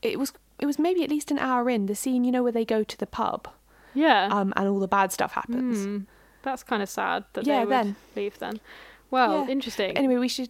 It 0.02 0.18
was 0.18 0.32
it 0.60 0.66
was 0.66 0.80
maybe 0.80 1.04
at 1.04 1.10
least 1.10 1.32
an 1.32 1.40
hour 1.40 1.70
in 1.70 1.86
the 1.88 1.96
scene, 1.96 2.24
you 2.24 2.32
know, 2.32 2.44
where 2.44 2.52
they 2.52 2.66
go 2.66 2.84
to 2.84 2.98
the 2.98 3.08
pub, 3.08 3.48
Yeah. 3.94 4.28
um, 4.32 4.54
and 4.58 4.68
all 4.68 4.80
the 4.80 4.88
bad 4.88 5.12
stuff 5.12 5.34
happens. 5.34 5.86
Hmm. 5.86 5.98
That's 6.44 6.64
kind 6.64 6.82
of 6.84 6.90
sad 6.90 7.26
that 7.34 7.46
Yeah, 7.46 7.60
they 7.60 7.66
would 7.66 7.72
then. 7.72 7.96
leave 8.16 8.40
then. 8.40 8.60
Well, 9.12 9.46
Yeah. 9.46 9.52
interesting. 9.52 9.98
Anyway, 9.98 10.18
we 10.18 10.28
should 10.28 10.50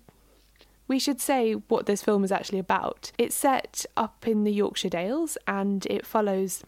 we 0.89 0.99
should 0.99 1.21
say 1.21 1.53
what 1.53 1.85
this 1.85 2.01
film 2.01 2.25
is 2.25 2.31
actually 2.31 2.59
about. 2.59 3.13
It's 3.17 3.35
set 3.35 3.85
up 3.95 4.27
in 4.27 4.43
the 4.43 4.51
Yorkshire 4.51 4.89
Dales, 4.89 5.37
and 5.47 5.85
it 5.85 6.05
follows 6.05 6.63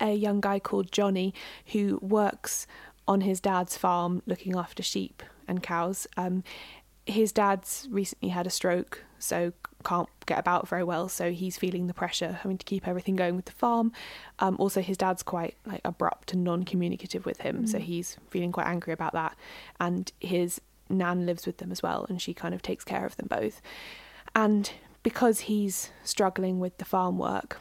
a 0.00 0.12
young 0.12 0.40
guy 0.40 0.58
called 0.58 0.90
Johnny 0.90 1.32
who 1.66 2.00
works 2.02 2.66
on 3.06 3.20
his 3.20 3.38
dad's 3.38 3.76
farm 3.76 4.22
looking 4.26 4.56
after 4.56 4.82
sheep 4.82 5.22
and 5.46 5.62
cows. 5.62 6.08
Um, 6.16 6.42
his 7.04 7.30
dad's 7.30 7.86
recently 7.90 8.30
had 8.30 8.46
a 8.46 8.50
stroke, 8.50 9.04
so 9.18 9.52
can't 9.84 10.08
get 10.24 10.38
about 10.38 10.66
very 10.66 10.82
well. 10.82 11.08
So 11.08 11.30
he's 11.30 11.56
feeling 11.56 11.86
the 11.86 11.94
pressure, 11.94 12.38
having 12.42 12.58
to 12.58 12.64
keep 12.64 12.88
everything 12.88 13.14
going 13.14 13.36
with 13.36 13.44
the 13.44 13.52
farm. 13.52 13.92
Um, 14.40 14.56
also, 14.58 14.80
his 14.80 14.96
dad's 14.96 15.22
quite 15.22 15.54
like 15.64 15.82
abrupt 15.84 16.32
and 16.32 16.42
non-communicative 16.42 17.24
with 17.26 17.42
him, 17.42 17.66
so 17.66 17.78
he's 17.78 18.16
feeling 18.30 18.52
quite 18.52 18.66
angry 18.66 18.94
about 18.94 19.12
that. 19.12 19.36
And 19.78 20.10
his 20.18 20.60
nan 20.88 21.26
lives 21.26 21.46
with 21.46 21.58
them 21.58 21.72
as 21.72 21.82
well, 21.82 22.06
and 22.08 22.20
she 22.20 22.34
kind 22.34 22.54
of 22.54 22.62
takes 22.62 22.84
care 22.84 23.06
of 23.06 23.16
them 23.16 23.26
both. 23.28 23.60
And 24.34 24.70
because 25.02 25.40
he's 25.40 25.90
struggling 26.02 26.58
with 26.58 26.78
the 26.78 26.84
farm 26.84 27.18
work, 27.18 27.58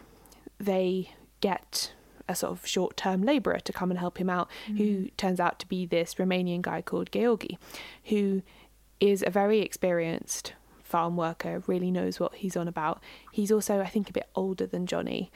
they 0.60 1.12
get 1.42 1.94
a 2.28 2.36
sort 2.36 2.52
of 2.52 2.66
short 2.66 2.98
term 2.98 3.22
labourer 3.22 3.60
to 3.60 3.74
come 3.74 3.92
and 3.92 4.00
help 4.00 4.18
him 4.18 4.30
out, 4.30 4.50
who 4.68 4.74
mm. 4.74 5.18
turns 5.18 5.40
out 5.40 5.60
to 5.60 5.68
be 5.68 5.86
this 5.86 6.16
Romanian 6.16 6.62
guy 6.62 6.82
called 6.82 7.12
Georgi, 7.12 7.58
who 8.06 8.42
is 9.00 9.24
a 9.26 9.30
very 9.30 9.60
experienced 9.60 10.54
farm 10.84 11.18
worker, 11.18 11.64
really 11.68 11.92
knows 11.92 12.20
what 12.20 12.36
he's 12.36 12.56
on 12.56 12.68
about. 12.68 13.02
He's 13.32 13.52
also, 13.52 13.80
I 13.80 13.88
think, 13.88 14.10
a 14.10 14.14
bit 14.14 14.30
older 14.36 14.66
than 14.66 14.88
Johnny. 14.88 15.32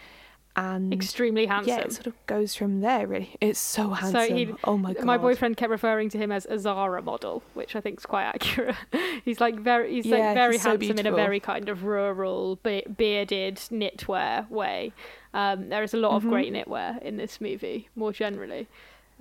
And 0.60 0.94
Extremely 0.94 1.46
handsome. 1.46 1.70
yeah, 1.78 1.80
it 1.86 1.94
sort 1.94 2.08
of 2.08 2.14
goes 2.28 2.54
from 2.56 2.82
there. 2.82 3.08
Really, 3.08 3.36
it's 3.40 3.60
so 3.60 3.90
handsome. 3.92 4.28
So 4.28 4.36
he, 4.36 4.54
oh 4.66 4.78
my 4.78 4.94
god, 4.94 5.06
My 5.06 5.18
boyfriend 5.18 5.56
kept 5.58 5.72
referring 5.72 6.10
to 6.10 6.18
him 6.18 6.32
as 6.32 6.46
a 6.50 6.60
Zara 6.60 7.02
model, 7.02 7.44
which 7.54 7.76
I 7.76 7.82
think 7.82 8.00
is 8.00 8.06
quite 8.06 8.26
accurate. 8.26 8.76
he's 9.26 9.40
like 9.40 9.56
very, 9.60 9.94
he's 9.94 10.06
Yeah, 10.06 10.18
like 10.18 10.34
very 10.36 10.54
he's 10.56 10.64
so 10.64 10.72
handsome 10.72 11.00
in 11.00 11.06
a 11.08 11.12
very 11.12 11.40
kind 11.40 11.70
of 11.70 11.84
rural, 11.86 12.58
be- 12.58 12.84
bearded 12.98 13.56
knitwear 13.72 14.50
way. 14.50 14.92
Um, 15.34 15.70
there 15.70 15.84
is 15.84 15.94
a 15.94 15.98
lot 15.98 16.10
Mm-hmm. 16.18 16.28
of 16.28 16.32
great 16.34 16.52
knitwear 16.54 17.02
in 17.02 17.18
this 17.18 17.40
movie, 17.40 17.88
more 17.96 18.12
generally. 18.12 18.68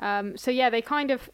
Um, 0.01 0.37
so 0.37 0.51
yeah, 0.51 0.71
they 0.71 0.83
kind 0.83 1.11
of 1.11 1.29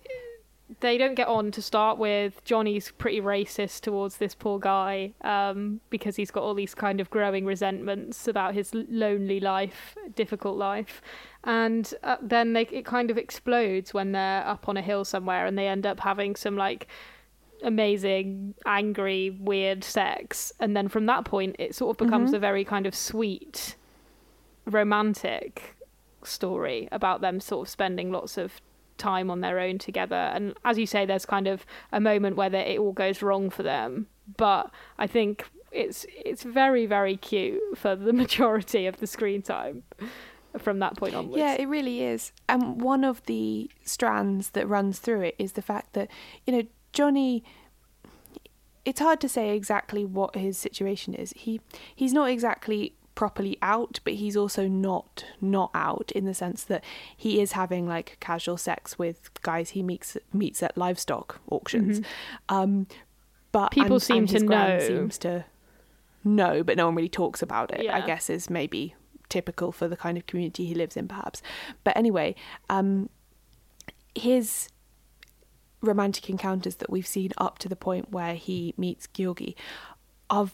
they 0.80 0.96
don't 0.96 1.14
get 1.14 1.28
on 1.28 1.50
to 1.52 1.60
start 1.62 1.98
with. 1.98 2.42
Johnny's 2.44 2.90
pretty 2.96 3.20
racist 3.20 3.80
towards 3.82 4.16
this 4.16 4.34
poor 4.34 4.58
guy 4.58 5.12
um, 5.20 5.80
because 5.90 6.16
he's 6.16 6.30
got 6.30 6.42
all 6.42 6.54
these 6.54 6.74
kind 6.74 7.00
of 7.00 7.10
growing 7.10 7.44
resentments 7.44 8.26
about 8.26 8.54
his 8.54 8.72
lonely 8.74 9.40
life, 9.40 9.94
difficult 10.16 10.56
life. 10.56 11.02
And 11.44 11.92
uh, 12.02 12.16
then 12.22 12.54
they, 12.54 12.62
it 12.72 12.86
kind 12.86 13.10
of 13.10 13.18
explodes 13.18 13.92
when 13.92 14.12
they're 14.12 14.46
up 14.46 14.68
on 14.68 14.76
a 14.78 14.82
hill 14.82 15.04
somewhere 15.04 15.44
and 15.46 15.58
they 15.58 15.68
end 15.68 15.84
up 15.84 16.00
having 16.00 16.34
some 16.34 16.56
like 16.56 16.86
amazing, 17.62 18.54
angry, 18.64 19.36
weird 19.38 19.84
sex. 19.84 20.50
And 20.60 20.74
then 20.76 20.88
from 20.88 21.04
that 21.06 21.24
point, 21.26 21.56
it 21.58 21.74
sort 21.74 21.90
of 22.00 22.06
becomes 22.06 22.30
Mhm. 22.30 22.34
a 22.36 22.38
very 22.38 22.64
kind 22.64 22.86
of 22.86 22.94
sweet, 22.94 23.76
romantic 24.66 25.76
story 26.22 26.88
about 26.90 27.20
them 27.20 27.38
sort 27.40 27.66
of 27.66 27.70
spending 27.70 28.10
lots 28.10 28.38
of 28.38 28.60
time 28.98 29.30
on 29.30 29.40
their 29.40 29.58
own 29.58 29.78
together. 29.78 30.14
And 30.14 30.54
as 30.64 30.78
you 30.78 30.86
say, 30.86 31.04
there's 31.06 31.26
kind 31.26 31.46
of 31.46 31.66
a 31.92 32.00
moment 32.00 32.36
where 32.36 32.54
it 32.54 32.78
all 32.78 32.92
goes 32.92 33.22
wrong 33.22 33.50
for 33.50 33.62
them. 33.62 34.06
But 34.36 34.70
I 34.98 35.06
think 35.06 35.46
it's 35.72 36.06
it's 36.24 36.44
very 36.44 36.86
very 36.86 37.16
cute 37.16 37.60
for 37.76 37.96
the 37.96 38.12
majority 38.22 38.86
of 38.86 38.98
the 38.98 39.06
screen 39.06 39.42
time 39.42 39.82
from 40.58 40.78
that 40.78 40.96
point 40.96 41.14
onwards. 41.14 41.38
Yeah, 41.38 41.54
it 41.54 41.66
really 41.66 42.02
is. 42.02 42.32
And 42.48 42.80
one 42.80 43.04
of 43.04 43.24
the 43.26 43.70
strands 43.84 44.50
that 44.50 44.68
runs 44.68 44.98
through 44.98 45.22
it 45.22 45.34
is 45.38 45.52
the 45.52 45.62
fact 45.62 45.94
that, 45.94 46.08
you 46.46 46.52
know, 46.52 46.62
Johnny 46.92 47.42
it's 48.84 49.00
hard 49.00 49.20
to 49.20 49.28
say 49.28 49.56
exactly 49.56 50.04
what 50.04 50.34
his 50.34 50.58
situation 50.58 51.14
is. 51.14 51.32
He 51.36 51.60
he's 51.94 52.12
not 52.12 52.30
exactly 52.30 52.94
properly 53.14 53.56
out, 53.62 54.00
but 54.04 54.14
he's 54.14 54.36
also 54.36 54.66
not 54.66 55.24
not 55.40 55.70
out 55.74 56.10
in 56.14 56.24
the 56.24 56.34
sense 56.34 56.64
that 56.64 56.82
he 57.16 57.40
is 57.40 57.52
having 57.52 57.86
like 57.86 58.16
casual 58.20 58.56
sex 58.56 58.98
with 58.98 59.30
guys 59.42 59.70
he 59.70 59.82
meets 59.82 60.16
meets 60.32 60.62
at 60.62 60.76
livestock 60.76 61.40
auctions. 61.50 62.00
Um 62.48 62.86
but 63.52 63.70
People 63.70 63.94
and- 63.94 64.02
seem 64.02 64.18
and 64.24 64.28
to 64.30 64.40
know. 64.40 64.78
seems 64.80 65.18
to 65.18 65.44
know, 66.24 66.62
but 66.64 66.76
no 66.76 66.86
one 66.86 66.94
really 66.96 67.08
talks 67.08 67.40
about 67.42 67.70
it. 67.72 67.88
I 67.88 68.04
guess 68.06 68.28
is 68.28 68.50
maybe 68.50 68.94
typical 69.28 69.70
for 69.72 69.86
the 69.88 69.96
kind 69.96 70.18
of 70.18 70.26
community 70.26 70.64
he 70.66 70.74
lives 70.74 70.96
in, 70.96 71.06
perhaps. 71.06 71.40
But 71.84 71.96
anyway, 71.96 72.34
um, 72.68 73.08
his 74.14 74.68
romantic 75.80 76.28
encounters 76.30 76.76
that 76.76 76.90
we've 76.90 77.06
seen 77.06 77.30
up 77.38 77.58
to 77.58 77.68
the 77.68 77.76
point 77.76 78.10
where 78.10 78.34
he 78.34 78.74
meets 78.76 79.06
Georgi 79.08 79.54
are 80.30 80.50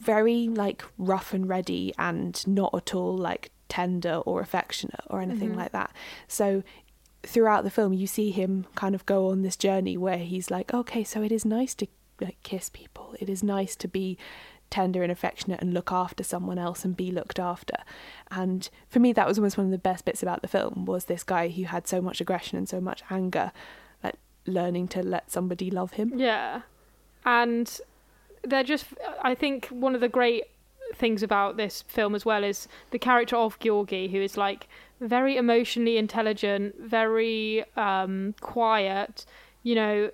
very 0.00 0.48
like 0.48 0.82
rough 0.98 1.32
and 1.34 1.48
ready 1.48 1.92
and 1.98 2.46
not 2.46 2.74
at 2.74 2.94
all 2.94 3.16
like 3.16 3.50
tender 3.68 4.16
or 4.26 4.40
affectionate 4.40 5.00
or 5.08 5.20
anything 5.20 5.50
Mhm. 5.52 5.56
like 5.56 5.72
that. 5.72 5.90
So 6.26 6.62
throughout 7.22 7.64
the 7.64 7.70
film 7.70 7.92
you 7.92 8.06
see 8.06 8.30
him 8.30 8.66
kind 8.74 8.94
of 8.94 9.04
go 9.04 9.28
on 9.30 9.42
this 9.42 9.56
journey 9.56 9.96
where 9.96 10.16
he's 10.18 10.50
like 10.50 10.72
okay 10.72 11.04
so 11.04 11.22
it 11.22 11.30
is 11.30 11.44
nice 11.44 11.74
to 11.74 11.86
like 12.18 12.38
kiss 12.42 12.70
people 12.70 13.14
it 13.20 13.28
is 13.28 13.42
nice 13.42 13.76
to 13.76 13.86
be 13.86 14.16
tender 14.70 15.02
and 15.02 15.12
affectionate 15.12 15.60
and 15.60 15.74
look 15.74 15.92
after 15.92 16.24
someone 16.24 16.58
else 16.58 16.82
and 16.82 16.96
be 16.96 17.10
looked 17.10 17.38
after 17.38 17.74
and 18.30 18.70
for 18.88 19.00
me 19.00 19.12
that 19.12 19.26
was 19.28 19.36
almost 19.36 19.58
one 19.58 19.66
of 19.66 19.70
the 19.70 19.76
best 19.90 20.06
bits 20.06 20.22
about 20.22 20.40
the 20.40 20.48
film 20.48 20.86
was 20.86 21.04
this 21.06 21.22
guy 21.22 21.48
who 21.48 21.64
had 21.64 21.86
so 21.86 22.00
much 22.00 22.22
aggression 22.22 22.56
and 22.56 22.66
so 22.70 22.80
much 22.80 23.02
anger 23.10 23.52
like 24.02 24.14
learning 24.46 24.88
to 24.88 25.02
let 25.02 25.30
somebody 25.30 25.70
love 25.70 25.92
him 25.92 26.18
Yeah. 26.18 26.62
And 27.26 27.78
they're 28.42 28.64
just, 28.64 28.86
I 29.22 29.34
think 29.34 29.66
one 29.66 29.94
of 29.94 30.00
the 30.00 30.08
great 30.08 30.44
things 30.94 31.22
about 31.22 31.56
this 31.56 31.82
film 31.82 32.14
as 32.14 32.24
well 32.24 32.44
is 32.44 32.68
the 32.90 32.98
character 32.98 33.36
of 33.36 33.58
Georgi, 33.58 34.08
who 34.08 34.20
is 34.20 34.36
like 34.36 34.68
very 35.00 35.36
emotionally 35.36 35.96
intelligent, 35.96 36.74
very 36.80 37.64
um, 37.76 38.34
quiet, 38.40 39.24
you 39.62 39.74
know. 39.74 40.10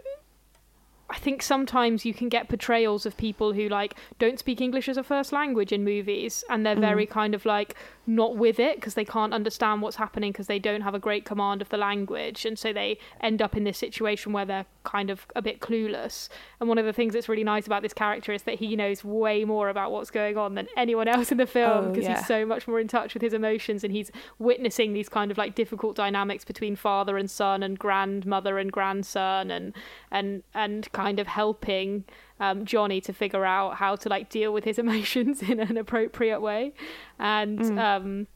I 1.09 1.19
think 1.19 1.43
sometimes 1.43 2.05
you 2.05 2.13
can 2.13 2.29
get 2.29 2.49
portrayals 2.49 3.07
of 3.07 3.17
people 3.17 3.53
who 3.53 3.69
like 3.69 3.95
don't 4.19 4.39
speak 4.39 4.61
English 4.61 4.89
as 4.89 4.97
a 4.97 5.05
first 5.05 5.33
language 5.33 5.73
in 5.73 5.85
movies 5.85 6.43
and 6.51 6.67
they're 6.67 6.75
very 6.75 7.07
mm. 7.07 7.11
kind 7.11 7.35
of 7.35 7.47
like 7.47 7.77
not 8.09 8.37
with 8.37 8.59
it 8.59 8.77
because 8.77 8.95
they 8.95 9.05
can't 9.05 9.33
understand 9.33 9.83
what's 9.83 9.97
happening 9.97 10.33
because 10.33 10.47
they 10.47 10.59
don't 10.59 10.81
have 10.81 10.95
a 10.95 10.99
great 10.99 11.25
command 11.25 11.61
of 11.63 11.69
the 11.69 11.77
language 11.77 12.45
and 12.45 12.59
so 12.59 12.73
they 12.73 12.99
end 13.21 13.41
up 13.41 13.57
in 13.57 13.65
this 13.65 13.79
situation 13.79 14.33
where 14.33 14.45
they're 14.45 14.67
kind 14.85 15.11
of 15.11 15.27
a 15.37 15.43
bit 15.43 15.61
clueless 15.61 16.29
and 16.61 16.69
one 16.69 16.79
of 16.79 16.85
the 16.85 16.93
things 16.93 17.15
that's 17.15 17.29
really 17.29 17.45
nice 17.45 17.67
about 17.67 17.83
this 17.83 17.93
character 17.93 18.33
is 18.33 18.43
that 18.43 18.57
he 18.57 18.75
knows 18.77 19.05
way 19.05 19.45
more 19.45 19.69
about 19.69 19.93
what's 19.93 20.11
going 20.11 20.37
on 20.37 20.55
than 20.55 20.67
anyone 20.77 21.09
else 21.09 21.31
in 21.31 21.39
the 21.39 21.47
film 21.47 21.67
Oh, 21.67 21.89
because 21.89 22.05
yeah. 22.05 22.19
he's 22.19 22.27
so 22.27 22.47
much 22.47 22.67
more 22.69 22.81
in 22.81 22.89
touch 22.89 23.15
with 23.15 23.23
his 23.23 23.33
emotions 23.33 23.85
and 23.85 23.93
he's 23.93 24.11
witnessing 24.39 24.93
these 24.93 25.09
kind 25.09 25.31
of 25.31 25.39
like 25.39 25.55
difficult 25.55 25.97
dynamics 25.97 26.45
between 26.45 26.77
father 26.77 27.19
and 27.19 27.31
son 27.31 27.63
and 27.63 27.79
grandmother 27.79 28.59
and 28.59 28.73
grandson 28.73 29.51
and 29.51 29.75
and 30.11 30.43
and 30.55 30.91
kind 30.97 31.19
of 31.19 31.27
helping 31.27 32.05
um, 32.41 32.65
Johnny 32.65 33.01
to 33.03 33.13
figure 33.13 33.45
out 33.45 33.77
how 33.77 33.97
to 33.97 34.09
like 34.09 34.29
deal 34.29 34.53
with 34.53 34.65
his 34.65 34.79
emotions 34.85 35.43
in 35.43 35.61
an 35.61 35.77
appropriate 35.77 36.41
way. 36.41 36.73
And 37.19 37.61
um 37.79 38.27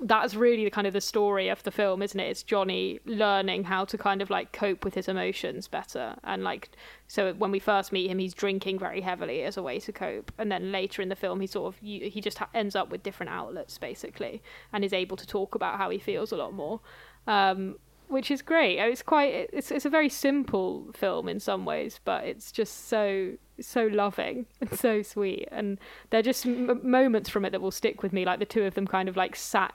that's 0.00 0.34
really 0.34 0.64
the 0.64 0.70
kind 0.70 0.86
of 0.86 0.92
the 0.92 1.00
story 1.00 1.48
of 1.48 1.62
the 1.62 1.70
film 1.70 2.02
isn't 2.02 2.20
it? 2.20 2.28
It's 2.28 2.42
johnny 2.42 3.00
learning 3.06 3.64
how 3.64 3.86
to 3.86 3.96
kind 3.96 4.20
of 4.20 4.28
like 4.28 4.52
cope 4.52 4.84
with 4.84 4.94
his 4.94 5.08
emotions 5.08 5.68
better. 5.68 6.16
And 6.22 6.44
like 6.44 6.68
so 7.08 7.32
when 7.32 7.50
we 7.50 7.58
first 7.58 7.92
meet 7.92 8.10
him 8.10 8.18
he's 8.18 8.34
drinking 8.34 8.78
very 8.78 9.00
heavily 9.00 9.42
as 9.42 9.56
a 9.56 9.62
way 9.62 9.80
to 9.80 9.92
cope. 9.92 10.32
And 10.36 10.52
then 10.52 10.70
later 10.70 11.00
in 11.00 11.08
the 11.08 11.16
film 11.16 11.40
he 11.40 11.46
sort 11.46 11.74
of 11.74 11.80
he 11.80 12.20
just 12.20 12.38
ends 12.52 12.76
up 12.76 12.90
with 12.90 13.02
different 13.02 13.32
outlets 13.32 13.78
basically 13.78 14.42
and 14.72 14.84
is 14.84 14.92
able 14.92 15.16
to 15.16 15.26
talk 15.26 15.54
about 15.54 15.78
how 15.78 15.88
he 15.88 15.98
feels 15.98 16.30
a 16.30 16.36
lot 16.36 16.52
more. 16.52 16.80
Um 17.26 17.76
which 18.08 18.30
is 18.30 18.42
great. 18.42 18.78
It's 18.78 19.02
quite 19.02 19.48
it's, 19.52 19.70
it's 19.70 19.84
a 19.84 19.90
very 19.90 20.08
simple 20.08 20.88
film 20.94 21.28
in 21.28 21.40
some 21.40 21.64
ways 21.64 22.00
but 22.04 22.24
it's 22.24 22.52
just 22.52 22.88
so 22.88 23.32
so 23.60 23.86
loving 23.86 24.46
and 24.60 24.78
so 24.78 25.02
sweet. 25.02 25.48
And 25.50 25.78
there 26.10 26.20
are 26.20 26.22
just 26.22 26.46
m- 26.46 26.80
moments 26.82 27.30
from 27.30 27.44
it 27.44 27.50
that 27.50 27.60
will 27.60 27.70
stick 27.70 28.02
with 28.02 28.12
me 28.12 28.24
like 28.24 28.38
the 28.38 28.46
two 28.46 28.64
of 28.64 28.74
them 28.74 28.86
kind 28.86 29.08
of 29.08 29.16
like 29.16 29.36
sat 29.36 29.74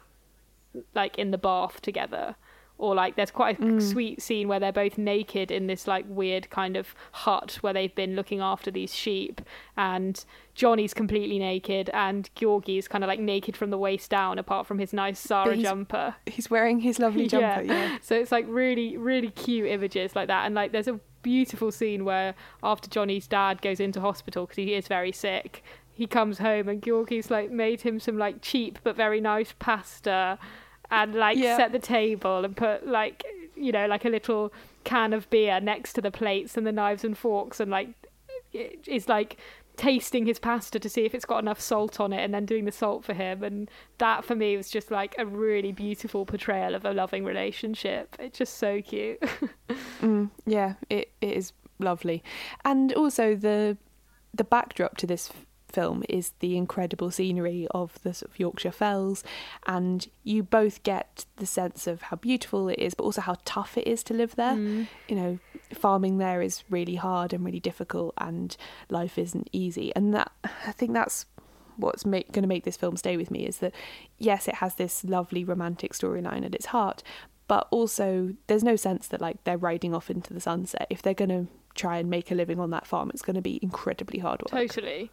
like 0.96 1.18
in 1.18 1.32
the 1.32 1.38
bath 1.38 1.82
together 1.82 2.36
or 2.82 2.96
like 2.96 3.16
there's 3.16 3.32
quite 3.32 3.60
a 3.60 3.62
mm. 3.62 3.82
sweet 3.82 4.22
scene 4.22 4.48
where 4.48 4.60
they're 4.60 4.72
both 4.72 4.98
naked 4.98 5.52
in 5.52 5.68
this 5.68 5.88
like 5.88 6.04
weird 6.08 6.50
kind 6.50 6.76
of 6.76 6.96
hut 7.12 7.60
where 7.62 7.74
they've 7.74 7.94
been 7.94 8.16
looking 8.16 8.42
after 8.42 8.72
these 8.72 8.94
sheep 8.94 9.40
and 9.78 10.26
Johnny's 10.56 10.94
completely 10.94 11.38
naked 11.38 11.92
and 11.94 12.30
Georgie's 12.34 12.88
kind 12.88 13.04
of 13.04 13.08
like 13.08 13.20
naked 13.20 13.56
from 13.56 13.70
the 13.70 13.78
waist 13.78 14.10
down 14.10 14.40
apart 14.40 14.66
from 14.66 14.80
his 14.80 14.94
nice 14.94 15.22
Zara 15.22 15.54
he's- 15.54 15.64
jumper. 15.64 16.16
he's 16.26 16.50
wearing 16.50 16.80
his 16.80 16.98
lovely 16.98 17.28
jumper 17.30 17.62
yeah, 17.62 17.98
so 18.02 18.16
it's 18.16 18.32
like 18.32 18.46
really, 18.48 18.98
really 18.98 19.30
cute 19.30 19.70
images 19.70 20.16
like 20.16 20.28
that. 20.28 20.48
And 20.48 20.56
like 20.56 20.72
there's 20.72 20.88
a 20.88 21.00
beautiful 21.22 21.72
scene 21.72 22.04
where 22.04 22.34
after 22.64 22.90
Johnny's 22.90 23.28
dad 23.28 23.62
goes 23.62 23.80
into 23.80 24.02
hospital 24.02 24.48
because 24.48 24.58
he 24.58 24.74
is 24.74 24.88
very 24.88 25.12
sick, 25.12 25.64
he 25.94 26.08
comes 26.08 26.40
home 26.40 26.68
and 26.68 26.82
Georgie's 26.82 27.30
like 27.30 27.52
made 27.52 27.82
him 27.82 28.00
some 28.00 28.18
like 28.18 28.42
cheap 28.42 28.80
but 28.84 28.96
very 28.96 29.22
nice 29.22 29.54
pasta 29.60 30.40
and 30.92 31.16
like 31.16 31.38
Yeah. 31.38 31.58
set 31.58 31.72
the 31.72 31.80
table 31.80 32.46
and 32.46 32.56
put 32.56 32.86
like 32.88 33.24
you 33.56 33.72
know 33.72 33.88
like 33.88 34.06
a 34.06 34.10
little 34.10 34.52
can 34.84 35.14
of 35.14 35.30
beer 35.30 35.60
next 35.60 35.94
to 35.94 36.02
the 36.02 36.12
plates 36.12 36.58
and 36.58 36.66
the 36.68 36.72
knives 36.72 37.04
and 37.04 37.18
forks 37.18 37.60
and 37.60 37.72
like 37.72 37.90
is 38.54 39.08
like 39.08 39.38
tasting 39.78 40.26
his 40.26 40.38
pasta 40.38 40.78
to 40.80 40.90
see 40.90 41.06
if 41.06 41.16
it's 41.16 41.26
got 41.26 41.40
enough 41.40 41.60
salt 41.60 42.00
on 42.00 42.12
it 42.12 42.22
and 42.24 42.34
then 42.34 42.46
doing 42.46 42.66
the 42.66 42.72
salt 42.72 43.06
for 43.06 43.14
him. 43.14 43.42
And 43.42 43.70
that 44.00 44.26
for 44.26 44.36
me 44.36 44.58
was 44.58 44.70
just 44.70 44.92
like 44.92 45.16
a 45.18 45.26
really 45.26 45.72
beautiful 45.72 46.26
portrayal 46.26 46.76
of 46.76 46.84
a 46.84 46.92
loving 46.92 47.24
relationship. 47.24 48.16
It's 48.20 48.38
just 48.38 48.58
so 48.58 48.82
cute. 48.82 49.20
Mm, 50.02 50.32
yeah, 50.46 50.74
it, 50.90 51.12
it 51.22 51.32
is 51.38 51.54
lovely, 51.80 52.24
and 52.66 52.92
also 52.94 53.36
the 53.36 53.78
the 54.34 54.44
backdrop 54.44 54.98
to 54.98 55.06
this 55.08 55.32
film 55.72 56.04
is 56.10 56.34
the 56.40 56.58
incredible 56.58 57.12
scenery 57.12 57.68
of 57.72 58.02
the 58.04 58.14
sort 58.14 58.32
of 58.32 58.40
Yorkshire 58.40 58.72
Fells, 58.72 59.24
and 59.66 60.08
you 60.24 60.44
both 60.44 60.84
get 60.84 61.26
the 61.38 61.46
sense 61.46 61.88
of 61.88 62.04
how 62.04 62.18
beautiful 62.18 62.70
it 62.70 62.80
is, 62.80 62.94
but 62.94 63.04
also 63.04 63.22
how 63.22 63.38
tough 63.46 63.78
it 63.78 63.88
is 63.88 64.04
to 64.04 64.14
live 64.14 64.36
there. 64.36 64.54
Mm. 64.54 64.88
You 65.08 65.16
know, 65.16 65.40
farming 65.74 66.18
there 66.18 66.42
is 66.42 66.64
really 66.70 66.96
hard 66.96 67.34
and 67.34 67.44
really 67.44 67.60
difficult, 67.60 68.14
and 68.18 68.56
life 68.90 69.18
isn't 69.18 69.50
easy, 69.52 69.94
and 69.96 70.14
that 70.14 70.32
I 70.44 70.72
think 70.72 70.94
that's 70.94 71.26
what's 71.78 72.06
make, 72.06 72.32
going 72.32 72.44
to 72.44 72.48
make 72.48 72.64
this 72.64 72.78
film 72.78 72.96
stay 72.98 73.18
with 73.18 73.32
me 73.32 73.46
is 73.46 73.58
that 73.58 73.74
yes, 74.18 74.48
it 74.48 74.56
has 74.56 74.76
this 74.76 75.04
lovely 75.04 75.44
romantic 75.44 75.94
storyline 75.94 76.46
at 76.46 76.56
its 76.56 76.68
heart, 76.68 77.04
but 77.48 77.68
also 77.72 78.34
there's 78.48 78.64
no 78.64 78.76
sense 78.76 79.08
that 79.08 79.22
like 79.22 79.44
they're 79.44 79.58
riding 79.58 79.94
off 79.94 80.10
into 80.10 80.34
the 80.34 80.40
sunset. 80.40 80.88
If 80.90 81.02
they're 81.02 81.14
going 81.14 81.30
to 81.30 81.48
try 81.76 81.98
and 81.98 82.10
make 82.10 82.32
a 82.32 82.36
living 82.36 82.60
on 82.60 82.70
that 82.72 82.88
farm, 82.88 83.10
it's 83.10 83.22
going 83.22 83.36
to 83.36 83.42
be 83.42 83.60
incredibly 83.62 84.20
hard 84.20 84.42
work. 84.42 84.52
totally 84.52 85.12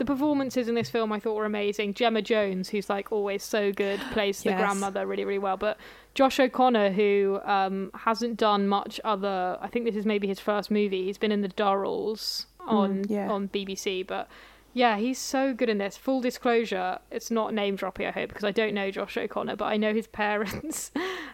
the 0.00 0.04
performances 0.06 0.66
in 0.66 0.74
this 0.74 0.88
film 0.88 1.12
I 1.12 1.20
thought 1.20 1.34
were 1.34 1.44
amazing. 1.44 1.92
Gemma 1.92 2.22
Jones, 2.22 2.70
who's 2.70 2.88
like 2.88 3.12
always 3.12 3.42
so 3.42 3.70
good, 3.70 4.00
plays 4.12 4.42
the 4.42 4.48
Yes. 4.48 4.58
grandmother 4.58 5.06
really, 5.06 5.26
really 5.26 5.38
well. 5.38 5.58
But 5.58 5.76
Josh 6.14 6.40
O'Connor, 6.40 6.92
who 6.92 7.38
um, 7.44 7.90
hasn't 7.92 8.38
done 8.38 8.66
much 8.66 8.98
other, 9.04 9.58
I 9.60 9.68
think 9.68 9.84
this 9.84 9.94
is 9.94 10.06
maybe 10.06 10.26
his 10.26 10.40
first 10.40 10.70
movie. 10.70 11.04
He's 11.04 11.18
been 11.18 11.30
in 11.30 11.42
the 11.42 11.50
Durrells 11.50 12.46
on 12.60 13.04
yeah. 13.10 13.30
on 13.30 13.48
BBC, 13.48 14.06
but 14.06 14.26
Yeah, 14.72 14.98
he's 14.98 15.18
so 15.18 15.52
good 15.52 15.68
in 15.68 15.78
this. 15.78 15.96
Full 15.96 16.20
disclosure, 16.20 16.98
it's 17.10 17.30
not 17.30 17.52
name 17.52 17.76
dropping, 17.76 18.06
I 18.06 18.10
hope, 18.12 18.28
because 18.28 18.44
I 18.44 18.52
don't 18.52 18.74
know 18.74 18.90
Josh 18.90 19.16
O'Connor, 19.16 19.56
but 19.56 19.64
I 19.64 19.76
know 19.76 19.92
his 19.92 20.06
parents, 20.08 20.92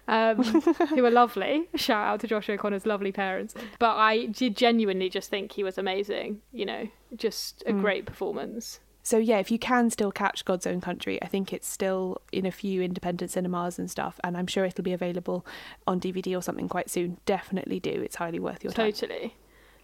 um, 0.08 0.42
who 0.42 1.04
are 1.04 1.10
lovely. 1.10 1.68
Shout 1.74 2.06
out 2.06 2.20
to 2.20 2.26
Josh 2.26 2.48
O'Connor's 2.48 2.86
lovely 2.86 3.12
parents. 3.12 3.54
But 3.78 3.96
I 3.96 4.26
did 4.26 4.56
genuinely 4.56 5.08
just 5.08 5.30
think 5.30 5.52
he 5.52 5.62
was 5.62 5.78
amazing. 5.78 6.40
You 6.52 6.66
know, 6.66 6.88
just 7.16 7.62
a 7.66 7.72
mm. 7.72 7.80
great 7.80 8.06
performance. 8.06 8.80
So 9.02 9.18
yeah, 9.18 9.38
if 9.38 9.52
you 9.52 9.58
can 9.58 9.90
still 9.90 10.10
catch 10.10 10.44
God's 10.44 10.66
Own 10.66 10.80
Country, 10.80 11.22
I 11.22 11.28
think 11.28 11.52
it's 11.52 11.68
still 11.68 12.20
in 12.32 12.44
a 12.44 12.50
few 12.50 12.82
independent 12.82 13.30
cinemas 13.30 13.78
and 13.78 13.88
stuff, 13.88 14.18
and 14.24 14.36
I'm 14.36 14.48
sure 14.48 14.64
it'll 14.64 14.82
be 14.82 14.92
available 14.92 15.46
on 15.86 16.00
DVD 16.00 16.36
or 16.36 16.42
something 16.42 16.68
quite 16.68 16.90
soon. 16.90 17.18
Definitely 17.24 17.78
do. 17.78 17.90
It's 17.90 18.16
highly 18.16 18.40
worth 18.40 18.64
your 18.64 18.72
time. 18.72 18.90
Totally. 18.90 19.36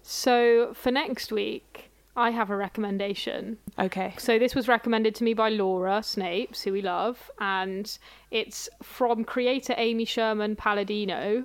So 0.02 0.74
for 0.74 0.90
next 0.90 1.30
week, 1.30 1.91
I 2.14 2.30
have 2.30 2.50
a 2.50 2.56
recommendation. 2.56 3.56
Okay. 3.78 4.14
So 4.18 4.38
this 4.38 4.54
was 4.54 4.68
recommended 4.68 5.14
to 5.16 5.24
me 5.24 5.32
by 5.32 5.48
Laura 5.48 6.00
Snapes, 6.00 6.62
who 6.62 6.72
we 6.72 6.82
love, 6.82 7.30
and 7.40 7.98
it's 8.30 8.68
from 8.82 9.24
creator 9.24 9.74
Amy 9.78 10.04
Sherman 10.04 10.56
Palladino, 10.56 11.44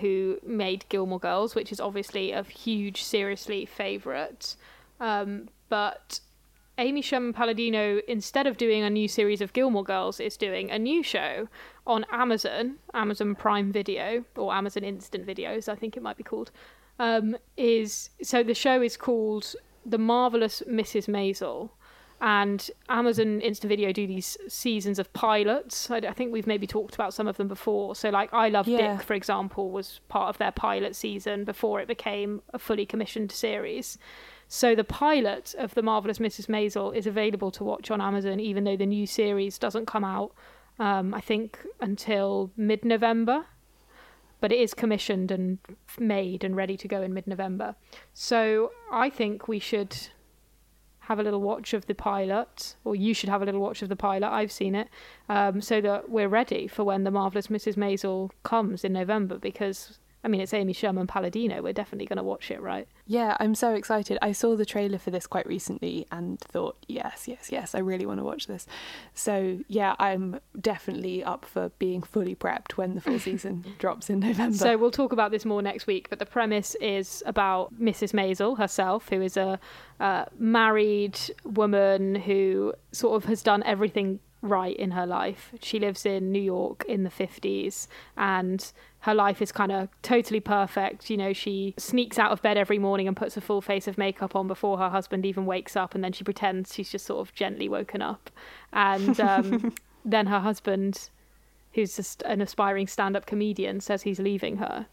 who 0.00 0.38
made 0.44 0.86
Gilmore 0.88 1.20
Girls, 1.20 1.54
which 1.54 1.70
is 1.70 1.80
obviously 1.80 2.32
a 2.32 2.42
huge, 2.42 3.02
seriously 3.02 3.66
favourite. 3.66 4.56
Um, 5.00 5.48
but 5.68 6.20
Amy 6.78 7.02
Sherman 7.02 7.32
Palladino, 7.32 8.00
instead 8.08 8.46
of 8.46 8.56
doing 8.56 8.82
a 8.82 8.90
new 8.90 9.08
series 9.08 9.40
of 9.40 9.52
Gilmore 9.52 9.84
Girls, 9.84 10.18
is 10.18 10.36
doing 10.36 10.70
a 10.70 10.78
new 10.78 11.02
show 11.02 11.48
on 11.86 12.06
Amazon, 12.10 12.76
Amazon 12.94 13.34
Prime 13.34 13.70
Video, 13.70 14.24
or 14.34 14.54
Amazon 14.54 14.82
Instant 14.82 15.26
Videos, 15.26 15.68
I 15.68 15.74
think 15.74 15.96
it 15.96 16.02
might 16.02 16.16
be 16.16 16.24
called. 16.24 16.50
Um, 16.98 17.36
is 17.58 18.08
so 18.22 18.42
the 18.42 18.54
show 18.54 18.80
is 18.80 18.96
called 18.96 19.54
the 19.86 19.98
marvelous 19.98 20.62
Mrs. 20.68 21.08
Maisel 21.08 21.70
and 22.20 22.70
Amazon 22.88 23.40
Instant 23.40 23.68
Video 23.68 23.92
do 23.92 24.06
these 24.06 24.38
seasons 24.48 24.98
of 24.98 25.12
pilots. 25.12 25.90
I, 25.90 25.98
I, 25.98 26.12
think 26.12 26.32
we've 26.32 26.46
maybe 26.46 26.66
talked 26.66 26.94
about 26.94 27.12
some 27.12 27.28
of 27.28 27.36
them 27.36 27.48
before. 27.48 27.94
So, 27.94 28.08
like 28.08 28.32
I 28.32 28.48
Love 28.48 28.66
yeah. 28.66 28.96
Dick, 28.96 29.06
for 29.06 29.14
example, 29.14 29.70
was 29.70 30.00
part 30.08 30.30
of 30.30 30.38
their 30.38 30.50
pilot 30.50 30.96
season 30.96 31.44
before 31.44 31.80
it 31.80 31.88
became 31.88 32.42
a 32.54 32.58
fully 32.58 32.86
commissioned 32.86 33.32
series. 33.32 33.98
So, 34.48 34.74
the 34.74 34.84
pilot 34.84 35.54
of 35.58 35.74
The 35.74 35.82
Marvelous 35.82 36.18
Mrs. 36.18 36.46
Maisel 36.46 36.94
is 36.94 37.06
available 37.06 37.50
to 37.50 37.64
watch 37.64 37.90
on 37.90 38.00
Amazon, 38.00 38.40
even 38.40 38.64
though 38.64 38.76
the 38.76 38.86
new 38.86 39.06
series 39.06 39.58
doesn't 39.58 39.86
come 39.86 40.04
out, 40.04 40.32
um, 40.78 41.12
I 41.12 41.20
think, 41.20 41.58
until 41.80 42.50
mid 42.56 42.84
November 42.84 43.44
but 44.40 44.52
it 44.52 44.60
is 44.60 44.74
commissioned 44.74 45.30
and 45.30 45.58
made 45.98 46.44
and 46.44 46.56
ready 46.56 46.76
to 46.76 46.88
go 46.88 47.02
in 47.02 47.14
mid 47.14 47.26
November. 47.26 47.74
So 48.12 48.72
I 48.90 49.10
think 49.10 49.48
we 49.48 49.58
should 49.58 49.96
have 51.00 51.18
a 51.20 51.22
little 51.22 51.40
watch 51.40 51.72
of 51.72 51.86
the 51.86 51.94
pilot, 51.94 52.74
or 52.84 52.96
you 52.96 53.14
should 53.14 53.28
have 53.28 53.40
a 53.40 53.44
little 53.44 53.60
watch 53.60 53.80
of 53.80 53.88
the 53.88 53.96
pilot. 53.96 54.28
I've 54.28 54.50
seen 54.50 54.74
it, 54.74 54.88
um, 55.28 55.60
so 55.60 55.80
that 55.80 56.10
we're 56.10 56.28
ready 56.28 56.66
for 56.66 56.82
when 56.82 57.04
the 57.04 57.12
marvelous 57.12 57.46
Mrs. 57.46 57.76
Maisel 57.76 58.30
comes 58.42 58.84
in 58.84 58.92
November. 58.92 59.38
Because 59.38 59.98
I 60.26 60.28
mean, 60.28 60.40
it's 60.40 60.52
Amy 60.52 60.72
Sherman 60.72 61.06
Palladino. 61.06 61.62
We're 61.62 61.72
definitely 61.72 62.06
going 62.06 62.16
to 62.16 62.24
watch 62.24 62.50
it, 62.50 62.60
right? 62.60 62.88
Yeah, 63.06 63.36
I'm 63.38 63.54
so 63.54 63.74
excited. 63.74 64.18
I 64.20 64.32
saw 64.32 64.56
the 64.56 64.66
trailer 64.66 64.98
for 64.98 65.12
this 65.12 65.24
quite 65.24 65.46
recently 65.46 66.04
and 66.10 66.40
thought, 66.40 66.76
yes, 66.88 67.28
yes, 67.28 67.52
yes, 67.52 67.76
I 67.76 67.78
really 67.78 68.06
want 68.06 68.18
to 68.18 68.24
watch 68.24 68.48
this. 68.48 68.66
So, 69.14 69.60
yeah, 69.68 69.94
I'm 70.00 70.40
definitely 70.60 71.22
up 71.22 71.44
for 71.44 71.68
being 71.78 72.02
fully 72.02 72.34
prepped 72.34 72.72
when 72.72 72.96
the 72.96 73.00
full 73.00 73.18
season 73.20 73.64
drops 73.78 74.10
in 74.10 74.18
November. 74.18 74.56
So, 74.56 74.76
we'll 74.76 74.90
talk 74.90 75.12
about 75.12 75.30
this 75.30 75.44
more 75.44 75.62
next 75.62 75.86
week, 75.86 76.10
but 76.10 76.18
the 76.18 76.26
premise 76.26 76.74
is 76.80 77.22
about 77.24 77.80
Mrs. 77.80 78.12
Maisel 78.12 78.58
herself, 78.58 79.08
who 79.08 79.22
is 79.22 79.36
a 79.36 79.60
uh, 80.00 80.24
married 80.36 81.20
woman 81.44 82.16
who 82.16 82.74
sort 82.90 83.14
of 83.14 83.28
has 83.28 83.42
done 83.42 83.62
everything 83.62 84.18
right 84.42 84.76
in 84.76 84.92
her 84.92 85.06
life. 85.06 85.52
She 85.60 85.78
lives 85.78 86.06
in 86.06 86.30
New 86.30 86.42
York 86.42 86.84
in 86.88 87.04
the 87.04 87.10
50s 87.10 87.86
and 88.16 88.72
her 89.06 89.14
life 89.14 89.40
is 89.40 89.52
kind 89.52 89.70
of 89.70 89.88
totally 90.02 90.40
perfect. 90.40 91.08
You 91.10 91.16
know, 91.16 91.32
she 91.32 91.74
sneaks 91.78 92.18
out 92.18 92.32
of 92.32 92.42
bed 92.42 92.56
every 92.56 92.80
morning 92.80 93.06
and 93.06 93.16
puts 93.16 93.36
a 93.36 93.40
full 93.40 93.60
face 93.60 93.86
of 93.86 93.96
makeup 93.96 94.34
on 94.34 94.48
before 94.48 94.78
her 94.78 94.88
husband 94.88 95.24
even 95.24 95.46
wakes 95.46 95.76
up, 95.76 95.94
and 95.94 96.02
then 96.02 96.12
she 96.12 96.24
pretends 96.24 96.74
she's 96.74 96.90
just 96.90 97.06
sort 97.06 97.20
of 97.20 97.32
gently 97.32 97.68
woken 97.68 98.02
up. 98.02 98.30
And 98.72 99.20
um, 99.20 99.72
then 100.04 100.26
her 100.26 100.40
husband, 100.40 101.10
who's 101.74 101.94
just 101.94 102.22
an 102.22 102.40
aspiring 102.40 102.88
stand 102.88 103.16
up 103.16 103.26
comedian, 103.26 103.80
says 103.80 104.02
he's 104.02 104.18
leaving 104.18 104.56
her, 104.56 104.86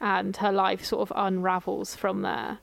and 0.00 0.34
her 0.38 0.50
life 0.50 0.82
sort 0.82 1.10
of 1.10 1.12
unravels 1.14 1.94
from 1.94 2.22
there. 2.22 2.60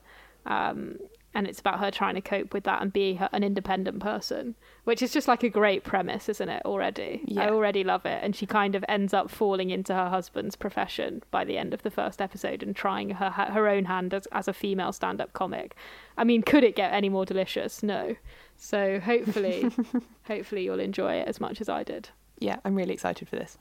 Um, 0.48 0.98
and 1.36 1.46
it's 1.46 1.60
about 1.60 1.80
her 1.80 1.92
trying 1.92 2.16
to 2.16 2.22
cope 2.22 2.54
with 2.54 2.64
that 2.64 2.82
and 2.82 2.92
be 2.92 3.16
her, 3.16 3.30
an 3.34 3.44
independent 3.44 4.00
person, 4.00 4.56
which 4.86 5.02
is 5.02 5.12
just 5.12 5.28
like 5.28 5.44
a 5.44 5.50
great 5.50 5.84
premise, 5.84 6.30
isn't 6.30 6.48
it? 6.50 6.62
Already, 6.66 7.22
yeah. 7.26 7.44
I 7.44 7.50
already 7.50 7.84
love 7.84 8.06
it. 8.06 8.24
And 8.24 8.36
she 8.36 8.46
kind 8.46 8.74
of 8.74 8.86
ends 8.88 9.14
up 9.14 9.30
falling 9.30 9.70
into 9.70 9.94
her 9.94 10.10
husband's 10.10 10.56
profession 10.56 11.22
by 11.32 11.44
the 11.44 11.58
end 11.58 11.74
of 11.74 11.84
the 11.84 11.92
first 11.92 12.22
episode 12.22 12.64
and 12.64 12.76
trying 12.76 13.10
her 13.10 13.30
her 13.30 13.68
own 13.68 13.86
hand 13.86 14.14
as 14.14 14.26
as 14.32 14.48
a 14.48 14.54
female 14.54 14.94
stand 14.94 15.20
up 15.20 15.34
comic. 15.34 15.76
I 16.18 16.24
mean, 16.24 16.42
could 16.42 16.64
it 16.64 16.76
get 16.76 16.94
any 16.94 17.10
more 17.10 17.26
delicious? 17.26 17.84
No. 17.84 18.16
So 18.56 19.00
hopefully, 19.00 19.70
hopefully 20.24 20.64
you'll 20.64 20.80
enjoy 20.80 21.16
it 21.16 21.28
as 21.28 21.42
much 21.42 21.60
as 21.60 21.68
I 21.68 21.84
did. 21.84 22.10
Yeah, 22.40 22.58
I'm 22.64 22.76
really 22.76 22.94
excited 22.94 23.28
for 23.28 23.36
this. 23.36 23.58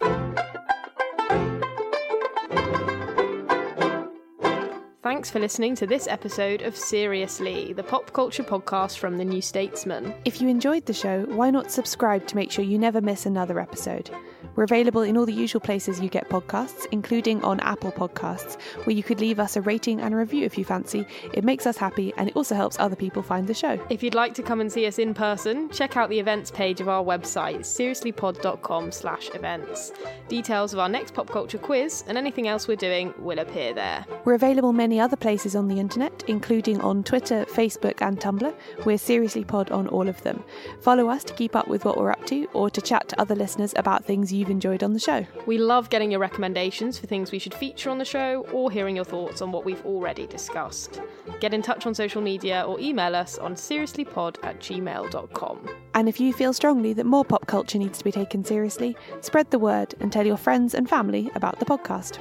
Thanks 5.05 5.31
for 5.31 5.39
listening 5.39 5.75
to 5.75 5.87
this 5.87 6.09
episode 6.09 6.63
of 6.63 6.75
Seriously, 6.75 7.75
the 7.75 7.83
pop 7.83 8.11
culture 8.15 8.43
podcast 8.43 8.97
from 8.97 9.19
The 9.19 9.25
New 9.27 9.43
Statesman. 9.43 10.15
If 10.25 10.41
you 10.41 10.49
enjoyed 10.49 10.87
the 10.87 10.95
show, 10.95 11.27
why 11.27 11.51
not 11.51 11.71
subscribe 11.71 12.27
to 12.27 12.37
make 12.37 12.51
sure 12.51 12.65
you 12.65 12.79
never 12.79 13.03
miss 13.03 13.27
another 13.27 13.61
episode? 13.61 14.09
We're 14.57 14.65
available 14.65 15.03
in 15.03 15.17
all 15.17 15.27
the 15.27 15.33
usual 15.33 15.61
places 15.61 16.01
you 16.01 16.09
get 16.09 16.29
podcasts, 16.29 16.87
including 16.91 17.43
on 17.43 17.61
Apple 17.61 17.93
Podcasts, 17.93 18.61
where 18.85 18.95
you 18.95 19.03
could 19.03 19.21
leave 19.21 19.41
us 19.41 19.57
a 19.57 19.61
rating 19.61 20.01
and 20.01 20.15
a 20.15 20.17
review 20.17 20.45
if 20.45 20.57
you 20.57 20.65
fancy. 20.65 21.07
It 21.33 21.45
makes 21.45 21.67
us 21.67 21.77
happy 21.77 22.13
and 22.17 22.29
it 22.29 22.37
also 22.37 22.55
helps 22.55 22.79
other 22.79 22.97
people 22.97 23.23
find 23.23 23.47
the 23.47 23.55
show. 23.55 23.79
If 23.91 24.03
you'd 24.03 24.15
like 24.15 24.33
to 24.35 24.43
come 24.43 24.61
and 24.61 24.73
see 24.73 24.87
us 24.87 24.99
in 24.99 25.13
person, 25.13 25.69
check 25.71 25.97
out 25.97 26.09
the 26.09 26.19
events 26.19 26.51
page 26.51 26.81
of 26.81 26.89
our 26.89 27.03
website, 27.03 27.61
seriouslypod.com 27.61 28.93
slash 28.93 29.31
events. 29.35 29.93
Details 30.29 30.73
of 30.73 30.79
our 30.79 30.89
next 30.89 31.15
pop 31.15 31.29
culture 31.29 31.59
quiz 31.59 32.05
and 32.07 32.17
anything 32.17 32.49
else 32.49 32.69
we're 32.69 32.77
doing 32.77 33.13
will 33.19 33.41
appear 33.41 33.75
there. 33.75 34.07
We're 34.25 34.35
available 34.35 34.73
many 34.95 35.01
other 35.01 35.17
places 35.17 35.57
on 35.57 35.67
the 35.67 35.81
internet, 35.81 36.23
including 36.29 36.81
on 36.81 37.03
Twitter, 37.03 37.45
Facebook 37.47 38.01
and 38.01 38.21
Tumblr. 38.21 38.55
We're 38.85 38.97
Seriously 38.97 39.43
Pod 39.43 39.73
on 39.73 39.89
all 39.89 40.09
of 40.09 40.23
them. 40.23 40.45
Follow 40.83 41.09
us 41.09 41.25
to 41.25 41.35
keep 41.35 41.57
up 41.57 41.67
with 41.67 41.85
what 41.85 41.99
we're 41.99 42.13
up 42.13 42.25
to 42.27 42.47
or 42.53 42.71
to 42.71 42.81
chat 42.81 43.09
to 43.09 43.21
other 43.21 43.35
listeners 43.35 43.75
about 43.77 44.05
things 44.05 44.33
you've 44.33 44.51
enjoyed 44.51 44.85
on 44.85 44.93
the 44.93 45.01
show. 45.01 45.27
We 45.47 45.59
love 45.59 45.91
getting 45.91 46.13
your 46.13 46.21
recommendations 46.21 46.97
for 46.97 47.09
things 47.09 47.33
we 47.33 47.41
should 47.41 47.55
feature 47.55 47.91
on 47.91 47.99
the 47.99 48.05
show 48.05 48.47
or 48.53 48.71
hearing 48.71 48.95
your 48.95 49.05
thoughts 49.05 49.43
on 49.43 49.51
what 49.51 49.65
we've 49.65 49.85
already 49.85 50.29
discussed. 50.29 51.01
Get 51.41 51.53
in 51.53 51.61
touch 51.61 51.87
on 51.87 51.93
social 51.93 52.23
media 52.23 52.63
or 52.63 52.79
email 52.79 53.17
us 53.17 53.37
on 53.37 53.57
seriouslypod 53.57 54.37
at 54.45 54.61
gmail.com. 54.61 55.69
And 55.95 56.09
if 56.09 56.21
you 56.21 56.33
feel 56.33 56.53
strongly 56.53 56.93
that 56.93 57.07
more 57.07 57.25
pop 57.25 57.49
culture 57.49 57.79
needs 57.79 57.99
to 57.99 58.05
be 58.05 58.13
taken 58.13 58.45
seriously, 58.45 58.97
spread 59.23 59.51
the 59.51 59.59
word 59.59 59.97
and 59.99 60.13
tell 60.13 60.25
your 60.25 60.37
friends 60.37 60.73
and 60.73 60.89
family 60.89 61.33
about 61.35 61.59
the 61.59 61.65
podcast. 61.65 62.21